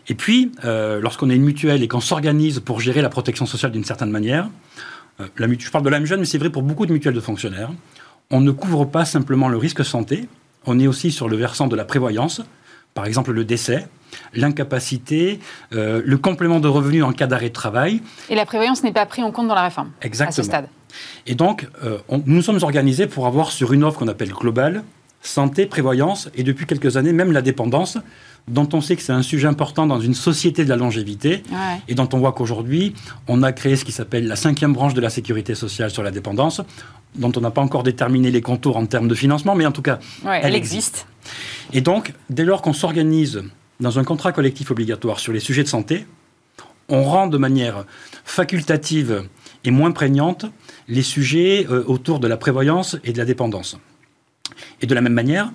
Et 0.09 0.14
puis, 0.14 0.53
lorsqu'on 0.62 1.31
est 1.31 1.37
une 1.37 1.44
mutuelle 1.44 1.83
et 1.83 1.88
qu'on 1.88 2.01
s'organise 2.01 2.61
pour 2.61 2.81
gérer 2.81 3.03
la 3.03 3.09
protection 3.09 3.46
sociale 3.46 3.73
d'une 3.73 3.85
certaine 3.85 4.11
manière, 4.11 4.49
la, 5.38 5.46
je 5.46 5.70
parle 5.70 5.85
de 5.85 5.90
la 5.90 6.05
jeune, 6.05 6.20
mais 6.20 6.27
c'est 6.27 6.38
vrai 6.38 6.51
pour 6.51 6.62
beaucoup 6.62 6.87
de 6.87 6.92
mutuelles 6.92 7.14
de 7.14 7.20
fonctionnaires, 7.20 7.70
on 8.31 8.40
ne 8.40 8.51
couvre 8.51 8.85
pas 8.85 9.05
simplement 9.05 9.49
le 9.49 9.57
risque 9.57 9.85
santé, 9.85 10.29
on 10.66 10.79
est 10.79 10.87
aussi 10.87 11.11
sur 11.11 11.29
le 11.29 11.37
versant 11.37 11.66
de 11.66 11.77
la 11.77 11.85
prévoyance, 11.85 12.43
par 12.95 13.07
exemple 13.07 13.33
le 13.33 13.45
décès, 13.45 13.87
l'incapacité, 14.35 15.40
euh, 15.73 16.03
le 16.05 16.19
complément 16.19 16.61
de 16.61 16.69
revenus 16.69 17.05
en 17.05 17.12
cas 17.12 17.27
d'arrêt 17.27 17.49
de 17.49 17.55
travail. 17.55 18.03
Et 18.29 18.35
la 18.35 18.47
prévoyance 18.47 18.83
n'est 18.83 18.93
pas 18.93 19.07
prise 19.07 19.25
en 19.25 19.33
compte 19.33 19.49
dans 19.49 19.55
la 19.55 19.62
réforme 19.62 19.90
Exactement. 20.03 20.31
à 20.31 20.33
ce 20.33 20.43
stade. 20.43 20.69
Et 21.27 21.35
donc, 21.35 21.69
euh, 21.85 21.99
nous 22.27 22.43
sommes 22.43 22.59
organisés 22.62 23.07
pour 23.07 23.27
avoir 23.27 23.53
sur 23.53 23.73
une 23.73 23.85
offre 23.85 23.99
qu'on 24.01 24.09
appelle 24.09 24.31
globale, 24.31 24.83
santé, 25.23 25.66
prévoyance, 25.66 26.29
et 26.35 26.43
depuis 26.43 26.66
quelques 26.66 26.97
années, 26.97 27.12
même 27.12 27.33
la 27.33 27.43
dépendance, 27.43 27.99
dont 28.50 28.68
on 28.72 28.80
sait 28.80 28.96
que 28.96 29.02
c'est 29.02 29.12
un 29.12 29.22
sujet 29.22 29.46
important 29.46 29.86
dans 29.86 30.00
une 30.00 30.14
société 30.14 30.64
de 30.64 30.68
la 30.68 30.76
longévité, 30.76 31.42
et 31.88 31.94
dont 31.94 32.08
on 32.12 32.18
voit 32.18 32.32
qu'aujourd'hui, 32.32 32.94
on 33.28 33.42
a 33.42 33.52
créé 33.52 33.76
ce 33.76 33.84
qui 33.84 33.92
s'appelle 33.92 34.26
la 34.26 34.36
cinquième 34.36 34.72
branche 34.72 34.94
de 34.94 35.00
la 35.00 35.10
sécurité 35.10 35.54
sociale 35.54 35.90
sur 35.90 36.02
la 36.02 36.10
dépendance, 36.10 36.60
dont 37.14 37.32
on 37.36 37.40
n'a 37.40 37.50
pas 37.50 37.62
encore 37.62 37.82
déterminé 37.82 38.30
les 38.30 38.42
contours 38.42 38.76
en 38.76 38.86
termes 38.86 39.08
de 39.08 39.14
financement, 39.14 39.54
mais 39.54 39.66
en 39.66 39.72
tout 39.72 39.82
cas, 39.82 39.98
elle, 40.26 40.54
existe. 40.54 41.06
Et 41.72 41.80
donc, 41.80 42.12
dès 42.28 42.44
lors 42.44 42.62
qu'on 42.62 42.72
s'organise 42.72 43.42
dans 43.78 43.98
un 43.98 44.04
contrat 44.04 44.32
collectif 44.32 44.70
obligatoire 44.70 45.20
sur 45.20 45.32
les 45.32 45.40
sujets 45.40 45.62
de 45.62 45.68
santé, 45.68 46.06
on 46.88 47.04
rend 47.04 47.28
de 47.28 47.38
manière 47.38 47.84
facultative 48.24 49.24
et 49.64 49.70
moins 49.70 49.92
prégnante 49.92 50.46
les 50.88 51.02
sujets 51.02 51.66
euh, 51.70 51.84
autour 51.86 52.18
de 52.18 52.26
la 52.26 52.36
prévoyance 52.36 52.96
et 53.04 53.12
de 53.12 53.18
la 53.18 53.24
dépendance. 53.24 53.78
Et 54.80 54.86
de 54.86 54.94
la 54.94 55.00
même 55.00 55.12
manière, 55.12 55.52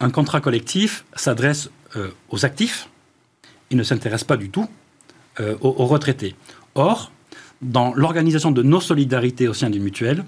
un 0.00 0.10
contrat 0.10 0.40
collectif 0.40 1.04
s'adresse 1.14 1.70
euh, 1.96 2.10
aux 2.28 2.44
actifs, 2.44 2.88
il 3.70 3.76
ne 3.76 3.82
s'intéresse 3.82 4.24
pas 4.24 4.36
du 4.36 4.50
tout 4.50 4.66
euh, 5.40 5.56
aux, 5.60 5.86
retraités. 5.86 6.34
Or, 6.74 7.12
dans 7.62 7.94
l'organisation 7.94 8.50
de 8.50 8.62
nos 8.62 8.80
solidarités 8.80 9.48
au 9.48 9.54
sein 9.54 9.70
d'une 9.70 9.82
mutuelle, 9.82 10.24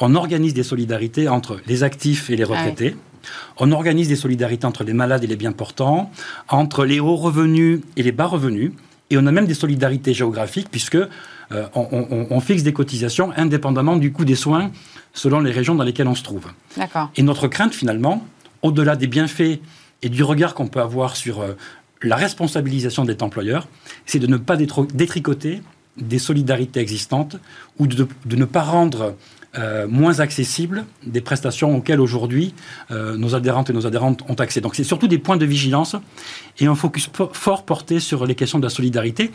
on 0.00 0.14
organise 0.14 0.54
des 0.54 0.62
solidarités 0.62 1.28
entre 1.28 1.60
les 1.66 1.82
actifs 1.82 2.30
et 2.30 2.36
les 2.36 2.44
ah 2.44 2.48
retraités. 2.48 2.96
On 3.58 3.72
organise 3.72 4.08
des 4.08 4.16
solidarités 4.16 4.66
entre 4.66 4.84
les 4.84 4.92
malades 4.92 5.24
et 5.24 5.26
les 5.26 5.36
bien 5.36 5.52
portants, 5.52 6.10
entre 6.48 6.84
les 6.84 7.00
hauts 7.00 7.16
revenus 7.16 7.80
et 7.96 8.02
les 8.02 8.12
bas 8.12 8.26
revenus. 8.26 8.72
Et 9.10 9.18
on 9.18 9.26
a 9.26 9.32
même 9.32 9.46
des 9.46 9.54
solidarités 9.54 10.14
géographiques, 10.14 10.68
puisque 10.70 10.96
euh, 10.96 11.08
on, 11.74 12.26
on, 12.30 12.40
fixe 12.40 12.62
des 12.62 12.74
cotisations 12.74 13.32
indépendamment 13.36 13.96
du 13.96 14.12
coût 14.12 14.24
des 14.24 14.34
soins 14.34 14.70
selon 15.14 15.40
les 15.40 15.50
régions 15.50 15.74
dans 15.74 15.84
lesquelles 15.84 16.08
on 16.08 16.14
se 16.14 16.22
trouve. 16.22 16.46
Et 17.16 17.22
notre 17.22 17.48
crainte, 17.48 17.74
finalement, 17.74 18.24
au-delà 18.62 18.96
des 18.96 19.06
bienfaits 19.06 19.60
et 20.02 20.08
du 20.08 20.22
regard 20.22 20.54
qu'on 20.54 20.68
peut 20.68 20.80
avoir 20.80 21.16
sur 21.16 21.40
euh, 21.40 21.54
la 22.02 22.16
responsabilisation 22.16 23.04
des 23.04 23.16
employeurs, 23.20 23.68
c'est 24.06 24.18
de 24.18 24.26
ne 24.26 24.36
pas 24.36 24.56
détricoter 24.56 25.62
des 25.96 26.18
solidarités 26.18 26.80
existantes 26.80 27.36
ou 27.78 27.86
de, 27.86 28.06
ne 28.36 28.44
pas 28.44 28.62
rendre 28.62 29.16
euh, 29.58 29.88
moins 29.88 30.20
accessibles 30.20 30.84
des 31.04 31.20
prestations 31.20 31.76
auxquelles 31.76 32.00
aujourd'hui 32.00 32.54
euh, 32.90 33.16
nos 33.16 33.34
adhérentes 33.34 33.70
et 33.70 33.72
nos 33.72 33.86
adhérentes 33.86 34.22
ont 34.28 34.34
accès. 34.34 34.60
Donc 34.60 34.76
c'est 34.76 34.84
surtout 34.84 35.08
des 35.08 35.18
points 35.18 35.36
de 35.36 35.46
vigilance 35.46 35.96
et 36.60 36.66
un 36.66 36.76
focus 36.76 37.10
fort 37.32 37.64
porté 37.64 37.98
sur 37.98 38.26
les 38.26 38.36
questions 38.36 38.58
de 38.58 38.64
la 38.64 38.70
solidarité. 38.70 39.32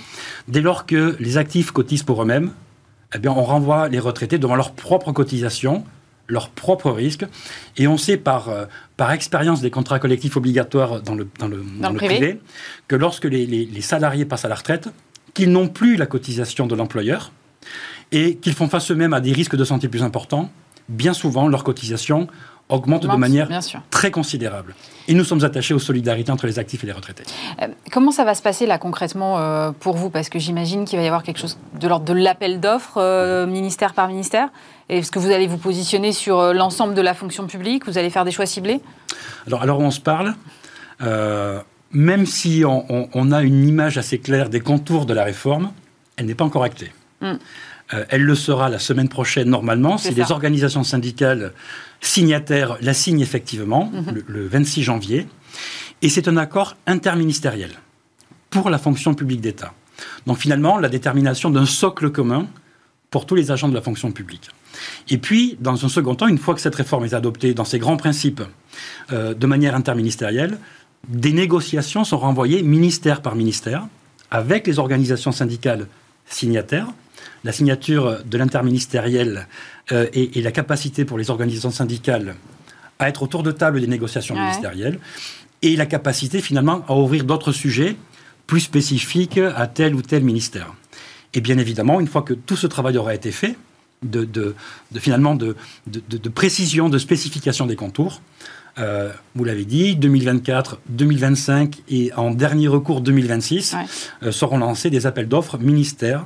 Dès 0.48 0.62
lors 0.62 0.86
que 0.86 1.18
les 1.20 1.38
actifs 1.38 1.72
cotisent 1.72 2.04
pour 2.04 2.22
eux-mêmes, 2.22 2.52
eh 3.14 3.28
on 3.28 3.44
renvoie 3.44 3.90
les 3.90 4.00
retraités 4.00 4.38
devant 4.38 4.56
leurs 4.56 4.72
propres 4.72 5.12
cotisations 5.12 5.84
leurs 6.28 6.50
propres 6.50 6.92
risques. 6.92 7.26
Et 7.78 7.88
on 7.88 7.98
sait 7.98 8.18
par, 8.18 8.50
euh, 8.50 8.66
par 8.98 9.12
expérience 9.12 9.62
des 9.62 9.72
contrats 9.72 10.00
collectifs 10.00 10.38
obligatoires 10.38 11.02
dans 11.02 11.16
le, 11.16 11.28
dans 11.40 11.48
le, 11.48 11.64
dans 11.80 11.90
le 11.90 11.98
privé. 11.98 12.40
que 12.88 12.96
lorsque 12.96 13.26
les, 13.26 13.46
les, 13.46 13.82
salariés 13.82 14.26
passent 14.26 14.46
à 14.46 14.50
la 14.50 14.56
retraite, 14.56 14.90
qu'ils 15.34 15.52
n'ont 15.52 15.68
plus 15.68 15.96
la 15.96 16.06
cotisation 16.06 16.68
de 16.68 16.76
l'employeur 16.76 17.32
et 18.12 18.36
qu'ils 18.36 18.54
font 18.54 18.70
face 18.70 18.92
eux-mêmes 18.92 19.14
à 19.14 19.22
des 19.22 19.34
risques 19.34 19.56
de 19.56 19.64
santé 19.64 19.88
plus 19.88 20.04
importants, 20.04 20.52
bien 20.90 21.14
souvent 21.14 21.48
leur 21.48 21.64
cotisation 21.64 22.28
augmente 22.70 23.04
de 23.04 23.08
manière 23.16 23.50
très 23.90 24.12
considérable. 24.12 24.76
Et 25.08 25.14
nous 25.14 25.24
sommes 25.24 25.44
attachés 25.44 25.74
aux 25.74 25.80
solidarités 25.80 26.32
entre 26.32 26.48
les 26.48 26.60
actifs 26.60 26.84
et 26.84 26.88
les 26.88 26.94
retraités. 26.94 27.24
Euh, 27.62 27.68
comment 27.92 28.12
ça 28.12 28.24
va 28.24 28.36
se 28.36 28.42
passer 28.42 28.66
là 28.66 28.78
concrètement 28.78 29.38
euh, 29.38 29.72
pour 29.78 29.98
vous? 29.98 30.10
Parce 30.10 30.30
que 30.30 30.40
j'imagine 30.40 30.86
qu'il 30.86 30.98
va 30.98 31.04
y 31.04 31.08
avoir 31.08 31.24
quelque 31.24 31.40
chose 31.40 31.58
de 31.80 31.88
l'ordre 31.88 32.06
de 32.06 32.14
l'appel 32.14 32.60
d'offres, 32.60 33.46
ministère 33.46 33.94
par 33.94 34.08
ministère. 34.08 34.50
Est-ce 34.90 35.12
que 35.12 35.20
vous 35.20 35.32
allez 35.32 35.48
vous 35.48 35.58
positionner 35.58 36.12
sur 36.12 36.40
euh, 36.40 36.54
l'ensemble 36.54 36.94
de 36.94 37.02
la 37.02 37.14
fonction 37.14 37.48
publique? 37.48 37.86
Vous 37.86 37.98
allez 37.98 38.10
faire 38.10 38.26
des 38.26 38.32
choix 38.32 38.46
ciblés? 38.46 38.82
Alors, 39.48 39.62
alors, 39.62 39.80
on 39.80 39.92
se 39.92 40.00
parle. 40.00 40.36
Euh, 41.02 41.62
même 41.92 42.26
si 42.26 42.64
on, 42.66 43.32
a 43.32 43.44
une 43.44 43.68
image 43.68 43.98
assez 43.98 44.18
claire 44.18 44.50
des 44.50 44.60
contours 44.60 45.06
de 45.06 45.14
la 45.14 45.24
réforme, 45.24 45.72
elle 46.18 46.26
n'est 46.26 46.36
pas 46.36 46.44
encore 46.44 46.64
actée. 46.64 46.92
Hmm. 47.22 47.36
Euh, 47.94 48.06
elle 48.10 48.24
le 48.24 48.36
sera 48.36 48.70
la 48.70 48.80
semaine 48.80 49.10
prochaine 49.10 49.50
normalement 49.50 49.98
si 49.98 50.14
les 50.14 50.32
organisations 50.32 50.84
syndicales 50.84 51.54
signataires 52.02 52.78
la 52.82 52.94
signent 52.94 53.22
effectivement 53.22 53.92
mhm. 53.94 54.16
le, 54.16 54.24
le 54.28 54.48
26 54.48 54.84
janvier. 54.84 55.28
Et 56.02 56.10
c'est 56.10 56.28
un 56.28 56.38
accord 56.38 56.76
interministériel 56.88 57.72
pour 58.50 58.70
la 58.70 58.78
fonction 58.78 59.14
publique 59.14 59.42
d'État. 59.42 59.74
Donc 60.26 60.38
finalement, 60.38 60.78
la 60.78 60.90
détermination 60.90 61.50
d'un 61.50 61.66
socle 61.66 62.10
commun 62.10 62.48
pour 63.10 63.26
tous 63.26 63.36
les 63.36 63.52
agents 63.52 63.70
de 63.70 63.76
la 63.76 63.82
fonction 63.82 64.12
publique. 64.12 64.50
Et 65.10 65.20
puis, 65.20 65.56
dans 65.60 65.86
un 65.86 65.90
second 65.90 66.16
temps, 66.16 66.28
une 66.28 66.40
fois 66.40 66.56
que 66.56 66.62
cette 66.62 66.76
réforme 66.76 67.06
est 67.06 67.14
adoptée 67.14 67.54
dans 67.54 67.64
ses 67.64 67.78
grands 67.78 67.98
principes 67.98 68.42
euh, 69.12 69.36
de 69.36 69.46
manière 69.46 69.76
interministérielle, 69.76 70.58
des 71.08 71.32
négociations 71.32 72.04
sont 72.04 72.18
renvoyées 72.18 72.64
ministère 72.64 73.22
par 73.22 73.36
ministère 73.36 73.88
avec 74.32 74.66
les 74.66 74.80
organisations 74.80 75.32
syndicales 75.32 75.88
signataires. 76.26 76.88
La 77.44 77.52
signature 77.52 78.24
de 78.24 78.38
l'interministériel 78.38 79.48
euh, 79.92 80.08
et, 80.14 80.42
la 80.42 80.52
capacité 80.52 81.06
pour 81.06 81.18
les 81.18 81.30
organisations 81.30 81.72
syndicales 81.72 82.36
à 83.00 83.10
être 83.10 83.24
autour 83.24 83.44
de 83.44 83.52
table 83.52 83.82
des 83.82 83.88
négociations 83.88 84.36
ministérielles 84.36 85.00
et 85.62 85.76
la 85.76 85.86
capacité 85.86 86.42
finalement 86.42 86.86
à 86.88 86.96
ouvrir 86.96 87.24
d'autres 87.24 87.52
sujets 87.52 87.96
plus 88.48 88.62
spécifiques 88.62 89.38
à 89.38 89.68
tel 89.68 89.96
ou 89.96 90.02
tel 90.02 90.24
ministère. 90.24 90.74
Et 91.34 91.42
bien 91.42 91.58
évidemment, 91.58 92.00
une 92.00 92.08
fois 92.08 92.22
que 92.22 92.34
tout 92.34 92.56
ce 92.56 92.68
travail 92.68 92.98
aura 92.98 93.16
été 93.16 93.32
fait, 93.32 93.56
de, 94.04 94.26
de, 94.26 94.56
finalement 95.00 95.36
de, 95.36 95.56
de, 95.88 96.30
précision, 96.30 96.90
de 96.90 96.98
spécification 96.98 97.66
des 97.66 97.76
contours. 97.76 98.22
Euh, 98.80 99.12
vous 99.36 99.44
l'avez 99.44 99.66
dit, 99.66 99.96
2024, 99.96 100.80
2025 100.90 101.84
et 101.90 102.12
en 102.16 102.32
dernier 102.32 102.68
recours 102.68 103.02
2026 103.02 103.76
euh, 104.24 104.32
seront 104.32 104.58
lancés 104.58 104.90
des 104.90 105.06
appels 105.06 105.28
d'offres 105.28 105.58
ministère 105.60 106.26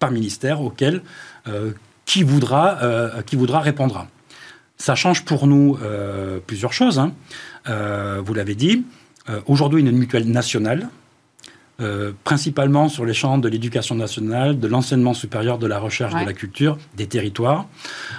par 0.00 0.10
ministère 0.10 0.60
auxquels 0.60 1.02
euh, 1.46 1.70
qui, 2.04 2.24
voudra, 2.24 2.80
qui 3.24 3.36
voudra 3.36 3.60
répondra. 3.60 4.08
Ça 4.76 4.96
change 4.96 5.24
pour 5.24 5.46
nous 5.46 5.78
plusieurs 6.48 6.72
choses. 6.72 6.98
Hein. 6.98 7.12
vous 7.66 8.34
l'avez 8.34 8.56
dit, 8.56 8.84
aujourd'hui 9.46 9.80
une 9.80 9.92
mutuelle 9.92 10.28
nationale 10.28 10.88
euh, 11.80 12.12
principalement 12.24 12.90
sur 12.90 13.06
les 13.06 13.14
champs 13.14 13.38
de 13.38 13.48
l'éducation 13.48 13.94
nationale, 13.94 14.60
de 14.60 14.68
l'enseignement 14.68 15.14
supérieur, 15.14 15.56
de 15.56 15.66
la 15.66 15.78
recherche, 15.78 16.12
de 16.12 16.26
la 16.26 16.34
culture, 16.34 16.76
des 16.94 17.06
territoires. 17.06 17.68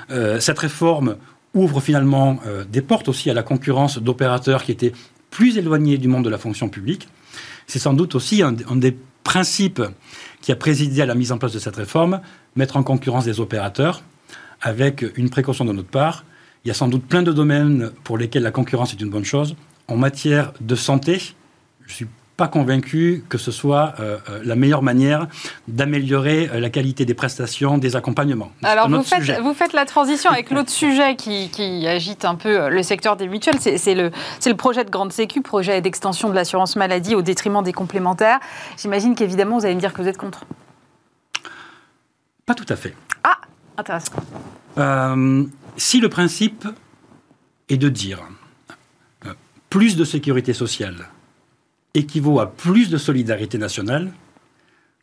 Euh, 0.09 0.39
cette 0.39 0.57
réforme 0.57 1.17
ouvre 1.53 1.79
finalement 1.79 2.39
euh, 2.47 2.63
des 2.63 2.81
portes 2.81 3.07
aussi 3.07 3.29
à 3.29 3.35
la 3.35 3.43
concurrence 3.43 3.99
d'opérateurs 3.99 4.63
qui 4.63 4.71
étaient 4.71 4.93
plus 5.29 5.59
éloignés 5.59 5.99
du 5.99 6.07
monde 6.07 6.25
de 6.25 6.29
la 6.29 6.39
fonction 6.39 6.69
publique. 6.69 7.07
C'est 7.67 7.77
sans 7.77 7.93
doute 7.93 8.15
aussi 8.15 8.41
un, 8.41 8.53
des 8.53 8.97
principes 9.23 9.81
qui 10.41 10.51
a 10.51 10.55
présidé 10.55 11.01
à 11.01 11.05
la 11.05 11.15
mise 11.15 11.31
en 11.31 11.37
place 11.37 11.53
de 11.53 11.59
cette 11.59 11.75
réforme, 11.75 12.21
mettre 12.55 12.77
en 12.77 12.83
concurrence 12.83 13.25
des 13.25 13.39
opérateurs, 13.39 14.03
avec 14.61 15.05
une 15.15 15.29
précaution 15.29 15.65
de 15.65 15.71
notre 15.71 15.89
part. 15.89 16.25
Il 16.63 16.67
y 16.67 16.71
a 16.71 16.73
sans 16.73 16.87
doute 16.87 17.05
plein 17.05 17.23
de 17.23 17.31
domaines 17.31 17.91
pour 18.03 18.17
lesquels 18.17 18.43
la 18.43 18.51
concurrence 18.51 18.93
est 18.93 19.01
une 19.01 19.09
bonne 19.09 19.25
chose. 19.25 19.55
En 19.87 19.97
matière 19.97 20.53
de 20.61 20.75
santé, 20.75 21.33
je 21.87 21.93
suis 21.93 22.07
pas 22.41 22.47
convaincu 22.47 23.23
que 23.29 23.37
ce 23.37 23.51
soit 23.51 23.93
euh, 23.99 24.17
euh, 24.27 24.41
la 24.43 24.55
meilleure 24.55 24.81
manière 24.81 25.27
d'améliorer 25.67 26.49
euh, 26.49 26.59
la 26.59 26.71
qualité 26.71 27.05
des 27.05 27.13
prestations, 27.13 27.77
des 27.77 27.95
accompagnements. 27.95 28.51
Alors 28.63 28.89
vous 28.89 29.03
faites, 29.03 29.39
vous 29.43 29.53
faites, 29.53 29.73
la 29.73 29.85
transition 29.85 30.31
avec 30.31 30.49
l'autre 30.49 30.71
sujet 30.71 31.15
qui, 31.15 31.85
agite 31.85 32.25
un 32.25 32.33
peu 32.33 32.67
le 32.69 32.81
secteur 32.81 33.15
des 33.15 33.27
mutuelles, 33.27 33.59
c'est 33.59 33.93
le, 33.93 34.09
le, 34.43 34.53
projet 34.55 34.83
de 34.83 34.89
Grande 34.89 35.13
Sécu, 35.13 35.43
projet 35.43 35.81
d'extension 35.81 36.29
de 36.29 36.33
l'assurance 36.33 36.75
maladie 36.75 37.13
au 37.13 37.21
détriment 37.21 37.61
des 37.61 37.73
complémentaires. 37.73 38.39
J'imagine 38.75 39.13
qu'évidemment 39.13 39.59
vous 39.59 39.65
allez 39.65 39.75
me 39.75 39.79
dire 39.79 39.93
que 39.93 40.01
vous 40.01 40.07
êtes 40.07 40.17
contre. 40.17 40.43
Pas 42.47 42.55
tout 42.55 42.65
à 42.69 42.75
fait. 42.75 42.95
Ah, 43.23 43.37
intéressant. 43.77 44.13
si 45.77 45.99
le 45.99 46.09
principe 46.09 46.67
est 47.69 47.77
de 47.77 47.89
dire 47.89 48.17
plus 49.69 49.95
de 49.95 50.05
sécurité 50.05 50.53
sociale, 50.53 51.07
équivaut 51.93 52.39
à 52.39 52.51
plus 52.51 52.89
de 52.89 52.97
solidarité 52.97 53.57
nationale, 53.57 54.11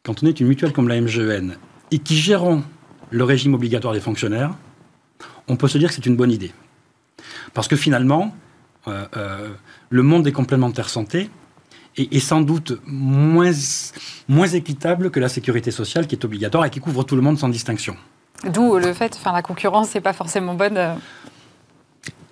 quand 0.02 0.22
on 0.22 0.26
est 0.26 0.40
une 0.40 0.46
mutuelle 0.46 0.72
comme 0.72 0.88
la 0.88 1.00
MGEN 1.00 1.56
et 1.90 1.98
qui 1.98 2.16
gérons 2.16 2.62
le 3.10 3.24
régime 3.24 3.54
obligatoire 3.54 3.94
des 3.94 4.00
fonctionnaires, 4.00 4.54
on 5.48 5.56
peut 5.56 5.68
se 5.68 5.78
dire 5.78 5.88
que 5.88 5.94
c'est 5.94 6.06
une 6.06 6.16
bonne 6.16 6.30
idée. 6.30 6.52
Parce 7.54 7.68
que 7.68 7.76
finalement, 7.76 8.34
euh, 8.86 9.06
euh, 9.16 9.48
le 9.90 10.02
monde 10.02 10.22
des 10.22 10.32
complémentaires 10.32 10.88
santé 10.88 11.30
est, 11.96 12.20
sans 12.20 12.40
doute 12.40 12.78
moins, 12.86 13.50
moins 14.28 14.46
équitable 14.46 15.10
que 15.10 15.20
la 15.20 15.28
sécurité 15.28 15.70
sociale 15.70 16.06
qui 16.06 16.14
est 16.14 16.24
obligatoire 16.24 16.64
et 16.64 16.70
qui 16.70 16.80
couvre 16.80 17.02
tout 17.02 17.16
le 17.16 17.22
monde 17.22 17.38
sans 17.38 17.48
distinction. 17.48 17.96
D'où 18.44 18.78
le 18.78 18.92
fait, 18.92 19.16
enfin 19.16 19.32
la 19.32 19.42
concurrence 19.42 19.94
n'est 19.94 20.00
pas 20.00 20.12
forcément 20.12 20.54
bonne 20.54 20.76
euh, 20.76 20.94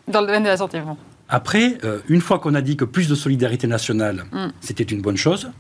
dans 0.07 0.21
le 0.21 0.27
domaine 0.27 0.45
de 0.45 0.49
la 0.49 0.57
santé. 0.57 0.81
Après, 1.29 1.79
euh, 1.85 1.99
une 2.09 2.21
fois 2.21 2.39
qu'on 2.39 2.55
a 2.55 2.61
dit 2.61 2.77
que 2.77 2.85
plus 2.85 3.09
de 3.09 3.15
solidarité 3.15 3.67
nationale, 3.67 4.25
mm. 4.33 4.49
c'était 4.61 4.85
une 4.85 5.03
bonne 5.03 5.17
chose, 5.17 5.51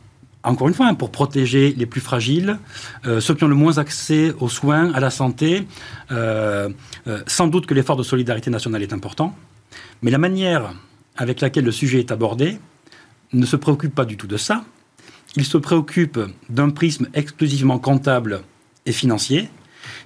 encore 0.46 0.68
une 0.68 0.74
fois, 0.74 0.86
hein, 0.86 0.94
pour 0.94 1.10
protéger 1.10 1.74
les 1.76 1.86
plus 1.86 2.00
fragiles, 2.00 2.58
euh, 3.04 3.20
ceux 3.20 3.34
qui 3.34 3.42
ont 3.42 3.48
le 3.48 3.56
moins 3.56 3.78
accès 3.78 4.32
aux 4.38 4.48
soins, 4.48 4.92
à 4.94 5.00
la 5.00 5.10
santé, 5.10 5.66
euh, 6.12 6.68
sans 7.26 7.48
doute 7.48 7.66
que 7.66 7.74
l'effort 7.74 7.96
de 7.96 8.04
solidarité 8.04 8.48
nationale 8.48 8.82
est 8.82 8.92
important, 8.92 9.34
mais 10.02 10.12
la 10.12 10.18
manière 10.18 10.72
avec 11.16 11.40
laquelle 11.40 11.64
le 11.64 11.72
sujet 11.72 11.98
est 11.98 12.12
abordé 12.12 12.58
ne 13.32 13.44
se 13.44 13.56
préoccupe 13.56 13.94
pas 13.94 14.04
du 14.04 14.16
tout 14.16 14.28
de 14.28 14.36
ça. 14.36 14.64
Il 15.34 15.44
se 15.44 15.58
préoccupe 15.58 16.20
d'un 16.48 16.70
prisme 16.70 17.08
exclusivement 17.12 17.78
comptable 17.78 18.42
et 18.86 18.92
financier, 18.92 19.48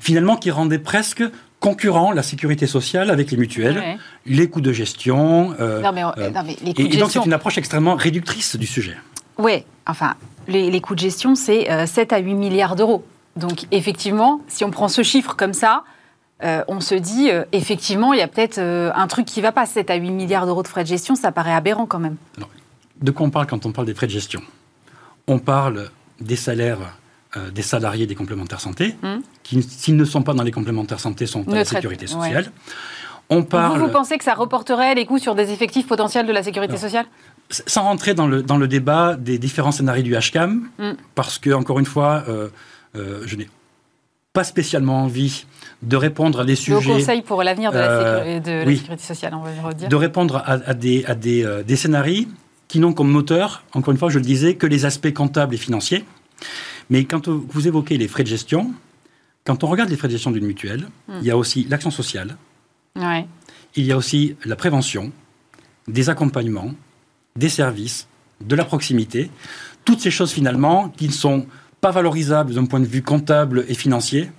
finalement 0.01 0.37
qui 0.37 0.51
rendait 0.51 0.79
presque 0.79 1.23
concurrent 1.61 2.11
la 2.11 2.23
sécurité 2.23 2.67
sociale 2.67 3.11
avec 3.11 3.31
les 3.31 3.37
mutuelles, 3.37 3.99
les 4.27 4.49
coûts 4.49 4.63
de 4.63 4.73
gestion. 4.73 5.55
Euh, 5.61 5.81
non, 5.81 5.93
mais, 5.93 6.03
euh, 6.03 6.31
les 6.63 6.75
coûts 6.75 6.83
et, 6.83 6.97
donc 6.97 7.11
c'est 7.11 7.25
une 7.25 7.33
approche 7.35 7.59
extrêmement 7.59 7.95
réductrice 7.95 8.57
du 8.57 8.67
sujet. 8.67 8.97
Oui, 9.39 9.65
enfin, 9.87 10.15
les, 10.49 10.81
coûts 10.81 10.95
de 10.95 11.01
gestion, 11.01 11.35
c'est 11.35 11.69
7 11.87 12.13
euh, 12.13 12.17
à 12.17 12.19
8 12.19 12.35
milliards 12.35 12.77
d'euros. 12.77 13.05
Donc 13.37 13.67
effectivement, 13.71 14.41
si 14.49 14.65
on 14.65 14.71
prend 14.71 14.89
ce 14.89 15.03
chiffre 15.03 15.37
comme 15.37 15.53
ça, 15.53 15.85
on 16.43 16.81
se 16.81 16.95
dit, 16.95 17.29
effectivement, 17.53 18.15
il 18.15 18.19
y 18.19 18.23
a 18.23 18.29
peut-être 18.29 18.59
un 18.59 19.07
truc 19.07 19.27
qui 19.27 19.41
ne 19.41 19.45
va 19.45 19.53
pas. 19.53 19.67
7 19.67 19.91
à 19.91 19.97
8 19.97 20.11
milliards 20.11 20.47
d'euros 20.47 20.63
de 20.63 20.69
frais 20.69 20.83
de 20.83 20.89
gestion, 20.89 21.15
ça 21.15 21.31
paraît 21.31 21.53
aberrant 21.53 21.87
quand 21.87 22.01
même. 22.01 22.17
de 23.01 23.11
quoi 23.11 23.27
on 23.27 23.31
parle 23.31 23.47
quand 23.47 23.67
on 23.67 23.73
parle 23.73 23.87
des 23.87 23.95
frais 23.95 24.07
de 24.07 24.13
gestion? 24.13 24.41
On 25.27 25.39
parle 25.39 25.91
des 26.21 26.37
salaires 26.37 26.97
euh, 27.37 27.53
des 27.53 27.63
salariés 27.63 28.09
des 28.09 28.17
complémentaires 28.17 28.61
santé, 28.61 28.97
hmm. 29.05 29.21
Qui, 29.51 29.63
s'ils 29.63 29.97
ne 29.97 30.05
sont 30.05 30.23
pas 30.23 30.33
dans 30.33 30.45
les 30.45 30.53
complémentaires 30.53 31.01
santé, 31.01 31.27
sont 31.27 31.47
à 31.51 31.55
la 31.57 31.65
sécurité 31.65 32.07
sociale. 32.07 32.53
On 33.33 33.45
parle... 33.45 33.79
vous, 33.79 33.87
vous 33.87 33.93
pensez 33.93 34.19
que 34.19 34.25
ça 34.25 34.35
reporterait 34.35 34.95
les 34.95 35.07
coûts 35.07 35.19
sur 35.19 35.35
des 35.35 35.53
effectifs 35.53 35.87
potentiels 35.87 36.27
de 36.27 36.33
la 36.33 36.43
sécurité 36.43 36.77
sociale 36.77 37.07
sans 37.67 37.83
rentrer 37.83 38.15
dans 38.15 38.29
le, 38.29 38.45
dans 38.45 38.59
le 38.59 38.69
débat 38.69 39.17
des 39.17 39.37
différents 39.37 39.73
scénarios 39.73 40.05
du 40.05 40.15
HCAM, 40.15 40.69
mm. 40.79 40.93
parce 41.17 41.41
que, 41.41 41.51
encore 41.51 41.81
une 41.81 41.87
fois, 41.87 42.23
euh, 42.29 42.49
euh, 42.95 43.23
je 43.27 43.35
n'ai 43.35 43.49
pas 44.33 44.45
spécialement 44.45 45.03
envie 45.03 45.47
de 45.83 45.97
répondre 45.97 46.39
à 46.39 46.45
des 46.45 46.55
sujets. 46.55 46.79
Le 46.79 46.95
conseil 46.95 47.23
pour 47.23 47.43
l'avenir 47.43 47.73
de, 47.73 47.79
la, 47.79 48.65
sécurité 48.65 49.03
sociale, 49.03 49.35
on 49.35 49.43
va 49.43 49.51
redire. 49.69 49.89
De 49.89 49.97
répondre 49.97 50.45
à, 50.47 50.75
des, 50.75 51.05
à 51.07 51.17
des, 51.17 51.45
des 51.67 51.75
scénarios 51.75 52.27
qui 52.69 52.79
n'ont 52.79 52.93
comme 52.93 53.11
moteur, 53.11 53.65
encore 53.73 53.91
une 53.91 53.99
fois, 53.99 54.11
je 54.11 54.21
le 54.21 54.25
disais, 54.25 54.55
que 54.55 54.69
les 54.69 54.85
aspects 54.85 55.13
comptables 55.13 55.57
et 55.57 55.59
financiers. 55.59 56.05
Mais 56.89 57.03
quand 57.03 57.27
vous 57.27 57.67
évoquez 57.67 57.99
les 57.99 58.07
frais 58.07 58.23
de 58.23 58.29
gestion, 58.29 58.73
quand 59.45 59.65
on 59.65 59.67
regarde 59.67 59.91
les 59.91 59.97
frais 59.97 60.09
de 60.09 60.13
gestion 60.13 60.31
d'une 60.31 60.47
mutuelle, 60.47 60.89
mm. 61.09 61.19
il 61.21 61.27
y 61.27 61.31
a 61.31 61.37
aussi 61.37 61.67
l'action 61.69 61.91
sociale, 61.91 62.37
il 63.77 63.85
y 63.85 63.93
a 63.93 63.97
aussi 63.97 64.37
la 64.45 64.57
prévention, 64.57 65.13
des 65.89 66.11
accompagnements, 66.11 66.75
des 67.37 67.49
services, 67.49 68.09
de 68.41 68.55
la 68.55 68.65
proximité, 68.65 69.31
toutes 69.85 70.01
ces 70.01 70.11
choses 70.11 70.33
finalement 70.33 70.89
qui 70.89 71.07
ne 71.07 71.13
sont 71.13 71.47
pas 71.81 71.91
valorisables 71.91 72.55
d'un 72.55 72.67
point 72.67 72.81
de 72.81 72.87
vue 72.87 73.03
comptable 73.03 73.65
et 73.69 73.75
financier, 73.75 74.31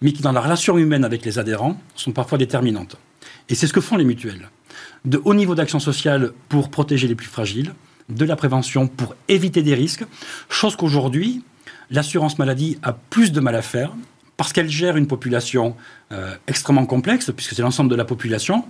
mais 0.00 0.12
qui 0.12 0.22
dans 0.22 0.32
la 0.32 0.40
relation 0.40 0.78
humaine 0.78 1.04
avec 1.04 1.24
les 1.24 1.38
adhérents 1.38 1.78
sont 1.94 2.12
parfois 2.12 2.38
déterminantes. 2.38 2.96
Et 3.48 3.54
c'est 3.54 3.66
ce 3.66 3.72
que 3.72 3.80
font 3.80 3.96
les 3.96 4.04
mutuelles. 4.04 4.48
De 5.04 5.20
haut 5.24 5.34
niveau 5.34 5.54
d'action 5.54 5.80
sociale 5.80 6.32
pour 6.48 6.70
protéger 6.70 7.08
les 7.08 7.14
plus 7.14 7.26
fragiles, 7.26 7.74
de 8.08 8.24
la 8.24 8.36
prévention 8.36 8.86
pour 8.86 9.14
éviter 9.28 9.62
des 9.62 9.74
risques, 9.74 10.04
chose 10.48 10.76
qu'aujourd'hui, 10.76 11.42
l'assurance 11.90 12.38
maladie 12.38 12.78
a 12.82 12.92
plus 12.92 13.32
de 13.32 13.40
mal 13.40 13.54
à 13.54 13.62
faire 13.62 13.92
parce 14.38 14.52
qu'elle 14.52 14.70
gère 14.70 14.96
une 14.96 15.08
population 15.08 15.76
euh, 16.12 16.34
extrêmement 16.46 16.86
complexe, 16.86 17.30
puisque 17.36 17.54
c'est 17.54 17.62
l'ensemble 17.62 17.90
de 17.90 17.96
la 17.96 18.04
population, 18.04 18.64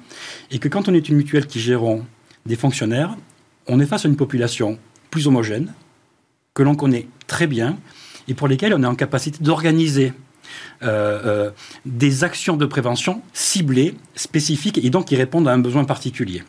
et 0.51 0.59
que 0.59 0.67
quand 0.67 0.89
on 0.89 0.95
est 0.95 1.09
une 1.11 1.17
mutuelle 1.17 1.47
qui 1.47 1.61
gère 1.61 1.83
des 2.47 2.57
fonctionnaires, 2.57 3.15
on 3.69 3.79
est 3.79 3.87
face 3.87 4.07
à 4.07 4.09
une 4.09 4.17
population 4.17 4.79
plus 5.11 5.29
homogène, 5.29 5.75
que 6.55 6.63
l'on 6.63 6.75
connaît 6.75 7.07
très 7.27 7.47
bien, 7.47 7.79
et 8.29 8.35
pour 8.35 8.49
lesquelles 8.49 8.73
on 8.73 8.83
est 8.83 8.87
en 8.87 8.95
capacité 8.95 9.45
d'organiser 9.45 10.15
euh, 10.83 11.21
euh, 11.27 11.51
des 11.85 12.25
actions 12.25 12.57
de 12.57 12.65
prévention 12.65 13.21
ciblées, 13.35 13.95
spécifiques, 14.17 14.79
et 14.79 14.89
donc 14.89 15.05
qui 15.05 15.17
répondent 15.17 15.49
à 15.49 15.53
un 15.53 15.59
besoin 15.59 15.85
particulier. 15.85 16.45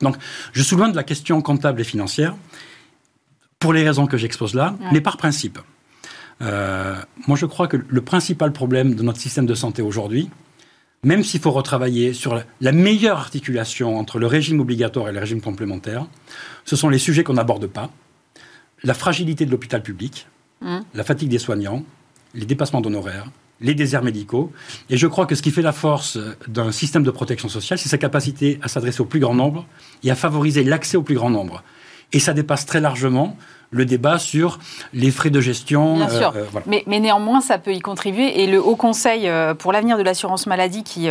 Donc, 0.00 0.16
je 0.52 0.62
suis 0.62 0.74
loin 0.74 0.88
de 0.88 0.96
la 0.96 1.04
question 1.04 1.40
comptable 1.40 1.80
et 1.82 1.84
financière, 1.84 2.34
pour 3.60 3.72
les 3.72 3.84
raisons 3.84 4.08
que 4.08 4.16
j'expose 4.16 4.54
là, 4.54 4.76
mais 4.92 5.00
par 5.00 5.18
principe. 5.18 5.60
Euh, 6.42 6.96
moi, 7.26 7.36
je 7.36 7.46
crois 7.46 7.68
que 7.68 7.76
le 7.76 8.00
principal 8.00 8.52
problème 8.52 8.94
de 8.94 9.02
notre 9.02 9.18
système 9.18 9.46
de 9.46 9.54
santé 9.54 9.82
aujourd'hui, 9.82 10.30
même 11.02 11.22
s'il 11.22 11.40
faut 11.40 11.50
retravailler 11.50 12.12
sur 12.12 12.42
la 12.60 12.72
meilleure 12.72 13.18
articulation 13.18 13.98
entre 13.98 14.18
le 14.18 14.26
régime 14.26 14.60
obligatoire 14.60 15.08
et 15.08 15.12
le 15.12 15.18
régime 15.18 15.40
complémentaire, 15.40 16.06
ce 16.64 16.76
sont 16.76 16.88
les 16.88 16.98
sujets 16.98 17.24
qu'on 17.24 17.34
n'aborde 17.34 17.66
pas. 17.66 17.90
La 18.82 18.94
fragilité 18.94 19.46
de 19.46 19.50
l'hôpital 19.50 19.82
public, 19.82 20.26
mmh. 20.62 20.78
la 20.94 21.04
fatigue 21.04 21.28
des 21.28 21.38
soignants, 21.38 21.84
les 22.34 22.46
dépassements 22.46 22.80
d'honoraires, 22.80 23.26
les 23.60 23.74
déserts 23.74 24.02
médicaux. 24.02 24.52
Et 24.88 24.96
je 24.96 25.06
crois 25.06 25.26
que 25.26 25.34
ce 25.34 25.42
qui 25.42 25.50
fait 25.50 25.62
la 25.62 25.72
force 25.72 26.18
d'un 26.48 26.72
système 26.72 27.02
de 27.02 27.10
protection 27.10 27.48
sociale, 27.48 27.78
c'est 27.78 27.88
sa 27.88 27.98
capacité 27.98 28.58
à 28.62 28.68
s'adresser 28.68 29.00
au 29.00 29.06
plus 29.06 29.20
grand 29.20 29.34
nombre 29.34 29.66
et 30.02 30.10
à 30.10 30.14
favoriser 30.14 30.64
l'accès 30.64 30.96
au 30.96 31.02
plus 31.02 31.14
grand 31.14 31.30
nombre. 31.30 31.62
Et 32.12 32.18
ça 32.18 32.32
dépasse 32.32 32.66
très 32.66 32.80
largement 32.80 33.36
le 33.70 33.84
débat 33.84 34.18
sur 34.18 34.58
les 34.92 35.10
frais 35.10 35.30
de 35.30 35.40
gestion. 35.40 35.96
Bien 35.96 36.08
sûr. 36.08 36.32
Euh, 36.34 36.44
euh, 36.56 36.80
mais, 36.86 37.00
néanmoins, 37.00 37.40
ça 37.40 37.58
peut 37.58 37.72
y 37.72 37.80
contribuer. 37.80 38.42
Et 38.42 38.46
le 38.46 38.62
Haut 38.62 38.76
Conseil 38.76 39.28
euh, 39.28 39.54
pour 39.54 39.72
l'avenir 39.72 39.96
de 39.96 40.02
l'assurance 40.02 40.46
maladie, 40.46 40.82
qui, 40.82 41.08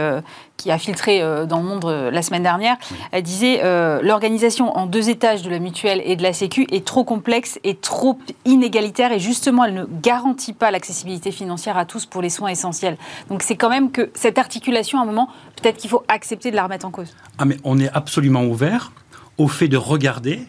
qui 0.57 0.72
a 0.72 0.78
filtré 0.78 1.22
dans 1.47 1.60
le 1.60 1.64
monde 1.64 1.86
la 1.86 2.22
semaine 2.22 2.43
dernière, 2.43 2.76
disait 3.22 3.62
l'organisation 4.01 4.76
en 4.78 4.86
deux 4.86 5.10
étages 5.10 5.41
de 5.41 5.49
la 5.49 5.60
mutuelle 5.60 6.01
et 6.03 6.16
de 6.16 6.24
la 6.24 6.34
Sécu 6.34 6.68
est 6.72 6.86
trop 6.86 7.03
complexe 7.03 7.60
et 7.64 7.76
trop 7.76 8.20
inégalitaire. 8.45 9.12
Et 9.12 9.20
justement, 9.20 9.64
elle 9.64 9.74
ne 9.74 9.86
garantit 9.86 10.53
pas 10.53 10.72
l'accessibilité 10.72 11.32
financière 11.32 11.78
à 11.78 11.86
tous 11.86 12.05
pour 12.05 12.22
les 12.22 12.30
soins 12.30 12.49
essentiels. 12.49 12.97
Donc 13.30 13.43
c'est 13.43 13.55
quand 13.55 13.70
même 13.70 13.91
que 13.91 14.12
cette 14.14 14.38
articulation, 14.38 14.99
à 14.99 15.03
un 15.03 15.05
moment, 15.05 15.30
peut-être 15.62 15.78
qu'il 15.78 15.89
faut 15.89 16.03
accepter 16.07 16.51
de 16.51 16.55
la 16.55 16.64
remettre 16.64 16.86
en 16.86 16.91
cause. 16.91 17.16
Ah, 17.38 17.45
mais 17.45 17.57
on 17.64 17.80
est 17.80 17.89
absolument 17.93 18.43
ouvert 18.43 18.91
au 19.38 19.47
fait 19.47 19.68
de 19.68 19.78
regarder 19.78 20.41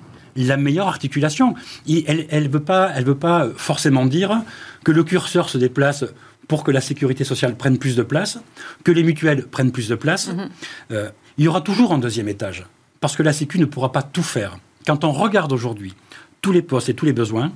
la 0.45 0.57
meilleure 0.57 0.89
articulation. 0.89 1.55
elle 1.89 2.45
ne 2.45 2.49
veut, 2.49 2.63
pas, 2.63 2.93
elle 2.95 3.05
veut 3.05 3.15
pas 3.15 3.49
forcément 3.57 4.07
dire 4.07 4.43
que 4.85 4.93
le 4.93 5.05
curseur 5.05 5.49
se 5.49 5.59
déplace 5.59 6.05
pour 6.49 6.65
que 6.65 6.73
la 6.73 6.81
sécurité 6.81 7.23
sociale 7.23 7.57
prenne 7.57 7.79
plus 7.79 7.95
de 7.95 8.03
place, 8.03 8.41
que 8.83 8.91
les 8.91 9.05
mutuelles 9.05 9.47
prennent 9.47 9.71
plus 9.71 9.89
de 9.89 9.95
place. 9.95 10.29
Mhm. 10.29 10.49
Euh, 10.91 11.11
il 11.39 11.45
y 11.45 11.49
aura 11.49 11.61
toujours 11.61 11.93
un 11.93 11.99
deuxième 11.99 12.29
étage, 12.29 12.67
parce 13.01 13.17
que 13.17 13.23
la 13.23 13.33
Sécu 13.33 13.61
ne 13.61 13.67
pourra 13.67 13.93
pas 13.93 14.03
tout 14.03 14.25
faire. 14.25 14.59
Quand 14.85 15.05
on 15.05 15.13
regarde 15.13 15.53
aujourd'hui 15.53 15.95
tous 16.41 16.51
les 16.51 16.63
postes 16.63 16.89
et 16.89 16.95
tous 16.95 17.07
les 17.07 17.13
besoins, 17.13 17.53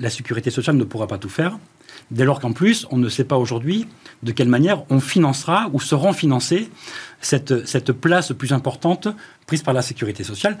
la 0.00 0.10
sécurité 0.10 0.50
sociale 0.50 0.76
ne 0.76 0.84
pourra 0.84 1.06
pas 1.06 1.18
tout 1.18 1.28
faire, 1.28 1.58
dès 2.10 2.24
lors 2.24 2.40
qu'en 2.40 2.52
plus, 2.52 2.86
on 2.90 2.96
ne 2.96 3.08
sait 3.08 3.24
pas 3.24 3.36
aujourd'hui 3.36 3.86
de 4.22 4.32
quelle 4.32 4.48
manière 4.48 4.82
on 4.90 5.00
financera 5.00 5.68
ou 5.72 5.80
seront 5.80 6.12
financées 6.12 6.70
cette, 7.20 7.92
place 7.92 8.32
plus 8.32 8.52
importante 8.52 9.08
prise 9.46 9.62
par 9.62 9.74
la 9.74 9.82
sécurité 9.82 10.24
sociale, 10.24 10.58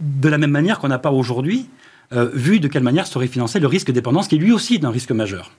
de 0.00 0.28
la 0.28 0.38
même 0.38 0.50
manière 0.50 0.78
qu'on 0.78 0.88
n'a 0.88 0.98
pas 0.98 1.12
aujourd'hui 1.12 1.68
euh, 2.12 2.30
vu 2.32 2.58
de 2.60 2.68
quelle 2.68 2.82
manière 2.82 3.06
serait 3.06 3.28
financé 3.28 3.60
le 3.60 3.66
risque 3.66 3.88
de 3.88 3.92
dépendance, 3.92 4.28
qui 4.28 4.36
lui 4.36 4.52
aussi 4.52 4.74
est 4.74 4.84
un 4.84 4.90
risque 4.90 5.12
majeur. 5.12 5.52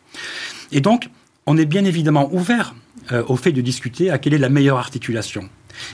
Et 0.71 0.81
donc, 0.81 1.09
on 1.45 1.57
est 1.57 1.65
bien 1.65 1.85
évidemment 1.85 2.33
ouvert 2.33 2.75
euh, 3.11 3.23
au 3.27 3.35
fait 3.35 3.51
de 3.51 3.61
discuter 3.61 4.09
à 4.09 4.17
quelle 4.17 4.33
est 4.33 4.39
la 4.39 4.49
meilleure 4.49 4.77
articulation. 4.77 5.49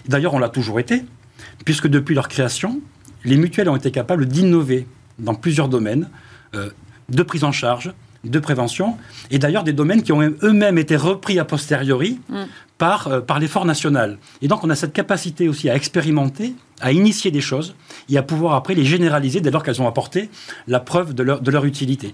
D'ailleurs, 0.07 0.33
on 0.33 0.39
l'a 0.39 0.49
toujours 0.49 0.79
été, 0.79 1.03
puisque 1.65 1.87
depuis 1.87 2.15
leur 2.15 2.27
création, 2.27 2.81
les 3.23 3.37
mutuelles 3.37 3.69
ont 3.69 3.75
été 3.75 3.91
capables 3.91 4.25
d'innover 4.25 4.87
dans 5.19 5.35
plusieurs 5.35 5.69
domaines 5.69 6.09
euh, 6.55 6.69
de 7.09 7.23
prise 7.23 7.43
en 7.43 7.51
charge, 7.51 7.93
de 8.29 8.39
prévention, 8.39 8.97
et 9.31 9.39
d'ailleurs 9.39 9.63
des 9.63 9.73
domaines 9.73 10.03
qui 10.03 10.11
ont 10.11 10.21
eux-mêmes 10.21 10.77
été 10.77 10.95
repris 10.95 11.39
a 11.39 11.45
posteriori 11.45 12.19
mm. 12.29 12.43
par, 12.77 13.07
euh, 13.07 13.21
par 13.21 13.39
l'effort 13.39 13.65
national. 13.65 14.17
Et 14.41 14.47
donc 14.47 14.63
on 14.63 14.69
a 14.69 14.75
cette 14.75 14.93
capacité 14.93 15.47
aussi 15.47 15.69
à 15.69 15.75
expérimenter, 15.75 16.53
à 16.81 16.91
initier 16.91 17.31
des 17.31 17.41
choses, 17.41 17.75
et 18.09 18.17
à 18.17 18.23
pouvoir 18.23 18.55
après 18.55 18.73
les 18.73 18.85
généraliser 18.85 19.41
dès 19.41 19.51
lors 19.51 19.63
qu'elles 19.63 19.81
ont 19.81 19.87
apporté 19.87 20.29
la 20.67 20.79
preuve 20.79 21.13
de 21.13 21.23
leur, 21.23 21.41
de 21.41 21.51
leur 21.51 21.65
utilité. 21.65 22.13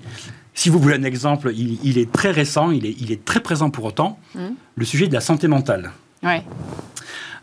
Si 0.53 0.69
vous 0.69 0.79
voulez 0.79 0.95
un 0.95 1.03
exemple, 1.03 1.51
il, 1.55 1.97
est 1.97 2.11
très 2.11 2.31
récent, 2.31 2.71
il 2.71 2.85
est, 2.85 2.95
il 2.99 3.11
est, 3.11 3.25
très 3.25 3.39
présent 3.39 3.69
pour 3.69 3.85
autant, 3.85 4.19
mm. 4.35 4.39
le 4.75 4.85
sujet 4.85 5.07
de 5.07 5.13
la 5.13 5.21
santé 5.21 5.47
mentale. 5.47 5.91
Ouais. 6.23 6.43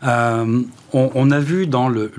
Euh, 0.03 0.63
on, 0.93 1.29
a 1.29 1.39
vu 1.39 1.67
dans 1.67 1.87
le, 1.87 2.11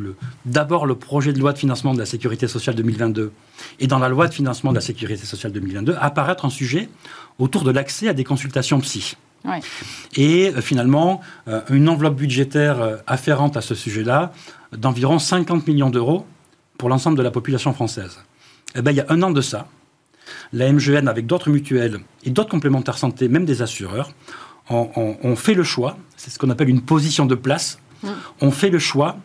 d'abord 0.47 0.87
le 0.87 0.95
projet 0.95 1.33
de 1.33 1.41
loi 1.41 1.53
de 1.53 1.59
financement 1.59 1.95
de 1.95 1.99
la 1.99 2.07
sécurité 2.07 2.47
sociale 2.47 2.77
2022 2.77 3.33
et 3.81 3.89
dans 3.89 3.99
la 3.99 4.09
loi 4.09 4.29
de 4.29 4.35
financement 4.35 4.71
de 4.71 4.77
la 4.77 4.81
sécurité 4.81 5.27
sociale 5.27 5.53
2022 5.53 5.97
apparaître 6.01 6.45
un 6.45 6.51
sujet 6.51 6.89
autour 7.41 7.65
de 7.65 7.73
l'accès 7.73 8.09
à 8.09 8.13
des 8.13 8.23
consultations 8.23 8.81
psy. 8.81 9.17
Et 10.15 10.53
euh, 10.55 10.61
finalement, 10.61 11.21
euh, 11.49 11.63
une 11.71 11.89
enveloppe 11.89 12.15
budgétaire 12.15 12.99
afférente 13.09 13.57
à 13.57 13.61
ce 13.61 13.75
sujet-là 13.75 14.33
d'environ 14.77 15.19
50 15.19 15.67
millions 15.67 15.91
d'euros 15.91 16.25
pour 16.79 16.89
l'ensemble 16.89 17.19
de 17.19 17.23
la 17.23 17.33
population 17.33 17.73
française. 17.73 18.21
Eh 18.77 18.83
ben, 18.83 18.93
il 18.93 18.97
y 18.97 19.01
a 19.01 19.07
un 19.09 19.23
an 19.23 19.33
de 19.33 19.41
ça, 19.41 19.67
la 20.53 20.73
MGN, 20.73 21.09
avec 21.09 21.27
d'autres 21.27 21.51
mutuelles 21.51 21.99
et 22.25 22.31
d'autres 22.31 22.51
complémentaires 22.51 22.99
santé, 22.99 23.29
même 23.29 23.45
des 23.45 23.63
assureurs, 23.63 24.11
on, 24.71 25.37
fait 25.37 25.55
le 25.55 25.63
choix, 25.63 25.97
c'est 26.17 26.31
ce 26.31 26.39
qu'on 26.39 26.51
appelle 26.51 26.69
une 26.69 26.83
position 26.83 27.27
de 27.27 27.35
place, 27.35 27.79
mm. 28.03 28.09
on 28.41 28.51
fait 28.51 28.71
le 28.71 28.79
choix 28.79 29.17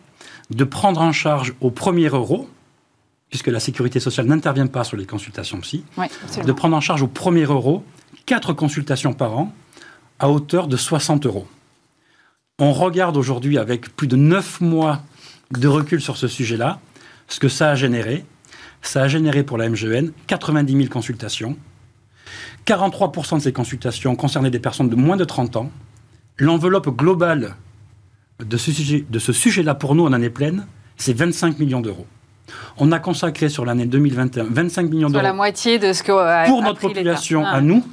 de 0.50 0.64
prendre 0.64 1.00
en 1.00 1.12
charge 1.12 1.54
au 1.60 1.70
premier 1.70 2.08
euro, 2.08 2.48
puisque 3.30 3.48
la 3.48 3.60
sécurité 3.60 4.00
sociale 4.00 4.26
n'intervient 4.26 4.66
pas 4.66 4.84
sur 4.84 4.96
les 4.96 5.06
consultations 5.06 5.60
psy, 5.60 5.84
de 6.44 6.52
prendre 6.52 6.76
en 6.76 6.80
charge 6.80 7.02
au 7.02 7.08
premier 7.08 7.44
euro 7.44 7.84
quatre 8.26 8.52
consultations 8.52 9.12
par 9.12 9.36
an 9.36 9.52
à 10.18 10.30
hauteur 10.30 10.66
de 10.66 10.76
60 10.76 11.26
euros. 11.26 11.46
On 12.58 12.72
regarde 12.72 13.16
aujourd'hui 13.16 13.56
avec 13.58 13.94
plus 13.94 14.08
de 14.08 14.16
9 14.16 14.60
mois 14.62 15.02
de 15.52 15.68
recul 15.68 16.00
sur 16.00 16.16
ce 16.16 16.26
sujet-là, 16.26 16.80
ce 17.28 17.38
que 17.38 17.48
ça 17.48 17.70
a 17.70 17.74
généré. 17.74 18.24
Ça 18.82 19.02
a 19.02 19.08
généré 19.08 19.42
pour 19.42 19.58
la 19.58 19.68
MGN 19.68 20.10
90 20.26 20.72
000 20.72 20.88
consultations, 20.88 21.56
43% 22.68 23.36
de 23.38 23.42
ces 23.42 23.52
consultations 23.52 24.14
concernaient 24.14 24.50
des 24.50 24.58
personnes 24.58 24.90
de 24.90 24.94
moins 24.94 25.16
de 25.16 25.24
30 25.24 25.56
ans. 25.56 25.70
L'enveloppe 26.36 26.94
globale 26.94 27.56
de 28.44 28.56
ce, 28.58 28.70
sujet, 28.70 29.04
de 29.08 29.18
ce 29.18 29.32
sujet-là 29.32 29.74
pour 29.74 29.94
nous 29.94 30.04
en 30.04 30.12
année 30.12 30.28
pleine, 30.28 30.66
c'est 30.96 31.14
25 31.14 31.58
millions 31.58 31.80
d'euros. 31.80 32.06
On 32.76 32.92
a 32.92 32.98
consacré 32.98 33.48
sur 33.48 33.64
l'année 33.64 33.86
2021 33.86 34.44
25 34.50 34.90
millions 34.90 35.08
d'euros. 35.08 35.22
la 35.22 35.32
moitié 35.32 35.78
de 35.78 35.92
ce 35.94 36.02
que 36.02 36.46
pour 36.46 36.62
notre 36.62 36.80
population 36.80 37.44
à 37.44 37.60
nous. 37.60 37.84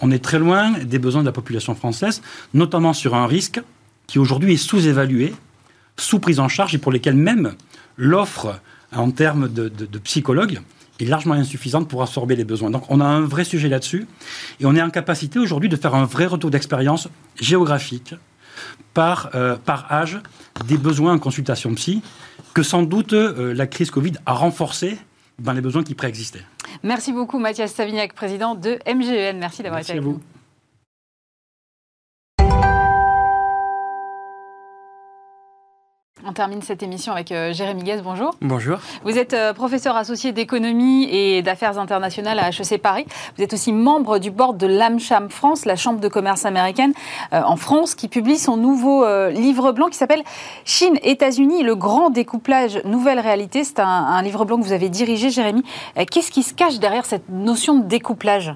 On 0.00 0.10
est 0.10 0.24
très 0.24 0.38
loin 0.38 0.72
des 0.72 0.98
besoins 0.98 1.20
de 1.20 1.26
la 1.26 1.32
population 1.32 1.74
française, 1.74 2.22
notamment 2.54 2.92
sur 2.92 3.14
un 3.14 3.26
risque 3.26 3.60
qui 4.06 4.18
aujourd'hui 4.18 4.54
est 4.54 4.56
sous-évalué, 4.56 5.34
sous 5.96 6.18
prise 6.18 6.40
en 6.40 6.48
charge 6.48 6.74
et 6.74 6.78
pour 6.78 6.92
lesquels 6.92 7.14
même 7.14 7.54
l'offre 7.96 8.58
en 8.94 9.10
termes 9.10 9.48
de 9.48 9.98
psychologues 9.98 10.60
est 11.00 11.04
largement 11.04 11.34
insuffisante 11.34 11.88
pour 11.88 12.02
absorber 12.02 12.36
les 12.36 12.44
besoins. 12.44 12.70
Donc 12.70 12.84
on 12.88 13.00
a 13.00 13.04
un 13.04 13.20
vrai 13.20 13.44
sujet 13.44 13.68
là-dessus 13.68 14.06
et 14.60 14.66
on 14.66 14.74
est 14.74 14.82
en 14.82 14.90
capacité 14.90 15.38
aujourd'hui 15.38 15.68
de 15.68 15.76
faire 15.76 15.94
un 15.94 16.04
vrai 16.04 16.26
retour 16.26 16.50
d'expérience 16.50 17.08
géographique 17.40 18.14
par, 18.94 19.30
euh, 19.34 19.56
par 19.56 19.90
âge 19.90 20.20
des 20.66 20.76
besoins 20.76 21.14
en 21.14 21.18
consultation 21.18 21.74
psy 21.74 22.02
que 22.54 22.62
sans 22.62 22.82
doute 22.82 23.12
la 23.12 23.66
crise 23.66 23.90
Covid 23.90 24.12
a 24.26 24.34
renforcé 24.34 24.98
ben, 25.38 25.54
les 25.54 25.62
besoins 25.62 25.82
qui 25.82 25.94
préexistaient. 25.94 26.44
Merci 26.82 27.12
beaucoup 27.12 27.38
Mathias 27.38 27.72
Savignac, 27.72 28.12
président 28.12 28.54
de 28.54 28.78
MGEN. 28.86 29.38
Merci 29.38 29.62
d'avoir 29.62 29.80
été 29.80 29.92
avec 29.92 30.02
vous. 30.02 30.20
On 36.32 36.34
termine 36.34 36.62
cette 36.62 36.82
émission 36.82 37.12
avec 37.12 37.30
euh, 37.30 37.52
Jérémy 37.52 37.82
Guez. 37.82 38.00
Bonjour. 38.02 38.34
Bonjour. 38.40 38.78
Vous 39.04 39.18
êtes 39.18 39.34
euh, 39.34 39.52
professeur 39.52 39.96
associé 39.96 40.32
d'économie 40.32 41.06
et 41.10 41.42
d'affaires 41.42 41.78
internationales 41.78 42.38
à 42.38 42.48
HEC 42.48 42.80
Paris. 42.80 43.04
Vous 43.36 43.42
êtes 43.42 43.52
aussi 43.52 43.70
membre 43.70 44.18
du 44.18 44.30
board 44.30 44.56
de 44.56 44.66
l'AmCham 44.66 45.28
France, 45.28 45.66
la 45.66 45.76
chambre 45.76 46.00
de 46.00 46.08
commerce 46.08 46.46
américaine 46.46 46.94
euh, 47.34 47.42
en 47.44 47.56
France, 47.56 47.94
qui 47.94 48.08
publie 48.08 48.38
son 48.38 48.56
nouveau 48.56 49.04
livre 49.28 49.72
blanc 49.72 49.88
qui 49.88 49.98
s'appelle 49.98 50.22
Chine, 50.64 50.98
États-Unis, 51.02 51.64
le 51.64 51.74
grand 51.74 52.08
découplage, 52.08 52.80
nouvelle 52.86 53.20
réalité. 53.20 53.62
C'est 53.62 53.80
un, 53.80 53.84
un, 53.86 54.22
livre 54.22 54.46
blanc 54.46 54.56
que 54.56 54.64
vous 54.64 54.72
avez 54.72 54.88
dirigé, 54.88 55.28
Jérémy. 55.28 55.62
Qu'est-ce 56.10 56.30
qui 56.30 56.42
se 56.42 56.54
cache 56.54 56.78
derrière 56.78 57.04
cette 57.04 57.28
notion 57.28 57.74
de 57.78 57.84
découplage? 57.84 58.54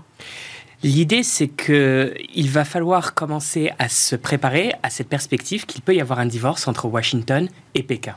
L'idée, 0.83 1.23
c'est 1.23 1.49
qu'il 1.49 2.51
va 2.51 2.65
falloir 2.65 3.15
commencer 3.15 3.71
à 3.79 3.89
se 3.89 4.15
préparer 4.15 4.75
à 4.83 4.91
cette 4.91 5.09
perspective 5.09 5.67
qu'il 5.67 5.83
peut 5.83 5.95
y 5.95 6.01
avoir 6.01 6.19
un 6.19 6.27
divorce 6.27 6.69
entre 6.69 6.87
Washington 6.87 7.49
et 7.75 7.83
Pékin. 7.83 8.17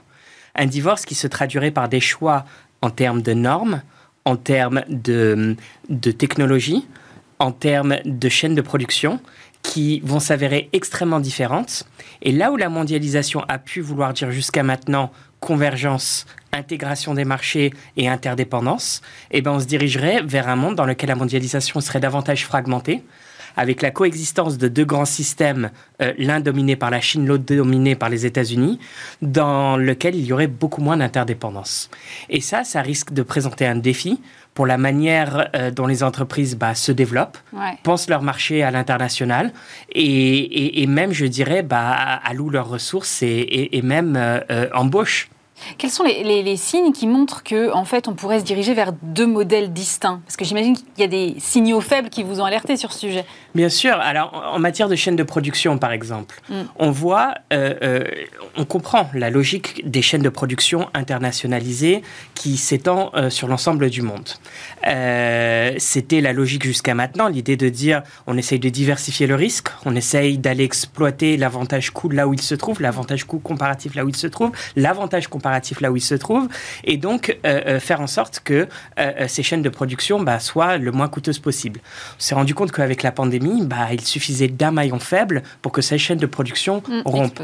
Un 0.56 0.66
divorce 0.66 1.06
qui 1.06 1.16
se 1.16 1.28
traduirait 1.28 1.72
par 1.72 1.88
des 1.88 2.02
choix 2.02 2.46
en 2.82 2.90
termes 2.90 3.22
de 3.22 3.34
normes, 3.34 3.82
en 4.26 4.36
termes 4.36 4.84
de, 4.90 5.56
de 5.90 6.12
technologie, 6.12 6.86
en 7.40 7.52
termes 7.52 7.98
de 8.04 8.30
chaînes 8.30 8.56
de 8.56 8.62
production, 8.62 9.22
qui 9.64 10.02
vont 10.02 10.20
s'avérer 10.20 10.70
extrêmement 10.74 11.20
différentes. 11.20 11.86
Et 12.22 12.32
là 12.32 12.52
où 12.52 12.58
la 12.58 12.70
mondialisation 12.70 13.44
a 13.48 13.58
pu 13.58 13.82
vouloir 13.82 14.14
dire 14.14 14.32
jusqu'à 14.32 14.64
maintenant 14.64 15.12
convergence, 15.40 16.26
intégration 16.52 17.14
des 17.14 17.26
marchés 17.26 17.74
et 17.98 18.08
interdépendance, 18.08 19.02
eh 19.32 19.42
ben 19.42 19.52
on 19.52 19.60
se 19.60 19.66
dirigerait 19.66 20.22
vers 20.24 20.48
un 20.48 20.56
monde 20.56 20.76
dans 20.76 20.86
lequel 20.86 21.10
la 21.10 21.16
mondialisation 21.16 21.80
serait 21.82 22.00
davantage 22.00 22.46
fragmentée, 22.46 23.04
avec 23.58 23.82
la 23.82 23.92
coexistence 23.92 24.58
de 24.58 24.68
deux 24.68 24.86
grands 24.86 25.06
systèmes, 25.06 25.72
euh, 26.02 26.14
l'un 26.18 26.40
dominé 26.40 26.76
par 26.76 26.92
la 26.92 27.02
Chine, 27.02 27.26
l'autre 27.26 27.44
dominé 27.44 27.96
par 27.96 28.10
les 28.10 28.26
États-Unis, 28.26 28.80
dans 29.22 29.76
lequel 29.76 30.16
il 30.16 30.26
y 30.26 30.34
aurait 30.34 30.48
beaucoup 30.48 30.82
moins 30.82 30.98
d'interdépendance. 30.98 31.90
Et 32.30 32.42
ça, 32.42 32.64
ça 32.64 32.82
risque 32.82 33.12
de 33.12 33.22
présenter 33.22 33.66
un 33.66 33.76
défi 33.76 34.22
pour 34.60 34.68
la 34.68 34.78
manière 34.78 35.50
euh, 35.56 35.72
dont 35.72 35.88
les 35.88 36.04
entreprises 36.04 36.58
bah, 36.58 36.76
se 36.76 36.92
développent, 36.92 37.38
pensent 37.84 38.10
leur 38.10 38.22
marché 38.22 38.62
à 38.62 38.72
l'international 38.72 39.54
et, 39.96 40.86
même, 40.86 41.14
je 41.14 41.26
dirais, 41.26 41.64
bah, 41.64 41.94
allouent 42.26 42.50
leurs 42.50 42.68
ressources 42.68 43.24
et, 43.24 43.82
même 43.82 44.18
euh, 44.18 44.68
embauchent 44.74 45.30
quels 45.78 45.90
sont 45.90 46.04
les, 46.04 46.58
signes 46.58 46.92
qui 46.92 47.08
montrent 47.08 47.44
que, 47.44 47.72
en 47.74 47.86
fait, 47.86 48.08
on 48.08 48.14
pourrait 48.14 48.40
se 48.40 48.46
diriger 48.46 48.74
vers 48.74 48.92
deux 49.02 49.28
modèles 49.28 49.72
distincts? 49.72 50.22
Parce 50.26 50.38
que 50.38 50.46
j'imagine 50.46 50.76
qu'il 50.76 50.86
y 50.98 51.04
a 51.04 51.08
des 51.08 51.36
signaux 51.40 51.82
faibles 51.82 52.10
qui 52.10 52.24
vous 52.24 52.42
ont 52.42 52.46
alerté 52.46 52.78
sur 52.78 52.94
ce 52.94 53.00
sujet. 53.00 53.26
Bien 53.56 53.70
sûr. 53.70 53.94
Alors, 53.94 54.52
en 54.54 54.60
matière 54.60 54.90
de 54.90 54.96
chaîne 54.96 55.16
de 55.16 55.24
production, 55.24 55.78
par 55.78 55.92
exemple, 55.92 56.42
mm. 56.50 56.54
on 56.78 56.92
voit, 56.92 57.36
euh, 57.54 57.74
euh, 57.82 58.04
on 58.58 58.66
comprend 58.66 59.10
la 59.14 59.30
logique 59.30 59.90
des 59.90 60.02
chaînes 60.02 60.22
de 60.22 60.30
production 60.30 60.90
internationalisées 60.94 62.02
qui 62.36 62.58
s'étend 62.58 63.12
euh, 63.16 63.30
sur 63.30 63.48
l'ensemble 63.48 63.90
du 63.90 64.02
monde. 64.02 64.30
C'était 65.78 66.22
la 66.22 66.34
logique 66.34 66.64
jusqu'à 66.64 66.96
maintenant, 66.96 67.28
l'idée 67.28 67.58
de 67.58 67.70
dire 67.70 68.02
on 68.28 68.38
essaye 68.38 68.60
de 68.60 68.70
diversifier 68.70 69.28
le 69.28 69.36
risque, 69.36 69.70
on 69.86 69.96
essaye 69.96 70.38
d'aller 70.38 70.64
exploiter 70.64 71.38
l'avantage 71.38 71.92
coût 71.92 72.10
là 72.10 72.28
où 72.28 72.34
il 72.34 72.42
se 72.42 72.56
trouve, 72.56 72.82
l'avantage 72.82 73.26
coût 73.26 73.40
comparatif 73.40 73.96
là 73.96 74.06
où 74.06 74.10
il 74.10 74.16
se 74.16 74.28
trouve, 74.28 74.52
l'avantage 74.76 75.28
comparatif 75.28 75.49
là 75.82 75.92
où 75.92 75.98
il 75.98 76.02
se 76.02 76.16
trouve, 76.16 76.48
et 76.84 76.98
donc 76.98 77.38
euh, 77.46 77.62
euh, 77.66 77.80
faire 77.80 78.02
en 78.02 78.08
sorte 78.08 78.42
que 78.44 78.68
euh, 79.00 79.28
ces 79.28 79.44
chaînes 79.44 79.62
de 79.62 79.70
production 79.70 80.22
bah, 80.22 80.40
soient 80.40 80.78
le 80.78 80.92
moins 80.92 81.08
coûteuses 81.08 81.40
possible. 81.40 81.80
On 82.18 82.20
s'est 82.20 82.36
rendu 82.36 82.54
compte 82.56 82.72
qu'avec 82.72 83.04
la 83.04 83.12
pandémie, 83.12 83.66
bah, 83.66 83.88
il 83.92 84.02
suffisait 84.02 84.48
d'un 84.48 84.72
maillon 84.72 85.00
faible 85.00 85.44
pour 85.62 85.72
que 85.72 85.82
ces 85.82 85.98
chaînes 85.98 86.18
de 86.18 86.26
production 86.26 86.82
mmh, 86.88 87.02
rompent. 87.06 87.42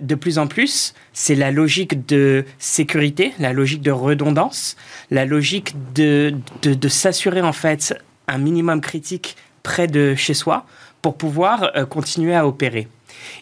de 0.00 0.14
plus 0.14 0.38
en 0.38 0.46
plus, 0.46 0.94
c'est 1.12 1.34
la 1.34 1.50
logique 1.50 2.06
de 2.06 2.44
sécurité, 2.58 3.32
la 3.38 3.52
logique 3.52 3.82
de 3.82 3.90
redondance, 3.90 4.76
la 5.10 5.24
logique 5.24 5.74
de, 5.94 6.34
de, 6.62 6.74
de 6.74 6.88
s'assurer 6.88 7.42
en 7.42 7.52
fait 7.52 7.94
un 8.28 8.38
minimum 8.38 8.80
critique 8.80 9.36
près 9.62 9.86
de 9.86 10.14
chez 10.14 10.34
soi 10.34 10.66
pour 11.02 11.16
pouvoir 11.16 11.72
continuer 11.88 12.34
à 12.34 12.46
opérer. 12.46 12.88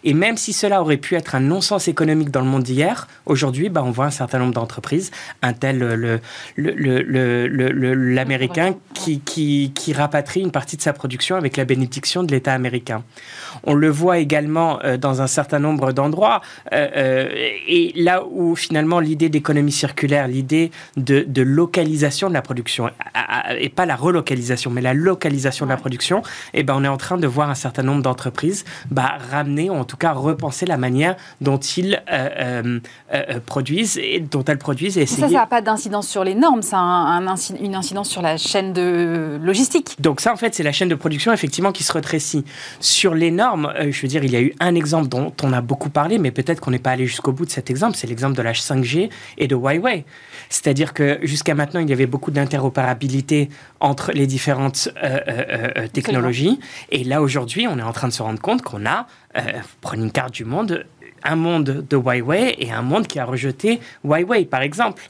Et 0.05 0.14
même 0.14 0.37
si 0.37 0.53
cela 0.53 0.80
aurait 0.80 0.97
pu 0.97 1.14
être 1.14 1.35
un 1.35 1.41
non-sens 1.41 1.89
économique 1.89 2.30
dans 2.30 2.41
le 2.41 2.47
monde 2.47 2.62
d'hier, 2.62 3.09
aujourd'hui, 3.26 3.68
bah, 3.68 3.82
on 3.85 3.91
voit 3.91 4.07
un 4.07 4.11
certain 4.11 4.39
nombre 4.39 4.55
d'entreprises, 4.55 5.11
un 5.43 5.53
tel 5.53 6.20
l'américain 6.57 8.74
qui, 8.95 9.20
qui, 9.20 9.72
qui 9.74 9.93
rapatrie 9.93 10.41
une 10.41 10.51
partie 10.51 10.76
de 10.76 10.82
sa 10.82 10.93
production 10.93 11.37
avec 11.37 11.57
la 11.57 11.64
bénédiction 11.64 12.22
de 12.22 12.32
l'État 12.32 12.53
américain. 12.53 13.03
On 13.62 13.74
le 13.74 13.89
voit 13.89 14.18
également 14.18 14.78
euh, 14.85 14.97
dans 14.97 15.22
un 15.22 15.26
certain 15.26 15.59
nombre 15.59 15.93
d'endroits. 15.93 16.41
Euh, 16.72 16.89
euh, 16.97 17.28
et 17.68 17.93
là 17.97 18.24
où 18.30 18.57
finalement 18.57 19.01
l'idée 19.01 19.28
d'économie 19.28 19.72
circulaire, 19.72 20.28
l'idée 20.28 20.70
de, 20.97 21.24
de, 21.26 21.43
localisation 21.43 22.28
de 22.28 22.35
la 22.35 22.43
production, 22.43 22.91
et 23.59 23.68
pas 23.68 23.87
la 23.87 23.97
relocalisation, 23.97 24.70
mais 24.70 24.80
la 24.80 24.95
localisation 24.95 25.66
de 25.66 25.70
la 25.70 25.76
production, 25.76 26.20
et 26.53 26.61
eh 26.61 26.62
ben, 26.62 26.74
on 26.76 26.85
est 26.85 26.89
en 26.89 26.97
train 26.97 27.18
de 27.18 27.26
voir 27.26 27.51
un 27.51 27.55
certain 27.55 27.82
nombre 27.82 28.03
d'entreprises 28.03 28.64
bah, 28.91 29.18
ramener, 29.30 29.70
ou 29.75 29.79
en 29.79 29.85
tout 29.85 29.97
cas 29.97 30.12
repenser 30.12 30.66
la 30.66 30.77
manière 30.77 31.16
dont 31.41 31.59
ils 31.59 32.03
produisent 33.47 33.99
et 33.99 34.20
dont 34.20 34.45
elles 34.45 34.59
produisent. 34.59 34.99
Et 34.99 35.03
essayer... 35.03 35.22
Ça, 35.22 35.29
ça 35.29 35.35
n'a 35.35 35.47
pas 35.47 35.61
d'incidence 35.61 36.09
sur 36.09 36.25
les 36.25 36.35
normes, 36.35 36.62
ça 36.62 36.79
a 36.79 36.81
un, 36.81 37.35
une 37.61 37.75
incidence 37.75 38.09
sur 38.09 38.22
la 38.22 38.37
chaîne 38.37 38.72
de 38.72 39.39
logistique. 39.43 39.97
Donc 40.01 40.20
ça, 40.20 40.33
en 40.33 40.37
fait, 40.37 40.55
c'est 40.55 40.62
la 40.62 40.72
chaîne 40.72 40.89
de 40.89 40.95
production, 40.95 41.33
effectivement, 41.33 41.72
qui 41.72 41.83
se 41.83 41.93
rétrécit. 41.93 42.45
Sur 42.81 43.14
les 43.14 43.31
normes, 43.31 43.72
euh, 43.77 43.91
je 43.91 44.03
veux 44.03 44.09
dire, 44.09 44.25
il 44.25 44.33
y 44.33 44.37
a 44.37 44.41
eu 44.41 44.55
un 44.61 44.75
exemple 44.75 45.09
dont 45.09 45.33
on 45.43 45.53
a 45.53 45.61
beaucoup 45.61 45.91
parlé, 45.91 46.18
mais 46.18 46.31
peut-être 46.31 46.61
qu'on 46.61 46.70
n'est 46.70 46.79
pas 46.79 46.93
allé 46.93 47.07
jusqu'au 47.07 47.33
bout 47.33 47.47
de 47.47 47.51
cet 47.51 47.70
exemple, 47.70 47.97
c'est 47.97 48.07
l'exemple 48.07 48.37
de 48.37 48.43
la 48.43 48.53
5G 48.53 49.11
et 49.39 49.47
de 49.47 49.55
Huawei. 49.55 50.05
C'est-à-dire 50.55 50.95
que 50.95 51.19
jusqu'à 51.25 51.57
maintenant, 51.57 51.81
il 51.81 51.91
y 51.91 51.93
avait 51.93 52.07
beaucoup 52.07 52.31
d'interopérabilité 52.31 53.49
entre 53.81 54.13
les 54.13 54.29
différentes 54.29 54.89
euh, 55.03 55.19
euh, 55.27 55.89
technologies. 55.89 56.61
Et 56.93 57.03
là, 57.03 57.23
aujourd'hui, 57.23 57.67
on 57.67 57.77
est 57.77 57.83
en 57.83 57.93
train 57.93 58.07
de 58.07 58.13
se 58.13 58.23
rendre 58.23 58.41
compte 58.41 58.63
qu'on 58.63 58.87
a, 58.87 59.09
prenez 59.81 60.05
une 60.05 60.13
carte 60.13 60.33
du 60.33 60.45
monde, 60.45 60.87
un 61.25 61.37
monde 61.37 61.87
de 61.89 61.97
Huawei 61.97 62.55
et 62.59 62.70
un 62.70 62.83
monde 62.83 63.07
qui 63.07 63.18
a 63.18 63.25
rejeté 63.25 63.81
Huawei, 64.05 64.45
par 64.45 64.62
exemple. 64.62 65.03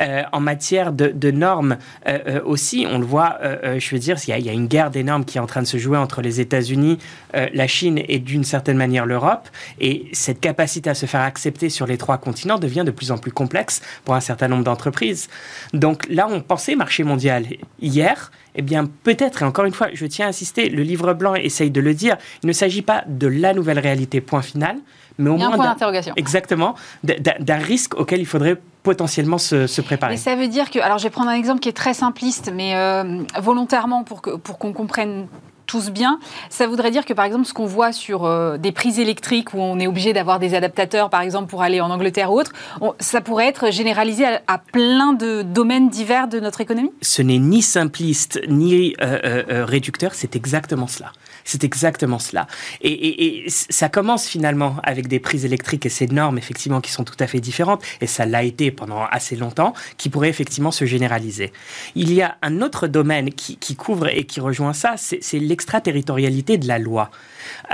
Euh, 0.00 0.22
en 0.32 0.40
matière 0.40 0.92
de, 0.92 1.30
normes 1.30 1.76
euh, 2.06 2.18
euh, 2.26 2.40
aussi, 2.44 2.86
on 2.88 2.98
le 2.98 3.04
voit, 3.04 3.38
je 3.62 3.90
veux 3.90 3.98
dire, 3.98 4.16
il 4.26 4.44
y, 4.44 4.48
a, 4.48 4.52
une 4.52 4.66
guerre 4.66 4.90
des 4.90 5.02
normes 5.02 5.24
qui 5.24 5.38
est 5.38 5.40
en 5.40 5.46
train 5.46 5.62
de 5.62 5.66
se 5.66 5.76
jouer 5.76 5.98
entre 5.98 6.22
les 6.22 6.40
États-Unis, 6.40 6.98
la 7.34 7.66
Chine 7.66 8.00
et 8.08 8.18
d'une 8.18 8.44
certaine 8.44 8.76
manière 8.76 9.06
l'Europe. 9.06 9.48
Et 9.80 10.06
cette 10.12 10.40
capacité 10.40 10.90
à 10.90 10.94
se 10.94 11.06
faire 11.06 11.20
accepter 11.20 11.68
sur 11.68 11.86
les 11.86 11.98
trois 11.98 12.18
continents 12.18 12.58
devient 12.58 12.84
de 12.84 12.90
plus 12.90 13.10
en 13.10 13.18
plus 13.18 13.32
complexe 13.32 13.82
pour 14.04 14.14
un 14.14 14.20
certain 14.20 14.48
nombre 14.48 14.64
d'entreprises. 14.64 15.28
Donc 15.72 16.06
là, 16.08 16.26
on 16.30 16.40
pensait 16.40 16.74
marché 16.74 17.04
mondial 17.04 17.46
hier. 17.80 18.30
Eh 18.54 18.62
bien, 18.62 18.86
peut-être, 18.86 19.42
et 19.42 19.44
encore 19.44 19.66
une 19.66 19.72
fois, 19.72 19.88
je 19.92 20.06
tiens 20.06 20.26
à 20.26 20.28
insister, 20.30 20.68
le 20.68 20.82
livre 20.82 21.12
blanc 21.14 21.34
essaye 21.34 21.70
de 21.70 21.80
le 21.80 21.94
dire, 21.94 22.16
il 22.42 22.46
ne 22.46 22.52
s'agit 22.52 22.82
pas 22.82 23.04
de 23.06 23.28
la 23.28 23.54
nouvelle 23.54 23.78
réalité, 23.78 24.20
point 24.20 24.42
final, 24.42 24.78
mais 25.18 25.30
au 25.30 25.36
moins 25.36 25.50
point 25.50 25.66
d'interrogation. 25.66 26.14
Exactement, 26.16 26.74
d'un 27.02 27.56
risque 27.56 27.94
auquel 27.94 28.20
il 28.20 28.26
faudrait 28.26 28.56
potentiellement 28.82 29.38
se, 29.38 29.80
préparer. 29.80 30.14
Et 30.14 30.16
ça 30.16 30.36
veut 30.36 30.48
dire 30.48 30.70
que, 30.70 30.78
alors 30.78 30.98
je 30.98 31.04
vais 31.04 31.10
prendre 31.10 31.30
un 31.30 31.34
exemple 31.34 31.60
qui 31.60 31.68
est 31.68 31.76
très 31.76 31.94
simpliste, 31.94 32.50
mais 32.54 32.76
euh, 32.76 33.22
volontairement 33.40 34.04
pour 34.04 34.22
qu'on 34.22 34.38
pour 34.38 34.58
qu'on 34.58 34.72
comprenne 34.72 35.26
tous 35.68 35.90
bien. 35.90 36.18
Ça 36.50 36.66
voudrait 36.66 36.90
dire 36.90 37.04
que, 37.04 37.12
par 37.12 37.26
exemple, 37.26 37.44
ce 37.44 37.52
qu'on 37.52 37.66
voit 37.66 37.92
sur 37.92 38.24
euh, 38.24 38.56
des 38.56 38.72
prises 38.72 38.98
électriques 38.98 39.54
où 39.54 39.58
on 39.60 39.78
est 39.78 39.86
obligé 39.86 40.12
d'avoir 40.12 40.40
des 40.40 40.54
adaptateurs, 40.54 41.10
par 41.10 41.20
exemple, 41.20 41.48
pour 41.48 41.62
aller 41.62 41.80
en 41.80 41.90
Angleterre 41.90 42.32
ou 42.32 42.40
autre, 42.40 42.52
ça 42.98 43.20
pourrait 43.20 43.46
être 43.46 43.70
généralisé 43.70 44.24
à, 44.24 44.58
plein 44.58 45.12
de 45.12 45.42
domaines 45.42 45.90
divers 45.90 46.26
de 46.26 46.40
notre 46.40 46.60
économie? 46.60 46.90
Ce 47.02 47.22
n'est 47.22 47.38
ni 47.38 47.62
simpliste 47.62 48.40
ni 48.48 48.94
euh, 49.02 49.42
euh, 49.48 49.64
réducteur, 49.64 50.14
c'est 50.14 50.34
exactement 50.34 50.86
cela. 50.86 51.12
C'est 51.44 51.64
exactement 51.64 52.18
cela. 52.18 52.46
Et, 52.80 53.44
ça 53.48 53.88
commence 53.88 54.26
finalement 54.26 54.76
avec 54.82 55.06
des 55.06 55.20
prises 55.20 55.44
électriques 55.44 55.84
et 55.86 55.90
ces 55.90 56.06
normes, 56.06 56.38
effectivement, 56.38 56.80
qui 56.80 56.90
sont 56.90 57.04
tout 57.04 57.16
à 57.20 57.26
fait 57.26 57.40
différentes, 57.40 57.82
et 58.00 58.06
ça 58.06 58.24
l'a 58.26 58.42
été 58.42 58.70
pendant 58.70 59.04
assez 59.04 59.36
longtemps, 59.36 59.74
qui 59.98 60.08
pourraient 60.08 60.28
effectivement 60.28 60.70
se 60.70 60.86
généraliser. 60.86 61.52
Il 61.94 62.12
y 62.12 62.22
a 62.22 62.36
un 62.42 62.62
autre 62.62 62.86
domaine 62.86 63.32
qui, 63.32 63.56
qui 63.56 63.76
couvre 63.76 64.08
et 64.08 64.24
qui 64.24 64.40
rejoint 64.40 64.72
ça, 64.72 64.94
c'est 64.96 65.38
l'économie 65.38 65.57
l'extraterritorialité 65.58 66.56
de 66.56 66.68
la 66.68 66.78
loi. 66.78 67.10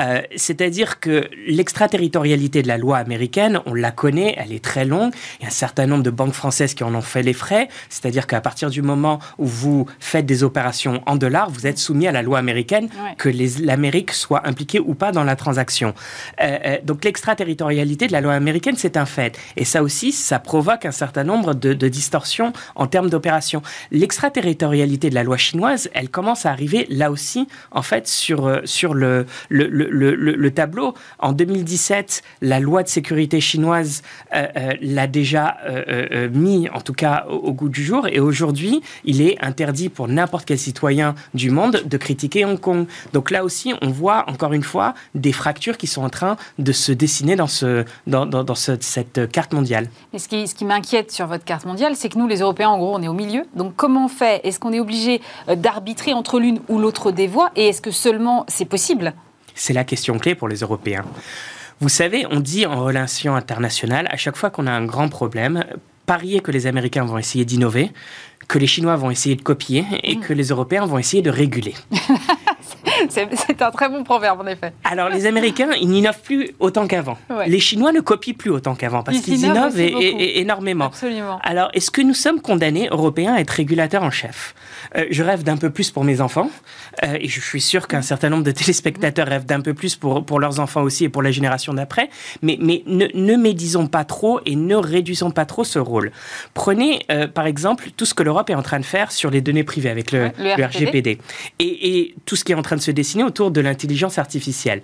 Euh, 0.01 0.23
c'est-à-dire 0.37 1.01
que 1.01 1.29
l'extraterritorialité 1.47 2.63
de 2.63 2.69
la 2.69 2.79
loi 2.79 2.97
américaine, 2.97 3.61
on 3.67 3.75
la 3.75 3.91
connaît, 3.91 4.35
elle 4.39 4.53
est 4.53 4.65
très 4.65 4.87
longue. 4.87 5.13
Il 5.39 5.43
y 5.43 5.45
a 5.45 5.49
un 5.49 5.51
certain 5.51 5.87
nombre 5.87 6.03
de 6.03 6.11
banques 6.11 6.33
françaises 6.33 6.73
qui 6.73 6.83
en 6.83 6.95
ont 6.95 7.03
fait 7.03 7.23
les 7.23 7.35
frais. 7.35 7.69
C'est-à-dire 7.91 8.27
qu'à 8.27 8.41
partir 8.41 8.71
du 8.71 8.81
moment 8.81 9.19
où 9.37 9.47
vous 9.47 9.87
faites 10.01 10.25
des 10.25 10.43
opérations 10.43 11.03
en 11.05 11.17
dollars, 11.17 11.51
vous 11.51 11.67
êtes 11.67 11.79
soumis 11.79 12.07
à 12.07 12.13
la 12.13 12.23
loi 12.23 12.39
américaine, 12.39 12.89
que 13.19 13.29
l'Amérique 13.61 14.13
soit 14.13 14.47
impliquée 14.47 14.81
ou 14.81 14.95
pas 14.95 15.13
dans 15.13 15.25
la 15.25 15.37
transaction. 15.37 15.95
Euh, 16.41 16.59
euh, 16.65 16.79
donc 16.83 17.05
l'extraterritorialité 17.05 18.07
de 18.07 18.13
la 18.13 18.23
loi 18.23 18.33
américaine, 18.33 18.77
c'est 18.79 18.97
un 18.97 19.07
fait. 19.07 19.39
Et 19.57 19.67
ça 19.67 19.83
aussi, 19.83 20.13
ça 20.13 20.39
provoque 20.39 20.87
un 20.87 20.93
certain 20.93 21.25
nombre 21.25 21.53
de, 21.55 21.75
de 21.75 21.89
distorsions 21.89 22.53
en 22.77 22.87
termes 22.87 23.11
d'opérations. 23.11 23.61
L'extraterritorialité 23.91 25.11
de 25.11 25.15
la 25.15 25.23
loi 25.23 25.37
chinoise, 25.37 25.91
elle 25.93 26.09
commence 26.09 26.47
à 26.47 26.51
arriver 26.51 26.87
là 26.89 27.11
aussi, 27.11 27.47
en 27.75 27.83
fait, 27.83 28.09
sur, 28.09 28.61
sur 28.65 28.95
le, 28.95 29.27
le 29.51 29.65
le, 30.15 30.51
tableau. 30.51 30.95
En 31.19 31.33
2017, 31.33 32.23
la 32.43 32.61
loi 32.61 32.83
de 32.83 32.89
sécurité 32.89 33.41
chinoise 33.41 34.03
euh, 34.35 34.47
euh, 34.57 34.73
l'a 34.81 35.07
déjà 35.07 35.57
euh, 35.67 36.29
mis, 36.31 36.69
en 36.71 36.81
tout 36.81 36.93
cas, 36.93 37.27
au, 37.29 37.53
goût 37.53 37.69
du 37.69 37.85
jour. 37.85 38.07
Et 38.09 38.21
aujourd'hui, 38.21 38.83
il 39.05 39.21
est 39.21 39.43
interdit 39.43 39.89
pour 39.89 40.09
n'importe 40.09 40.45
quel 40.47 40.59
citoyen 40.59 41.15
du 41.35 41.51
monde 41.51 41.83
de 41.85 41.97
critiquer 41.97 42.45
Hong 42.45 42.59
Kong. 42.59 42.87
Donc 43.13 43.31
là 43.31 43.45
aussi, 43.45 43.75
on 43.83 43.91
voit 43.91 44.29
encore 44.29 44.53
une 44.53 44.63
fois 44.63 44.95
des 45.15 45.33
fractures 45.33 45.77
qui 45.77 45.87
sont 45.87 46.03
en 46.03 46.11
train 46.11 46.37
de 46.59 46.73
se 46.73 46.93
dessiner 46.93 47.37
dans, 47.37 47.47
ce, 47.47 47.85
dans, 48.07 48.27
dans, 48.27 48.55
cette 48.55 49.31
carte 49.31 49.53
mondiale. 49.53 49.89
Mais 50.13 50.19
ce 50.19 50.29
qui, 50.29 50.47
ce 50.47 50.55
qui 50.55 50.65
m'inquiète 50.65 51.11
sur 51.11 51.27
votre 51.27 51.45
carte 51.45 51.65
mondiale, 51.65 51.97
c'est 51.97 52.09
que 52.09 52.19
nous, 52.19 52.29
les 52.29 52.41
Européens, 52.41 52.71
en 52.71 52.79
gros, 52.79 52.95
on 52.95 53.03
est 53.03 53.09
au 53.09 53.15
milieu. 53.15 53.45
Donc 53.55 53.75
comment 53.77 54.07
on 54.07 54.09
fait? 54.09 54.41
Est-ce 54.45 54.61
qu'on 54.61 54.73
est 54.73 54.81
obligé 54.81 55.21
d'arbitrer 55.49 56.13
entre 56.13 56.39
l'une 56.39 56.61
ou 56.69 56.79
l'autre 56.79 57.11
des 57.11 57.27
voies 57.27 57.51
Et 57.57 57.64
est-ce 57.67 57.83
que 57.83 57.91
seulement 57.91 58.45
c'est 58.49 58.65
possible? 58.65 59.15
C'est 59.55 59.73
la 59.73 59.85
question 59.85 60.19
clé 60.19 60.35
pour 60.35 60.49
les 60.49 60.59
Européens. 60.59 61.05
Vous 61.81 61.89
savez, 61.89 62.27
on 62.31 62.41
dit 62.41 62.67
en 62.67 62.85
relations 62.85 63.35
internationales, 63.35 64.09
à 64.11 64.17
chaque 64.17 64.37
fois 64.37 64.51
qu'on 64.51 64.67
a 64.67 64.73
un 64.73 64.85
grand 64.85 65.09
problème, 65.09 65.65
parier 66.07 66.41
que 66.41 66.51
les 66.51 66.67
Américains 66.67 67.05
vont 67.05 67.19
essayer 67.19 67.45
d'innover, 67.45 67.91
que 68.49 68.59
les 68.59 68.67
Chinois 68.67 68.97
vont 68.97 69.11
essayer 69.11 69.37
de 69.37 69.43
copier 69.43 69.85
et 70.03 70.17
mm. 70.17 70.21
que 70.21 70.33
les 70.33 70.49
Européens 70.49 70.87
vont 70.87 70.99
essayer 70.99 71.23
de 71.23 71.31
réguler. 71.31 71.75
C'est 73.47 73.63
un 73.63 73.71
très 73.71 73.89
bon 73.89 74.05
proverbe, 74.05 74.41
en 74.41 74.47
effet. 74.47 74.73
Alors, 74.85 75.09
les 75.09 75.27
Américains, 75.27 75.71
ils 75.81 75.89
n'innovent 75.89 76.21
plus 76.23 76.51
autant 76.59 76.87
qu'avant. 76.87 77.19
Les 77.47 77.61
Chinois 77.61 77.93
ne 77.93 78.01
copient 78.01 78.35
plus 78.35 78.51
autant 78.51 78.75
qu'avant 78.75 79.03
parce 79.03 79.21
qu'ils 79.21 79.45
innovent 79.45 79.79
énormément. 79.79 80.87
Absolument. 80.87 81.39
Alors, 81.43 81.71
est-ce 81.75 81.91
que 81.91 82.03
nous 82.03 82.15
sommes 82.15 82.41
condamnés, 82.41 82.89
Européens, 82.91 83.35
à 83.35 83.41
être 83.41 83.51
régulateurs 83.51 84.03
en 84.03 84.11
chef? 84.11 84.55
Euh, 84.97 85.07
Je 85.11 85.23
rêve 85.23 85.43
d'un 85.43 85.57
peu 85.57 85.71
plus 85.71 85.91
pour 85.91 86.05
mes 86.05 86.21
enfants 86.21 86.51
euh, 87.05 87.17
et 87.21 87.29
je 87.29 87.41
suis 87.41 87.61
sûr 87.61 87.89
qu'un 87.89 88.03
certain 88.03 88.29
nombre 88.29 88.45
de 88.45 88.51
téléspectateurs 88.51 89.27
rêvent 89.27 89.47
d'un 89.47 89.61
peu 89.61 89.75
plus 89.75 89.97
pour, 89.97 90.25
pour 90.25 90.41
leurs 90.41 90.61
enfants 90.61 90.83
aussi 90.83 91.05
et 91.05 91.09
pour 91.09 91.23
la 91.23 91.31
génération 91.31 91.75
d'après. 91.75 92.09
Mais, 92.43 92.57
mais 92.61 92.83
ne, 92.87 93.07
ne 93.15 93.37
médisons 93.37 93.87
pas 93.87 94.05
trop 94.05 94.41
et 94.47 94.57
ne 94.57 94.77
réduisons 94.77 95.31
pas 95.31 95.45
trop 95.45 95.65
ce 95.65 95.79
rôle. 95.79 96.13
Prenez, 96.55 97.01
euh, 97.11 97.27
par 97.27 97.47
exemple, 97.47 97.89
tout 97.97 98.05
ce 98.05 98.15
que 98.15 98.23
l'Europe 98.23 98.51
est 98.51 98.55
en 98.55 98.63
train 98.63 98.81
de 98.81 98.85
faire 98.85 99.13
sur 99.13 99.31
les 99.31 99.41
données 99.41 99.65
privées 99.65 99.91
avec 99.91 100.13
le, 100.13 100.31
RGPD. 100.39 101.19
Et, 101.59 101.99
et 101.99 102.15
tout 102.27 102.37
ce 102.37 102.45
qui 102.45 102.53
est 102.53 102.55
en 102.55 102.63
train 102.63 102.77
de 102.77 102.81
se 102.81 102.91
dessiner 102.95 103.25
autour 103.25 103.51
de 103.51 103.61
l'intelligence 103.61 104.19
artificielle. 104.19 104.83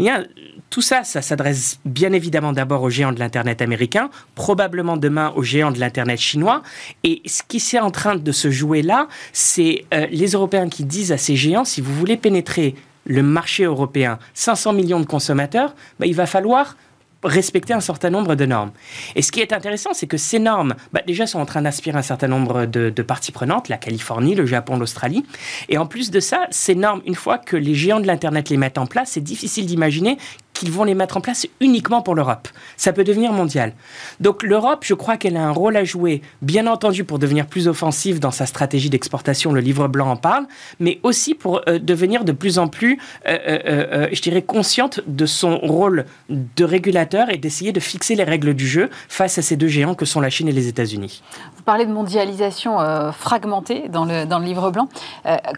A, 0.00 0.24
tout 0.70 0.82
ça, 0.82 1.04
ça 1.04 1.22
s'adresse 1.22 1.78
bien 1.84 2.12
évidemment 2.12 2.52
d'abord 2.52 2.82
aux 2.82 2.90
géants 2.90 3.12
de 3.12 3.18
l'Internet 3.18 3.62
américain, 3.62 4.10
probablement 4.34 4.96
demain 4.96 5.32
aux 5.36 5.42
géants 5.42 5.72
de 5.72 5.80
l'Internet 5.80 6.18
chinois. 6.18 6.62
Et 7.04 7.22
ce 7.26 7.42
qui 7.46 7.58
est 7.58 7.80
en 7.80 7.90
train 7.90 8.16
de 8.16 8.32
se 8.32 8.50
jouer 8.50 8.82
là, 8.82 9.08
c'est 9.32 9.84
euh, 9.94 10.06
les 10.10 10.32
Européens 10.32 10.68
qui 10.68 10.84
disent 10.84 11.12
à 11.12 11.18
ces 11.18 11.36
géants, 11.36 11.64
si 11.64 11.80
vous 11.80 11.94
voulez 11.94 12.16
pénétrer 12.16 12.74
le 13.04 13.22
marché 13.22 13.64
européen, 13.64 14.18
500 14.34 14.72
millions 14.72 15.00
de 15.00 15.06
consommateurs, 15.06 15.74
bah, 15.98 16.06
il 16.06 16.14
va 16.14 16.26
falloir 16.26 16.76
respecter 17.22 17.72
un 17.72 17.80
certain 17.80 18.10
nombre 18.10 18.34
de 18.34 18.46
normes. 18.46 18.72
Et 19.14 19.22
ce 19.22 19.32
qui 19.32 19.40
est 19.40 19.52
intéressant, 19.52 19.90
c'est 19.92 20.06
que 20.06 20.16
ces 20.16 20.38
normes, 20.38 20.74
bah, 20.92 21.00
déjà, 21.06 21.26
sont 21.26 21.38
en 21.38 21.46
train 21.46 21.62
d'aspirer 21.62 21.98
un 21.98 22.02
certain 22.02 22.28
nombre 22.28 22.66
de, 22.66 22.90
de, 22.90 23.02
parties 23.02 23.32
prenantes, 23.32 23.68
la 23.68 23.78
Californie, 23.78 24.34
le 24.34 24.46
Japon, 24.46 24.76
l'Australie. 24.76 25.24
Et 25.68 25.78
en 25.78 25.86
plus 25.86 26.10
de 26.10 26.20
ça, 26.20 26.46
ces 26.50 26.74
normes, 26.74 27.02
une 27.06 27.14
fois 27.14 27.38
que 27.38 27.56
les 27.56 27.74
géants 27.74 28.00
de 28.00 28.06
l'Internet 28.06 28.48
les 28.48 28.56
mettent 28.56 28.78
en 28.78 28.86
place, 28.86 29.10
c'est 29.12 29.20
difficile 29.20 29.66
d'imaginer 29.66 30.18
qu'ils 30.52 30.70
vont 30.70 30.84
les 30.84 30.94
mettre 30.94 31.16
en 31.16 31.20
place 31.20 31.46
uniquement 31.60 32.02
pour 32.02 32.14
l'Europe. 32.14 32.48
Ça 32.76 32.92
peut 32.92 33.04
devenir 33.04 33.32
mondial. 33.32 33.72
Donc 34.20 34.42
l'Europe, 34.42 34.80
je 34.82 34.94
crois 34.94 35.16
qu'elle 35.16 35.36
a 35.36 35.44
un 35.44 35.50
rôle 35.50 35.76
à 35.76 35.84
jouer, 35.84 36.22
bien 36.40 36.66
entendu 36.66 37.04
pour 37.04 37.18
devenir 37.18 37.46
plus 37.46 37.68
offensive 37.68 38.20
dans 38.20 38.30
sa 38.30 38.46
stratégie 38.46 38.90
d'exportation, 38.90 39.52
le 39.52 39.60
livre 39.60 39.88
blanc 39.88 40.10
en 40.10 40.16
parle, 40.16 40.46
mais 40.80 41.00
aussi 41.02 41.34
pour 41.34 41.62
euh, 41.68 41.78
devenir 41.78 42.24
de 42.24 42.32
plus 42.32 42.58
en 42.58 42.68
plus, 42.68 42.98
euh, 43.26 43.38
euh, 43.46 44.08
je 44.12 44.20
dirais, 44.20 44.42
consciente 44.42 45.00
de 45.06 45.26
son 45.26 45.58
rôle 45.58 46.06
de 46.28 46.64
régulateur 46.64 47.30
et 47.30 47.38
d'essayer 47.38 47.72
de 47.72 47.80
fixer 47.80 48.14
les 48.14 48.24
règles 48.24 48.54
du 48.54 48.66
jeu 48.66 48.90
face 49.08 49.38
à 49.38 49.42
ces 49.42 49.56
deux 49.56 49.68
géants 49.68 49.94
que 49.94 50.04
sont 50.04 50.20
la 50.20 50.30
Chine 50.30 50.48
et 50.48 50.52
les 50.52 50.68
États-Unis. 50.68 51.22
Vous 51.56 51.62
parlez 51.62 51.86
de 51.86 51.92
mondialisation 51.92 52.78
fragmentée 53.12 53.88
dans 53.88 54.04
le, 54.04 54.24
dans 54.24 54.38
le 54.38 54.44
livre 54.44 54.70
blanc. 54.70 54.88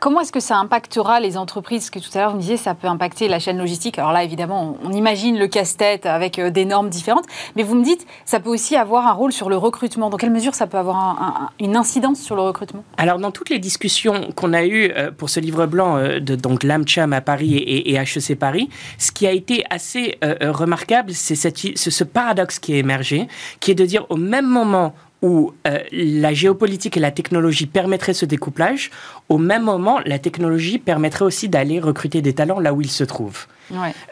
comment 0.01 0.21
est-ce 0.21 0.33
que 0.33 0.41
ça 0.41 0.57
impactera 0.57 1.21
les 1.21 1.37
entreprises? 1.37 1.91
Que 1.91 1.99
tout 1.99 2.11
à 2.15 2.19
l'heure 2.19 2.31
vous 2.31 2.37
me 2.37 2.41
disiez, 2.41 2.57
ça 2.57 2.75
peut 2.75 2.89
impacter 2.89 3.29
la 3.29 3.39
chaîne 3.39 3.59
logistique. 3.59 3.99
Alors 3.99 4.13
là, 4.13 4.23
évidemment, 4.23 4.77
imagine 4.93 5.39
le 5.39 5.47
casse-tête 5.47 6.07
avec 6.07 6.39
euh, 6.39 6.51
des 6.51 6.65
normes 6.65 6.89
différentes, 6.89 7.27
mais 7.57 7.63
vous 7.63 7.75
me 7.75 7.85
dites, 7.85 8.07
ça 8.25 8.41
peut 8.41 8.51
aussi 8.51 8.77
avoir 8.77 9.07
un 9.07 9.13
rôle 9.13 9.33
sur 9.33 9.49
le 9.49 9.57
recrutement. 9.57 10.11
Dans 10.11 10.17
quelle 10.17 10.31
mesure 10.31 10.55
ça 10.55 10.67
peut 10.67 10.79
avoir 10.79 11.53
une 11.61 11.77
incidence 11.77 12.21
sur 12.21 12.37
le 12.37 12.43
recrutement? 12.43 12.85
Alors, 12.97 13.19
dans 13.19 13.31
toutes 13.31 13.51
les 13.51 13.59
discussions 13.59 14.31
qu'on 14.35 14.53
a 14.53 14.65
eues 14.65 14.91
euh, 14.97 15.11
pour 15.11 15.31
ce 15.31 15.41
livre 15.41 15.67
blanc 15.67 15.97
euh, 15.97 16.21
de 16.21 16.35
donc 16.35 16.63
l'AMCHAM 16.63 17.13
à 17.13 17.21
Paris 17.21 17.55
et, 17.57 17.95
HEC 17.95 18.39
Paris, 18.39 18.69
ce 18.99 19.13
qui 19.13 19.27
a 19.27 19.33
été 19.33 19.65
assez 19.71 20.19
remarquable, 20.41 21.13
c'est 21.13 21.35
ce 21.35 22.05
paradoxe 22.05 22.59
qui 22.59 22.75
est 22.75 22.79
émergé, 22.79 23.29
qui 23.61 23.71
est 23.71 23.75
de 23.75 23.85
dire 23.85 24.07
au 24.11 24.17
même 24.17 24.47
moment 24.47 24.95
où 25.23 25.53
la 25.93 26.35
géopolitique 26.35 26.97
et 26.97 27.01
la 27.01 27.11
technologie 27.11 27.67
permettraient 27.67 28.15
ce 28.15 28.27
découplage, 28.27 28.91
au 29.29 29.39
même 29.39 29.63
moment, 29.63 30.01
la 30.05 30.19
technologie 30.19 30.79
permettrait 30.79 31.25
aussi 31.25 31.49
d'aller 31.49 31.81
recruter 31.81 32.21
des 32.21 32.35
talents 32.35 32.61
là 32.61 32.75
où 32.75 32.83
ils 32.83 32.91
se 32.91 33.05
trouvent. 33.05 33.47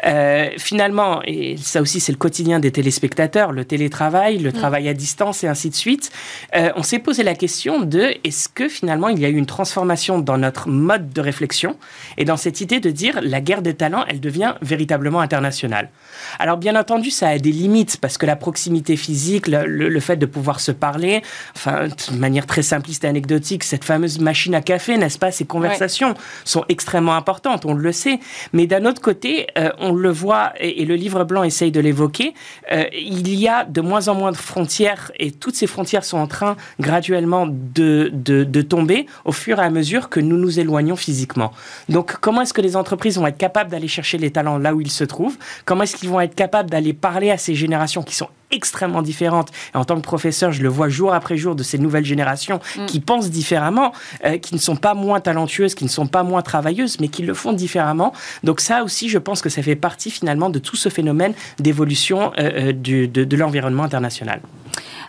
Euh, 0.05 0.51
finalement, 0.59 1.21
et 1.25 1.57
ça 1.57 1.83
aussi 1.83 2.01
c'est 2.01 2.13
le 2.13 2.19
quotidien 2.19 2.59
des 2.59 2.73
téléspectateurs, 2.73 3.53
le 3.53 3.65
télétravail, 3.65 4.39
le 4.39 4.51
mm. 4.51 4.55
travail 4.55 4.89
à 4.89 4.95
distance 4.95 5.45
et 5.45 5.49
ainsi 5.49 5.71
de 5.71 5.75
suite, 5.75 6.11
euh, 6.57 6.71
on 6.77 6.83
s'est 6.83 6.99
posé 6.99 7.23
la 7.23 7.35
question 7.35 7.81
de 7.81 8.15
est-ce 8.25 8.49
que 8.49 8.69
finalement 8.69 9.09
il 9.09 9.19
y 9.19 9.25
a 9.25 9.29
eu 9.29 9.37
une 9.37 9.47
transformation 9.47 10.19
dans 10.19 10.39
notre 10.39 10.69
mode 10.69 11.13
de 11.13 11.21
réflexion 11.21 11.77
et 12.17 12.25
dans 12.25 12.37
cette 12.37 12.61
idée 12.61 12.81
de 12.81 12.91
dire 12.91 13.21
la 13.23 13.41
guerre 13.41 13.63
des 13.63 13.75
talents, 13.75 14.05
elle 14.09 14.21
devient 14.21 14.55
véritablement 14.63 15.21
internationale? 15.21 15.91
Alors 16.39 16.57
bien 16.57 16.77
entendu, 16.77 17.11
ça 17.11 17.29
a 17.29 17.39
des 17.39 17.53
limites 17.53 17.99
parce 18.01 18.19
que 18.19 18.27
la 18.27 18.37
proximité 18.37 18.97
physique, 18.97 19.47
le, 19.49 20.01
fait 20.01 20.17
de 20.17 20.27
pouvoir 20.27 20.61
se 20.61 20.73
parler, 20.73 21.23
enfin 21.55 21.89
de 21.89 22.17
manière 22.17 22.47
très 22.47 22.63
simpliste 22.63 23.05
et 23.05 23.09
anecdotique, 23.09 23.65
cette 23.65 23.85
fameuse 23.85 24.19
machine 24.19 24.55
à 24.55 24.61
café, 24.63 24.97
n'est-ce 24.97 25.19
pas, 25.19 25.31
ces 25.31 25.45
conversations 25.45 26.15
sont 26.45 26.65
extrêmement 26.69 27.15
importantes, 27.15 27.65
on 27.65 27.75
le 27.75 27.93
sait. 27.93 28.19
Mais 28.53 28.67
d'un 28.67 28.85
autre 28.85 29.01
côté, 29.01 29.42
euh, 29.59 29.71
on 29.79 29.93
le 29.93 30.11
voit, 30.11 30.53
et, 30.59 30.85
le 30.85 30.95
livre 30.95 31.25
blanc 31.25 31.43
essaye 31.43 31.71
de 31.71 31.81
l'évoquer, 31.81 32.35
euh, 32.71 32.85
il 32.93 33.35
y 33.35 33.49
a 33.49 33.65
de 33.65 33.81
moins 33.81 34.09
en 34.09 34.15
moins 34.15 34.33
de 34.33 34.37
frontières, 34.37 35.13
et 35.19 35.31
toutes 35.31 35.55
ces 35.55 35.67
frontières 35.67 36.05
sont 36.05 36.19
en 36.19 36.27
train 36.27 36.57
graduellement 36.81 37.47
de, 37.47 38.11
de, 38.13 38.63
tomber 38.63 39.07
au 39.25 39.33
fur 39.33 39.59
et 39.59 39.63
à 39.63 39.71
mesure 39.71 40.09
que 40.09 40.21
nous 40.21 40.37
nous 40.37 40.61
éloignons 40.61 40.97
physiquement. 40.97 41.53
Donc 41.89 42.17
comment 42.21 42.43
est-ce 42.43 42.55
que 42.55 42.61
les 42.61 42.77
entreprises 42.77 43.19
vont 43.19 43.27
être 43.27 43.39
capables 43.39 43.71
d'aller 43.71 43.89
chercher 43.89 44.19
les 44.19 44.31
talents 44.31 44.59
là 44.59 44.75
où 44.75 44.81
ils 44.81 44.91
se 44.91 45.05
trouvent? 45.05 45.37
Comment 45.65 45.83
est-ce 45.83 45.97
qu'ils 45.97 46.11
vont 46.11 46.21
être 46.21 46.35
capables 46.35 46.71
d'aller 46.71 46.93
parler 46.93 47.31
à 47.31 47.39
ces 47.39 47.55
générations 47.55 48.03
qui 48.03 48.15
sont 48.15 48.29
extrêmement 48.53 49.03
différentes. 49.03 49.49
Et 49.75 49.77
en 49.77 49.85
tant 49.85 49.97
que 49.97 50.03
professeur, 50.03 50.53
je 50.53 50.63
le 50.63 50.69
vois 50.69 50.89
jour 50.89 51.13
après 51.13 51.37
jour 51.37 51.55
de 51.55 51.63
ces 51.63 51.79
nouvelles 51.79 52.05
générations 52.05 52.61
mm. 52.77 52.87
qui 52.87 53.01
pensent 53.01 53.31
différemment, 53.31 53.93
euh, 54.25 54.39
qui 54.39 54.55
ne 54.55 54.61
sont 54.61 54.77
pas 54.77 54.95
moins 54.95 55.21
talentueuses, 55.21 55.75
qui 55.75 55.85
ne 55.85 55.91
sont 55.91 56.07
pas 56.07 56.23
moins 56.23 56.43
travailleuses, 56.43 57.01
mais 57.01 57.09
qui 57.09 57.23
le 57.23 57.35
font 57.35 57.53
différemment. 57.53 58.13
Donc 58.45 58.61
ça 58.61 58.85
aussi, 58.85 59.09
je 59.09 59.19
pense 59.19 59.43
que 59.43 59.49
ça 59.49 59.63
fait 59.63 59.77
partie 59.77 60.11
finalement 60.11 60.51
de 60.51 60.59
tout 60.59 60.77
ce 60.77 60.89
phénomène 60.89 61.35
d'évolution 61.59 62.33
euh, 62.39 62.71
euh, 62.71 62.73
de, 62.73 63.07
de 63.07 63.37
l'environnement 63.37 63.83
international. 63.83 64.41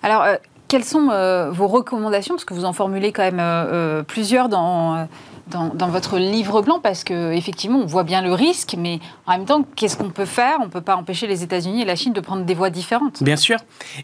Alors, 0.02 0.26
quelles 0.68 0.84
sont 0.84 1.08
vos 1.52 1.68
recommandations? 1.68 2.36
Parce 2.36 2.46
que 2.46 2.54
vous 2.54 2.66
en 2.66 2.74
formulez 2.74 3.12
quand 3.12 3.30
même 3.32 4.04
plusieurs 4.06 4.50
dans 4.50 5.08
dans, 5.48 5.90
votre 5.90 6.18
livre 6.18 6.62
blanc 6.62 6.80
parce 6.82 7.04
qu'effectivement, 7.04 7.80
on 7.80 7.86
voit 7.86 8.04
bien 8.04 8.22
le 8.22 8.34
risque, 8.34 8.76
mais 8.78 9.00
en 9.26 9.34
même 9.34 9.46
temps, 9.46 9.66
qu'est-ce 9.76 9.98
qu'on 9.98 10.10
peut 10.10 10.26
faire? 10.26 10.58
On 10.62 10.66
ne 10.66 10.70
peut 10.70 10.82
pas 10.82 10.96
empêcher 10.96 11.28
les 11.28 11.44
États-Unis 11.44 11.82
et 11.82 11.86
la 11.86 11.96
Chine 11.96 12.14
de 12.14 12.22
prendre 12.22 12.44
des 12.44 12.54
voies 12.54 12.70
différentes. 12.70 13.22
Bien 13.22 13.36
sûr. 13.36 13.58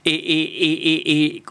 Et, 0.05 1.43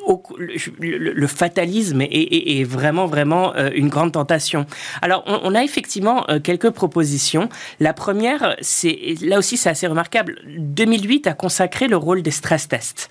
le, 0.79 1.27
fatalisme 1.27 2.03
est, 2.03 2.65
vraiment, 2.65 3.07
vraiment 3.07 3.55
euh, 3.55 3.71
une 3.75 3.89
grande 3.89 4.13
tentation. 4.13 4.67
Alors, 5.03 5.25
on, 5.27 5.55
a 5.55 5.63
effectivement 5.63 6.25
euh, 6.29 6.41
quelques 6.41 6.71
propositions. 6.71 7.49
La 7.81 7.93
première, 7.93 8.57
c'est 8.61 9.15
là 9.23 9.39
aussi, 9.39 9.57
c'est 9.57 9.71
assez 9.71 9.87
remarquable. 9.87 10.41
2008 10.47 11.27
a 11.27 11.33
consacré 11.33 11.89
le 11.89 11.97
rôle 11.97 12.23
des 12.23 12.31
stress 12.31 12.69
tests 12.69 13.09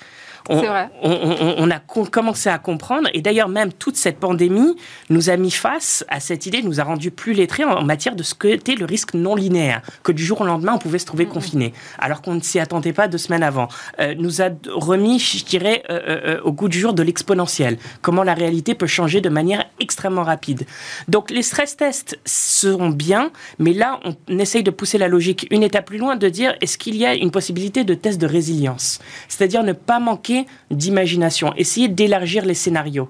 On, 0.50 1.56
on, 1.58 1.72
a 1.72 1.80
commencé 1.80 2.50
à 2.50 2.58
comprendre, 2.58 3.10
et 3.14 3.22
d'ailleurs 3.22 3.50
même 3.50 3.74
toute 3.74 3.96
cette 3.96 4.18
pandémie 4.18 4.76
nous 5.10 5.30
a 5.30 5.38
mis 5.38 5.52
face 5.52 6.06
à 6.08 6.20
cette 6.20 6.46
idée, 6.46 6.62
nous 6.62 6.80
a 6.80 6.84
rendu 6.84 7.12
plus 7.12 7.34
lettrés 7.34 7.64
en, 7.64 7.84
matière 7.84 8.16
de 8.16 8.24
ce 8.24 8.34
qu'était 8.34 8.76
le 8.76 8.86
risque 8.86 9.14
non 9.14 9.36
linéaire, 9.36 9.82
que 10.04 10.12
du 10.12 10.24
jour 10.24 10.42
au 10.42 10.46
lendemain 10.46 10.74
on 10.76 10.80
pouvait 10.80 11.00
se 11.00 11.06
trouver 11.06 11.26
confiné, 11.26 11.74
alors 12.00 12.22
qu'on 12.22 12.36
ne 12.36 12.42
s'y 12.42 12.60
attendait 12.60 12.94
pas 12.94 13.08
deux 13.08 13.18
semaines 13.18 13.44
avant. 13.44 13.68
Euh, 14.00 14.16
nous 14.18 14.42
a 14.42 14.50
remis, 14.70 15.20
je 15.20 15.46
dirais, 15.46 15.84
euh, 15.90 16.00
euh, 16.08 16.42
au 16.44 16.52
goût 16.52 16.70
du 16.70 16.80
jour 16.80 16.94
de 16.94 17.04
l'exponentiel, 17.04 17.78
comment 18.02 18.24
la 18.24 18.34
réalité 18.34 18.76
peut 18.76 18.88
changer 18.88 19.22
de 19.22 19.30
manière 19.30 19.66
extrêmement 19.80 20.24
rapide. 20.24 20.66
Donc 21.08 21.30
les 21.32 21.44
stress 21.44 21.78
tests 21.78 22.20
seront 22.26 22.90
bien, 22.90 23.32
mais 23.60 23.74
là 23.74 24.00
on 24.04 24.40
essaye 24.40 24.64
de 24.64 24.72
pousser 24.72 24.98
la 24.98 25.08
logique 25.08 25.48
une 25.52 25.64
étape 25.64 25.86
plus 25.86 25.98
loin, 25.98 26.16
de 26.16 26.30
dire 26.30 26.56
est-ce 26.62 26.78
qu'il 26.78 26.96
y 26.96 27.06
a 27.06 27.16
une 27.16 27.32
possibilité 27.32 27.84
de 27.84 27.94
test 27.94 28.20
de 28.20 28.28
résilience, 28.28 29.00
c'est-à-dire 29.28 29.64
ne 29.64 29.74
pas 29.74 30.00
manquer 30.00 30.37
d'imagination, 30.70 31.54
essayer 31.56 31.88
d'élargir 31.88 32.46
les 32.46 32.54
scénarios. 32.54 33.10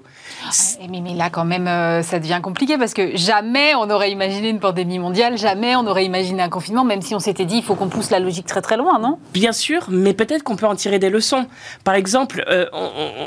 Mais, 0.88 1.00
mais, 1.00 1.14
là, 1.14 1.30
quand 1.30 1.44
même, 1.44 1.66
euh, 1.66 2.02
ça 2.02 2.18
devient 2.18 2.40
compliqué 2.42 2.78
parce 2.78 2.94
que 2.94 3.16
jamais 3.16 3.74
on 3.74 3.90
aurait 3.90 4.10
imaginé 4.10 4.48
une 4.48 4.60
pandémie 4.60 4.98
mondiale, 4.98 5.36
jamais 5.36 5.76
on 5.76 5.86
aurait 5.86 6.04
imaginé 6.04 6.42
un 6.42 6.48
confinement, 6.48 6.84
même 6.84 7.02
si 7.02 7.14
on 7.14 7.18
s'était 7.18 7.44
dit 7.44 7.56
il 7.56 7.62
faut 7.62 7.74
qu'on 7.74 7.88
pousse 7.88 8.10
la 8.10 8.20
logique 8.20 8.46
très 8.46 8.62
très 8.62 8.76
loin, 8.76 8.98
non? 8.98 9.18
Bien 9.32 9.52
sûr, 9.52 9.86
mais 9.90 10.14
peut-être 10.14 10.42
qu'on 10.42 10.56
peut 10.56 10.66
en 10.66 10.76
tirer 10.76 10.98
des 10.98 11.10
leçons. 11.10 11.46
Par 11.84 11.94
exemple, 11.94 12.44
euh, 12.48 12.66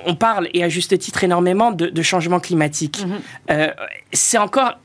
on, 0.06 0.16
parle, 0.16 0.48
et 0.54 0.64
à 0.64 0.70
juste 0.70 0.98
titre 0.98 1.24
énormément, 1.24 1.72
de, 1.72 2.02
changement 2.02 2.40
climatique. 2.40 3.06
Mhm. 3.06 3.20
Euh, 3.52 3.68
c'est 4.12 4.38
encore 4.38 4.78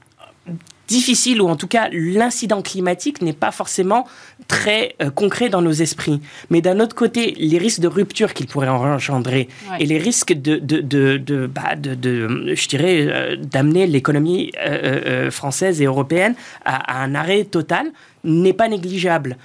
difficile, 0.89 1.41
ou 1.43 1.49
en 1.49 1.57
tout 1.57 1.67
cas 1.67 1.89
l'incident 1.93 2.63
climatique 2.63 3.23
n'est 3.23 3.33
pas 3.33 3.51
forcément 3.51 4.07
très 4.49 4.95
euh, 5.03 5.11
concret 5.11 5.49
dans 5.49 5.63
nos 5.63 5.73
esprits. 5.73 6.21
Mais 6.51 6.61
d'un 6.61 6.81
autre 6.81 6.95
côté, 6.95 7.35
les 7.39 7.59
risques 7.59 7.81
de 7.81 7.89
rupture 7.89 8.35
qu'il 8.35 8.47
pourrait 8.47 8.69
engendrer 8.69 9.49
et 9.79 9.87
les 9.87 9.99
risques 9.99 10.33
de, 10.33 10.57
de, 10.57 10.81
de, 10.81 11.17
de, 11.17 11.47
bah, 11.47 11.75
je 11.75 12.69
dirais, 12.69 13.07
euh, 13.09 13.37
d'amener 13.37 13.87
l'économie 13.87 14.53
euh, 14.59 15.31
française 15.31 15.81
et 15.81 15.87
européenne 15.87 16.35
à, 16.65 17.03
un 17.03 17.15
arrêt 17.15 17.45
total 17.45 17.87
n'est 18.25 18.53
pas 18.53 18.69
négligeable 18.69 19.37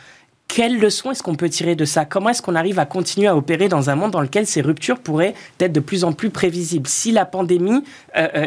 quelles 0.54 0.80
leçons 0.80 1.12
est-ce 1.12 1.24
qu'on 1.24 1.36
peut 1.36 1.49
tirer 1.49 1.76
de 1.76 1.86
ça? 1.86 2.04
Comment 2.04 2.30
est-ce 2.30 2.41
qu'on 2.41 2.56
arrive 2.56 2.78
à 2.78 2.86
continuer 2.86 3.28
à 3.28 3.38
opérer 3.38 3.70
dans 3.70 3.89
un 3.89 3.95
monde 3.95 4.12
dans 4.12 4.22
lequel 4.22 4.45
ces 4.45 4.62
ruptures 4.62 4.99
pourraient 4.99 5.34
être 5.60 5.72
de 5.72 5.80
plus 5.80 6.04
en 6.04 6.12
plus 6.12 6.30
prévisibles? 6.30 6.88
Si 6.89 7.12
la 7.12 7.26
pandémie 7.26 7.84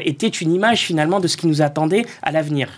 était 0.05 0.28
une 0.28 0.52
image 0.52 0.80
finalement 0.82 1.18
de 1.18 1.28
ce 1.28 1.36
qui 1.38 1.46
nous 1.46 1.62
attendait 1.62 2.05
à 2.22 2.30
l'avenir. 2.30 2.68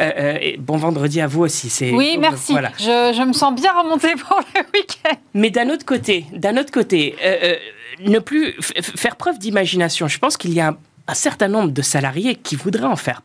Euh, 0.00 0.10
euh, 0.18 0.56
bon 0.58 0.76
vendredi 0.76 1.20
à 1.20 1.26
vous 1.26 1.42
aussi. 1.42 1.70
Oui, 1.92 2.16
merci. 2.18 2.54
Je, 2.78 3.24
me 3.24 3.32
sens 3.32 3.54
bien 3.54 3.72
remontée 3.72 4.14
pour 4.28 4.40
le 4.54 4.60
week-end. 4.74 5.16
Mais 5.34 5.50
d'un 5.50 5.70
autre 5.70 5.84
côté, 5.84 6.26
d'un 6.32 6.56
autre 6.56 6.72
côté, 6.72 7.14
euh, 7.24 7.54
ne 8.00 8.18
plus 8.18 8.54
faire 8.60 9.16
preuve 9.16 9.38
d'imagination. 9.38 10.08
Je 10.08 10.18
pense 10.18 10.36
qu'il 10.36 10.52
y 10.52 10.60
a 10.60 10.76
un 11.06 11.14
certain 11.14 11.48
nombre 11.48 11.70
de 11.70 11.82
salariés 11.82 12.34
qui 12.34 12.56
voudraient 12.56 12.84
en 12.84 12.96
faire 12.96 13.22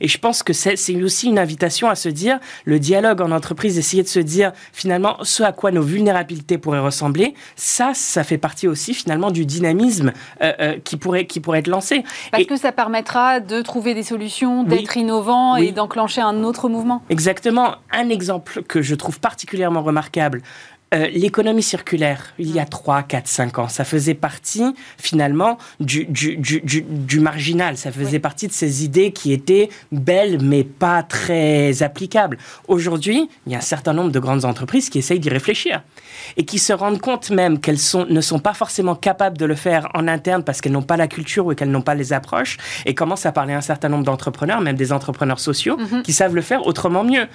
et 0.00 0.08
je 0.08 0.18
pense 0.18 0.42
que 0.42 0.52
c'est 0.52 1.02
aussi 1.02 1.28
une 1.28 1.38
invitation 1.38 1.88
à 1.88 1.94
se 1.94 2.08
dire, 2.08 2.38
le 2.64 2.78
dialogue 2.78 3.20
en 3.20 3.30
entreprise, 3.30 3.78
essayer 3.78 4.02
de 4.02 4.08
se 4.08 4.20
dire 4.20 4.52
finalement 4.72 5.16
ce 5.22 5.42
à 5.42 5.52
quoi 5.52 5.70
nos 5.70 5.82
vulnérabilités 5.82 6.58
pourraient 6.58 6.80
ressembler, 6.80 7.34
ça, 7.54 7.92
ça 7.94 8.24
fait 8.24 8.38
partie 8.38 8.68
aussi 8.68 8.94
finalement 8.94 9.30
du 9.30 9.46
dynamisme 9.46 10.12
euh, 10.42 10.52
euh, 10.60 10.78
qui, 10.82 10.96
pourrait, 10.96 11.26
qui 11.26 11.40
pourrait 11.40 11.60
être 11.60 11.68
lancé. 11.68 12.04
Parce 12.32 12.44
que 12.44 12.56
ça 12.56 12.72
permettra 12.72 13.40
de 13.40 13.62
trouver 13.62 13.94
des 13.94 14.02
solutions, 14.02 14.64
d'être 14.64 14.96
innovant 14.96 15.56
et 15.56 15.72
d'enclencher 15.72 16.20
un 16.20 16.42
autre 16.42 16.68
mouvement. 16.68 17.02
Exactement. 17.08 17.76
Un 17.92 18.08
exemple 18.08 18.62
que 18.62 18.82
je 18.82 18.94
trouve 18.94 19.20
particulièrement 19.20 19.82
remarquable, 19.82 20.42
euh, 20.94 21.08
l'économie 21.08 21.64
circulaire, 21.64 22.32
il 22.38 22.54
y 22.54 22.60
a 22.60 22.64
3, 22.64 23.02
4, 23.02 23.26
5 23.26 23.58
ans, 23.58 23.68
ça 23.68 23.84
faisait 23.84 24.14
partie 24.14 24.62
finalement 24.98 25.58
du, 25.80 26.04
du, 26.04 26.36
du, 26.36 26.62
du 26.62 27.18
marginal, 27.18 27.76
ça 27.76 27.90
faisait 27.90 28.20
partie 28.20 28.46
de 28.46 28.52
ces 28.52 28.84
idées 28.84 29.10
qui 29.10 29.32
étaient 29.32 29.68
belles 29.90 30.38
mais 30.40 30.62
pas 30.62 31.02
très 31.02 31.82
applicables. 31.82 32.38
Aujourd'hui, 32.68 33.28
il 33.46 33.52
y 33.52 33.56
a 33.56 33.58
un 33.58 33.62
certain 33.62 33.94
nombre 33.94 34.12
de 34.12 34.20
grandes 34.20 34.44
entreprises 34.44 34.88
qui 34.88 34.98
essayent 34.98 35.18
d'y 35.18 35.28
réfléchir 35.28 35.82
et 36.36 36.44
qui 36.44 36.60
se 36.60 36.72
rendent 36.72 37.00
compte 37.00 37.30
même 37.30 37.58
qu'elles 37.58 37.80
sont, 37.80 38.06
ne 38.08 38.20
sont 38.20 38.38
pas 38.38 38.54
forcément 38.54 38.94
capables 38.94 39.38
de 39.38 39.44
le 39.44 39.56
faire 39.56 39.88
en 39.94 40.06
interne 40.06 40.44
parce 40.44 40.60
qu'elles 40.60 40.72
n'ont 40.72 40.82
pas 40.82 40.96
la 40.96 41.08
culture 41.08 41.46
ou 41.46 41.54
qu'elles 41.54 41.70
n'ont 41.70 41.82
pas 41.82 41.96
les 41.96 42.12
approches 42.12 42.58
et 42.84 42.94
commencent 42.94 43.26
à 43.26 43.32
parler 43.32 43.54
à 43.54 43.58
un 43.58 43.62
certain 43.62 43.88
nombre 43.88 44.04
d'entrepreneurs, 44.04 44.60
même 44.60 44.76
des 44.76 44.92
entrepreneurs 44.92 45.40
sociaux, 45.40 45.76
mhm. 45.78 46.02
qui 46.02 46.12
savent 46.12 46.36
le 46.36 46.42
faire 46.42 46.64
autrement 46.64 47.02
mieux 47.02 47.26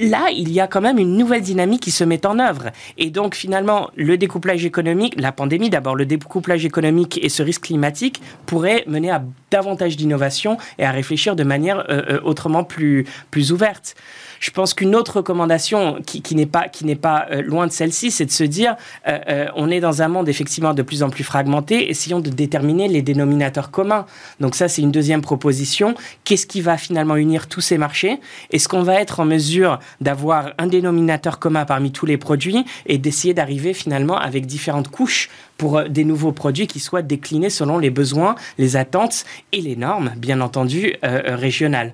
là, 0.00 0.30
il 0.30 0.50
y 0.52 0.60
a 0.60 0.66
quand 0.66 0.80
même 0.80 0.98
une 0.98 1.16
nouvelle 1.16 1.42
dynamique 1.42 1.82
qui 1.82 1.90
se 1.90 2.04
met 2.04 2.24
en 2.26 2.38
œuvre. 2.38 2.70
Et 2.98 3.10
donc, 3.10 3.34
finalement, 3.34 3.90
le 3.96 4.16
découplage 4.16 4.64
économique, 4.64 5.14
la 5.18 5.32
pandémie 5.32 5.70
d'abord, 5.70 5.96
le 5.96 6.06
découplage 6.06 6.64
économique 6.64 7.18
et 7.22 7.28
ce 7.28 7.42
risque 7.42 7.62
climatique 7.62 8.20
pourraient 8.46 8.84
mener 8.86 9.10
à 9.10 9.22
davantage 9.50 9.96
d'innovation 9.96 10.56
et 10.78 10.84
à 10.84 10.90
réfléchir 10.90 11.36
de 11.36 11.44
manière 11.44 11.80
euh, 11.90 12.02
euh, 12.08 12.20
autrement 12.24 12.64
plus, 12.64 13.04
plus 13.30 13.52
ouverte. 13.52 13.94
Je 14.42 14.50
pense 14.50 14.74
qu'une 14.74 14.96
autre 14.96 15.18
recommandation 15.18 16.02
qui, 16.04 16.20
qui 16.20 16.34
n'est 16.34 16.46
pas, 16.46 16.66
qui 16.66 16.84
n'est 16.84 16.96
pas 16.96 17.26
euh, 17.30 17.42
loin 17.42 17.68
de 17.68 17.72
celle-ci, 17.72 18.10
c'est 18.10 18.26
de 18.26 18.32
se 18.32 18.42
dire, 18.42 18.74
euh, 19.06 19.20
euh, 19.28 19.46
on 19.54 19.70
est 19.70 19.78
dans 19.78 20.02
un 20.02 20.08
monde 20.08 20.28
effectivement 20.28 20.74
de 20.74 20.82
plus 20.82 21.04
en 21.04 21.10
plus 21.10 21.22
fragmenté, 21.22 21.88
essayons 21.90 22.18
de 22.18 22.28
déterminer 22.28 22.88
les 22.88 23.02
dénominateurs 23.02 23.70
communs. 23.70 24.04
Donc 24.40 24.56
ça, 24.56 24.66
c'est 24.66 24.82
une 24.82 24.90
deuxième 24.90 25.22
proposition. 25.22 25.94
Qu'est-ce 26.24 26.48
qui 26.48 26.60
va 26.60 26.76
finalement 26.76 27.14
unir 27.14 27.46
tous 27.46 27.60
ces 27.60 27.78
marchés? 27.78 28.18
Est-ce 28.50 28.66
qu'on 28.66 28.82
va 28.82 29.00
être 29.00 29.20
en 29.20 29.24
mesure 29.24 29.78
d'avoir 30.00 30.50
un 30.58 30.66
dénominateur 30.66 31.38
commun 31.38 31.64
parmi 31.64 31.92
tous 31.92 32.06
les 32.06 32.16
produits 32.16 32.64
et 32.86 32.98
d'essayer 32.98 33.34
d'arriver 33.34 33.74
finalement 33.74 34.18
avec 34.18 34.46
différentes 34.46 34.88
couches 34.88 35.30
pour 35.56 35.84
des 35.84 36.04
nouveaux 36.04 36.32
produits 36.32 36.66
qui 36.66 36.80
soient 36.80 37.02
déclinés 37.02 37.48
selon 37.48 37.78
les 37.78 37.90
besoins, 37.90 38.34
les 38.58 38.74
attentes 38.74 39.24
et 39.52 39.60
les 39.60 39.76
normes, 39.76 40.10
bien 40.16 40.40
entendu, 40.40 40.96
régionales? 41.02 41.92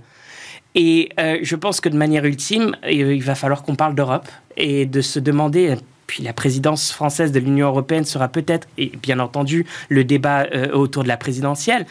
Et 0.75 1.11
euh, 1.19 1.39
je 1.43 1.57
pense 1.57 1.81
que 1.81 1.89
de 1.89 1.97
manière 1.97 2.25
ultime, 2.25 2.77
euh, 2.85 3.15
il 3.15 3.23
va 3.23 3.35
falloir 3.35 3.63
qu'on 3.63 3.75
parle 3.75 3.95
d'Europe 3.95 4.29
et 4.57 4.87
de 4.87 5.01
se 5.01 5.19
demander 5.19 5.77
puis 6.09 6.25
la 6.25 6.33
présidence 6.33 6.91
française 6.91 7.31
de 7.31 7.39
l'Union 7.39 7.69
européenne 7.69 8.05
sera 8.05 8.27
peut-être, 8.27 8.67
et 8.77 8.91
bien 9.01 9.21
entendu, 9.21 9.67
le 9.89 10.03
débat 10.03 10.49
euh, 10.53 10.73
autour 10.73 11.05
de 11.05 11.09
la 11.09 11.17
présidentielle 11.17 11.87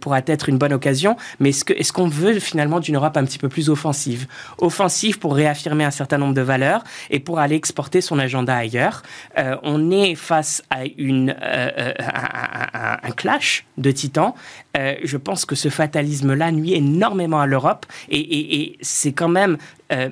pourra 0.00 0.20
être 0.26 0.48
une 0.48 0.58
bonne 0.58 0.72
occasion. 0.72 1.16
Mais 1.38 1.50
est-ce 1.50 1.92
qu'on 1.92 2.08
veut 2.08 2.40
finalement 2.40 2.80
d'une 2.80 2.96
Europe 2.96 3.16
un 3.16 3.24
petit 3.24 3.38
peu 3.38 3.48
plus 3.48 3.70
offensive? 3.70 4.26
Offensive 4.58 5.20
pour 5.20 5.36
réaffirmer 5.36 5.84
un 5.84 5.92
certain 5.92 6.18
nombre 6.18 6.34
de 6.34 6.40
valeurs 6.40 6.82
et 7.10 7.20
pour 7.20 7.38
aller 7.38 7.54
exporter 7.54 8.00
son 8.00 8.18
agenda 8.18 8.56
ailleurs. 8.56 9.02
on 9.62 9.90
est 9.90 10.14
face 10.16 10.62
à 10.70 10.84
une, 10.98 11.36
un, 13.02 13.10
clash 13.12 13.66
de 13.78 13.90
titans. 13.90 14.34
Euh, 14.76 14.96
je 15.04 15.16
pense 15.16 15.44
que 15.44 15.54
ce 15.54 15.68
fatalisme-là 15.68 16.50
nuit 16.50 16.74
énormément 16.74 17.40
à 17.40 17.46
l'Europe 17.46 17.86
et, 18.08 18.78
c'est 18.80 19.12
quand 19.12 19.28
même 19.28 19.58
euh, 19.92 20.08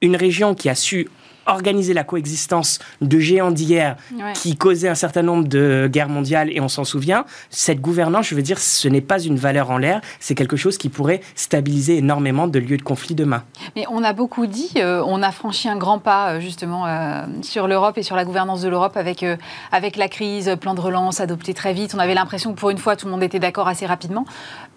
une 0.00 0.16
région 0.16 0.54
qui 0.54 0.68
a 0.68 0.74
su 0.74 1.08
organiser 1.46 1.94
la 1.94 2.04
coexistence 2.04 2.78
de 3.00 3.18
géants 3.18 3.50
d'hier 3.50 3.96
qui 4.34 4.56
causaient 4.56 4.88
un 4.88 4.94
certain 4.94 5.22
nombre 5.22 5.48
de 5.48 5.88
guerres 5.90 6.08
mondiales 6.08 6.50
et 6.50 6.60
on 6.60 6.68
s'en 6.68 6.84
souvient, 6.84 7.24
cette 7.50 7.80
gouvernance, 7.80 8.28
je 8.28 8.34
veux 8.34 8.42
dire, 8.42 8.58
ce 8.58 8.88
n'est 8.88 9.00
pas 9.00 9.20
une 9.20 9.36
valeur 9.36 9.70
en 9.70 9.78
l'air, 9.78 10.00
c'est 10.20 10.34
quelque 10.34 10.56
chose 10.56 10.78
qui 10.78 10.88
pourrait 10.88 11.20
stabiliser 11.34 11.98
énormément 11.98 12.46
de 12.46 12.58
lieux 12.58 12.76
de 12.76 12.82
conflit 12.82 13.14
demain. 13.14 13.42
Mais 13.76 13.84
on 13.90 14.02
a 14.02 14.12
beaucoup 14.12 14.46
dit, 14.46 14.72
euh, 14.76 15.02
on 15.06 15.22
a 15.22 15.32
franchi 15.32 15.68
un 15.68 15.76
grand 15.76 15.98
pas 15.98 16.30
euh, 16.30 16.40
justement 16.40 16.86
euh, 16.86 17.24
sur 17.42 17.66
l'Europe 17.68 17.98
et 17.98 18.02
sur 18.02 18.16
la 18.16 18.24
gouvernance 18.24 18.62
de 18.62 18.68
l'Europe 18.68 18.96
avec, 18.96 19.24
avec 19.72 19.96
la 19.96 20.08
crise, 20.08 20.56
plan 20.60 20.74
de 20.74 20.80
relance 20.80 21.20
adopté 21.20 21.54
très 21.54 21.72
vite. 21.72 21.94
On 21.94 21.98
avait 21.98 22.14
l'impression 22.14 22.52
que 22.52 22.58
pour 22.58 22.70
une 22.70 22.78
fois 22.78 22.96
tout 22.96 23.06
le 23.06 23.12
monde 23.12 23.22
était 23.22 23.38
d'accord 23.38 23.68
assez 23.68 23.86
rapidement. 23.86 24.24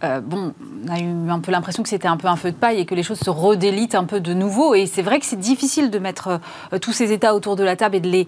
bon, 0.01 0.53
on 0.85 0.91
a 0.91 0.99
eu 0.99 1.29
un 1.29 1.39
peu 1.39 1.51
l'impression 1.51 1.83
que 1.83 1.89
c'était 1.89 2.07
un 2.07 2.17
peu 2.17 2.27
un 2.27 2.35
feu 2.35 2.51
de 2.51 2.55
paille 2.55 2.79
et 2.79 2.85
que 2.85 2.95
les 2.95 3.03
choses 3.03 3.19
se 3.19 3.29
redélitent 3.29 3.95
un 3.95 4.05
peu 4.05 4.19
de 4.19 4.33
nouveau. 4.33 4.75
Et 4.75 4.85
c'est 4.85 5.01
vrai 5.01 5.19
que 5.19 5.25
c'est 5.25 5.39
difficile 5.39 5.89
de 5.89 5.99
mettre 5.99 6.39
euh, 6.73 6.79
tous 6.79 6.93
ces 6.93 7.11
États 7.11 7.35
autour 7.35 7.55
de 7.55 7.63
la 7.63 7.75
table 7.75 7.95
et 7.95 7.99
de 7.99 8.09
les 8.09 8.27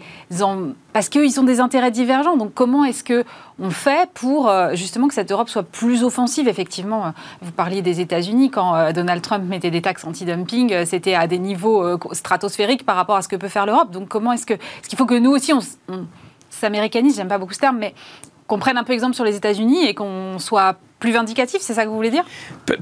parce 0.93 1.09
qu'ils 1.09 1.39
ont 1.39 1.43
des 1.43 1.59
intérêts 1.59 1.91
divergents. 1.91 2.38
Donc 2.38 2.53
comment 2.53 2.84
est-ce 2.84 3.03
que 3.03 3.23
on 3.59 3.69
fait 3.69 4.09
pour 4.13 4.49
euh, 4.49 4.73
justement 4.75 5.07
que 5.07 5.13
cette 5.13 5.32
Europe 5.32 5.49
soit 5.49 5.63
plus 5.63 6.03
offensive? 6.03 6.47
Effectivement, 6.47 7.07
euh, 7.07 7.09
vous 7.41 7.51
parliez 7.51 7.82
des 7.82 8.01
États-Unis 8.01 8.49
quand 8.49 8.91
Donald 8.93 9.21
Trump 9.21 9.43
mettait 9.45 9.71
des 9.71 9.82
taxes 9.82 10.05
anti-dumping, 10.05 10.86
c'était 10.86 11.15
à 11.15 11.27
des 11.27 11.39
niveaux 11.39 11.97
stratosphériques 12.11 12.86
par 12.86 12.95
rapport 12.95 13.15
à 13.15 13.21
ce 13.21 13.27
que 13.27 13.36
peut 13.36 13.47
faire 13.47 13.65
l'Europe. 13.65 13.91
Donc 13.91 14.07
comment 14.07 14.32
est-ce 14.32 14.45
que 14.45 14.55
ce 14.82 14.89
qu'il 14.89 14.97
faut 14.97 15.05
que 15.05 15.17
nous 15.17 15.32
aussi 15.32 15.53
on, 15.53 15.59
on 15.89 16.05
s'américanise, 16.49 17.15
j'aime 17.15 17.27
pas 17.27 17.38
beaucoup 17.38 17.53
ce 17.53 17.59
terme, 17.59 17.77
mais 17.77 17.93
qu'on 18.47 18.59
prenne 18.59 18.77
un 18.77 18.84
peu 18.84 18.93
exemple 18.93 19.13
sur 19.13 19.23
les 19.23 19.36
États-Unis 19.36 19.86
et 19.86 19.93
qu'on 19.93 20.39
soit 20.39 20.77
plus 20.99 21.11
vindicatif, 21.11 21.61
c'est 21.61 21.73
ça 21.73 21.85
que 21.85 21.89
vous 21.89 21.95
voulez 21.95 22.11
dire? 22.11 22.25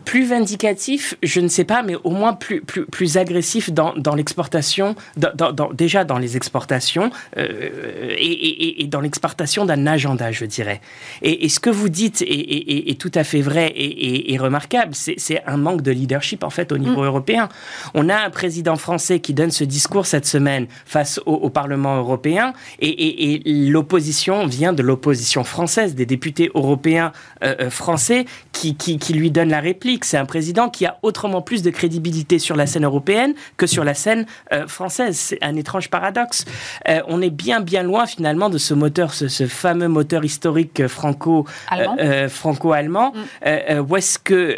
Plus 0.06 0.26
vindicatif, 0.26 1.16
je 1.22 1.40
ne 1.40 1.48
sais 1.48 1.64
pas, 1.64 1.84
mais 1.84 1.96
au 2.04 2.10
moins 2.10 2.34
plus, 2.34 2.62
plus, 2.62 2.86
plus 2.86 3.18
agressif 3.18 3.72
dans, 3.72 3.94
dans 3.96 4.16
l'exportation, 4.16 4.96
dans, 5.16 5.72
déjà 5.74 6.04
dans 6.04 6.18
les 6.18 6.36
exportations 6.36 7.12
euh, 7.38 7.70
et, 8.18 8.82
et, 8.82 8.88
dans 8.88 9.02
l'exportation 9.02 9.66
d'un 9.66 9.86
agenda, 9.86 10.32
je 10.32 10.46
dirais. 10.46 10.82
Et, 11.22 11.48
ce 11.48 11.60
que 11.60 11.70
vous 11.70 11.90
dites 11.90 12.22
est, 12.24 12.90
est 12.90 13.00
tout 13.00 13.12
à 13.14 13.24
fait 13.24 13.42
vrai 13.42 13.72
et, 13.76 14.38
remarquable. 14.38 14.94
C'est 14.94 15.42
un 15.46 15.58
manque 15.58 15.82
de 15.82 15.92
leadership, 15.92 16.44
en 16.44 16.50
fait, 16.50 16.72
au 16.72 16.78
niveau 16.78 17.02
mm. 17.02 17.06
européen. 17.06 17.50
On 17.94 18.10
a 18.10 18.16
un 18.16 18.30
président 18.30 18.76
français 18.76 19.20
qui 19.20 19.34
donne 19.34 19.52
ce 19.52 19.64
discours 19.64 20.06
cette 20.06 20.26
semaine 20.26 20.68
face 20.86 21.20
au, 21.26 21.50
Parlement 21.50 21.98
européen 21.98 22.54
et, 22.80 23.42
l'opposition 23.46 24.46
vient 24.46 24.74
de 24.74 24.84
l'opposition 24.84 25.44
française, 25.44 25.96
des 25.96 26.06
députés 26.06 26.52
européens 26.54 27.12
euh, 27.44 27.56
euh, 27.62 27.70
français 28.08 28.26
qui, 28.52 28.76
qui, 28.76 29.14
lui 29.14 29.32
donne 29.32 29.50
la 29.50 29.60
réplique. 29.60 30.06
C'est 30.06 30.18
un 30.18 30.26
président 30.26 30.70
qui 30.70 30.86
a 30.86 30.98
autrement 31.04 31.42
plus 31.42 31.62
de 31.62 31.70
crédibilité 31.70 32.40
sur 32.40 32.56
la 32.56 32.66
scène 32.66 32.86
européenne 32.86 33.34
que 33.58 33.68
sur 33.68 33.84
la 33.84 33.94
scène 33.94 34.26
euh, 34.52 34.68
française. 34.68 35.16
C'est 35.16 35.44
un 35.44 35.56
étrange 35.56 35.90
paradoxe. 35.90 36.46
Euh, 36.88 37.02
on 37.08 37.22
est 37.22 37.30
bien, 37.30 37.60
bien 37.60 37.84
loin 37.84 38.06
finalement 38.06 38.50
de 38.50 38.58
ce 38.58 38.74
moteur, 38.74 39.14
ce, 39.14 39.48
fameux 39.48 39.88
moteur 39.88 40.26
historique 40.26 40.88
franco-allemand. 40.88 41.98
Euh, 42.00 42.30
franco-allemand 42.30 43.14
mm. 43.14 43.80
où 43.88 43.96
est-ce 43.96 44.18
que 44.20 44.58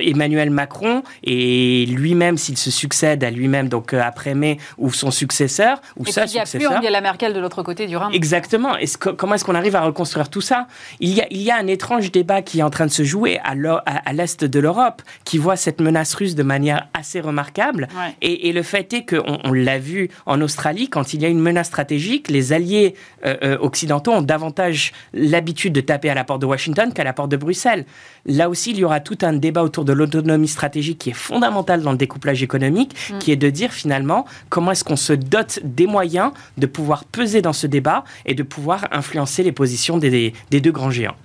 Emmanuel 0.00 0.50
Macron 0.50 1.02
et 1.24 1.86
lui-même, 1.86 2.36
s'il 2.36 2.58
se 2.58 2.70
succède 2.70 3.24
à 3.24 3.30
lui-même, 3.30 3.68
donc 3.68 3.94
après 3.94 4.34
mai, 4.34 4.58
ou 4.78 4.92
son 4.92 5.10
successeur, 5.10 5.80
ou 5.96 6.04
et 6.06 6.12
sa 6.12 6.22
puis, 6.22 6.30
Il 6.32 6.36
y 6.36 6.66
a 6.66 6.78
plus 6.78 6.90
la 6.90 7.00
Merkel 7.00 7.32
de 7.32 7.40
l'autre 7.40 7.62
côté 7.62 7.86
du 7.86 7.96
Rhin. 7.96 8.10
Exactement. 8.12 8.76
Est 8.76 8.96
comment 8.96 9.34
est-ce 9.34 9.44
qu'on 9.44 9.54
arrive 9.54 9.76
à 9.76 9.82
reconstruire 9.82 10.28
tout 10.28 10.40
ça? 10.40 10.66
Il 11.00 11.10
y, 11.10 11.20
a, 11.20 11.26
il 11.30 11.42
y 11.42 11.50
a 11.50 11.56
un 11.56 11.66
étrange 11.66 11.99
débat 12.08 12.42
qui 12.42 12.60
est 12.60 12.62
en 12.62 12.70
train 12.70 12.86
de 12.86 12.90
se 12.90 13.04
jouer 13.04 13.38
à 13.44 14.12
l'est 14.12 14.44
de 14.44 14.60
l'Europe, 14.60 15.02
qui 15.24 15.38
voit 15.38 15.56
cette 15.56 15.80
menace 15.80 16.14
russe 16.14 16.34
de 16.34 16.42
manière 16.42 16.88
assez 16.94 17.20
remarquable. 17.20 17.88
Et, 18.22 18.52
le 18.52 18.62
fait 18.62 18.92
est 18.92 19.04
qu'on 19.04 19.38
on, 19.44 19.52
l'a 19.52 19.78
vu 19.78 20.08
en 20.26 20.40
Australie, 20.40 20.88
quand 20.88 21.14
il 21.14 21.22
y 21.22 21.24
a 21.24 21.28
une 21.28 21.40
menace 21.40 21.68
stratégique, 21.68 22.28
les 22.28 22.52
alliés 22.52 22.94
euh, 23.24 23.36
euh, 23.42 23.58
occidentaux 23.60 24.12
ont 24.12 24.22
davantage 24.22 24.92
l'habitude 25.12 25.72
de 25.72 25.80
taper 25.80 26.10
à 26.10 26.14
la 26.14 26.24
porte 26.24 26.40
de 26.40 26.46
Washington 26.46 26.92
qu'à 26.92 27.04
la 27.04 27.12
porte 27.12 27.30
de 27.30 27.36
Bruxelles. 27.36 27.84
Là 28.26 28.48
aussi, 28.48 28.72
il 28.72 28.78
y 28.78 28.84
aura 28.84 29.00
tout 29.00 29.18
un 29.22 29.32
débat 29.32 29.62
autour 29.62 29.84
de 29.84 29.92
l'autonomie 29.92 30.48
stratégique 30.48 30.98
qui 30.98 31.10
est 31.10 31.14
fondamental 31.14 31.82
dans 31.82 31.92
le 31.92 31.98
découplage 31.98 32.42
économique, 32.42 32.94
mm. 33.10 33.18
qui 33.18 33.32
est 33.32 33.36
de 33.36 33.50
dire 33.50 33.72
finalement 33.72 34.24
comment 34.48 34.72
est-ce 34.72 34.84
qu'on 34.84 34.96
se 34.96 35.12
dote 35.12 35.60
des 35.62 35.86
moyens 35.86 36.32
de 36.58 36.66
pouvoir 36.66 37.04
peser 37.04 37.42
dans 37.42 37.52
ce 37.52 37.66
débat 37.66 38.04
et 38.26 38.34
de 38.34 38.42
pouvoir 38.42 38.88
influencer 38.90 39.42
les 39.42 39.52
positions 39.52 39.98
des 39.98 40.32
deux 40.50 40.72
grands 40.72 40.90
géants. 40.90 41.16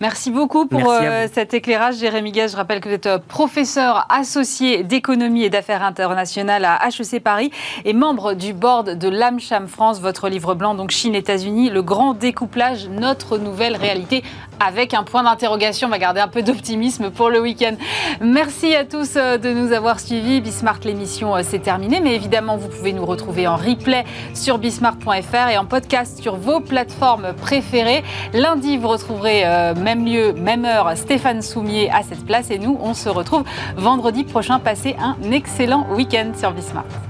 Merci 0.00 0.30
beaucoup 0.30 0.66
pour 0.66 0.90
euh, 0.90 1.26
cet 1.32 1.54
éclairage, 1.54 1.96
Jérémy 1.96 2.32
Guez. 2.32 2.48
Je 2.48 2.56
rappelle 2.56 2.80
que 2.80 2.88
vous 2.88 2.94
êtes 2.94 3.06
euh, 3.06 3.18
professeur 3.18 4.06
associé 4.08 4.82
d'économie 4.82 5.44
et 5.44 5.50
d'affaires 5.50 5.82
internationales 5.82 6.64
à 6.64 6.78
HEC 6.88 7.22
Paris 7.22 7.50
et 7.84 7.92
membre 7.92 8.34
du 8.34 8.52
board 8.52 8.98
de 8.98 9.08
l'AMCHAM 9.08 9.68
France, 9.68 10.00
votre 10.00 10.28
livre 10.28 10.54
blanc, 10.54 10.74
donc 10.74 10.90
Chine-États-Unis, 10.90 11.70
le 11.70 11.82
grand 11.82 12.14
découplage, 12.14 12.88
notre 12.88 13.38
nouvelle 13.38 13.76
réalité, 13.76 14.22
avec 14.60 14.94
un 14.94 15.02
point 15.02 15.22
d'interrogation. 15.22 15.88
On 15.88 15.90
va 15.90 15.98
garder 15.98 16.20
un 16.20 16.28
peu 16.28 16.42
d'optimisme 16.42 17.10
pour 17.10 17.30
le 17.30 17.40
week-end. 17.40 17.74
Merci 18.20 18.74
à 18.74 18.84
tous 18.84 19.16
euh, 19.16 19.38
de 19.38 19.50
nous 19.50 19.72
avoir 19.72 20.00
suivis. 20.00 20.40
Bismart, 20.40 20.80
l'émission, 20.84 21.34
c'est 21.42 21.60
terminé, 21.60 22.00
mais 22.00 22.14
évidemment, 22.14 22.56
vous 22.56 22.68
pouvez 22.68 22.92
nous 22.92 23.04
retrouver 23.04 23.46
en 23.46 23.56
replay 23.56 24.04
sur 24.34 24.58
bismart.fr 24.58 25.48
et 25.50 25.58
en 25.58 25.64
podcast 25.64 26.20
sur 26.20 26.36
vos 26.36 26.60
plateformes 26.60 27.32
préférées. 27.34 28.02
Lundi, 28.32 28.76
vous 28.76 28.88
retrouverez 28.88 29.42
euh, 29.44 29.74
même 29.74 30.04
lieu, 30.04 30.32
même 30.32 30.64
heure, 30.64 30.96
Stéphane 30.96 31.42
Soumier 31.42 31.90
à 31.90 32.02
cette 32.02 32.24
place. 32.26 32.50
Et 32.50 32.58
nous, 32.58 32.78
on 32.80 32.94
se 32.94 33.08
retrouve 33.08 33.44
vendredi 33.76 34.24
prochain. 34.24 34.58
Passez 34.58 34.96
un 35.00 35.16
excellent 35.30 35.86
week-end 35.94 36.32
sur 36.36 36.52
Bismart. 36.52 37.07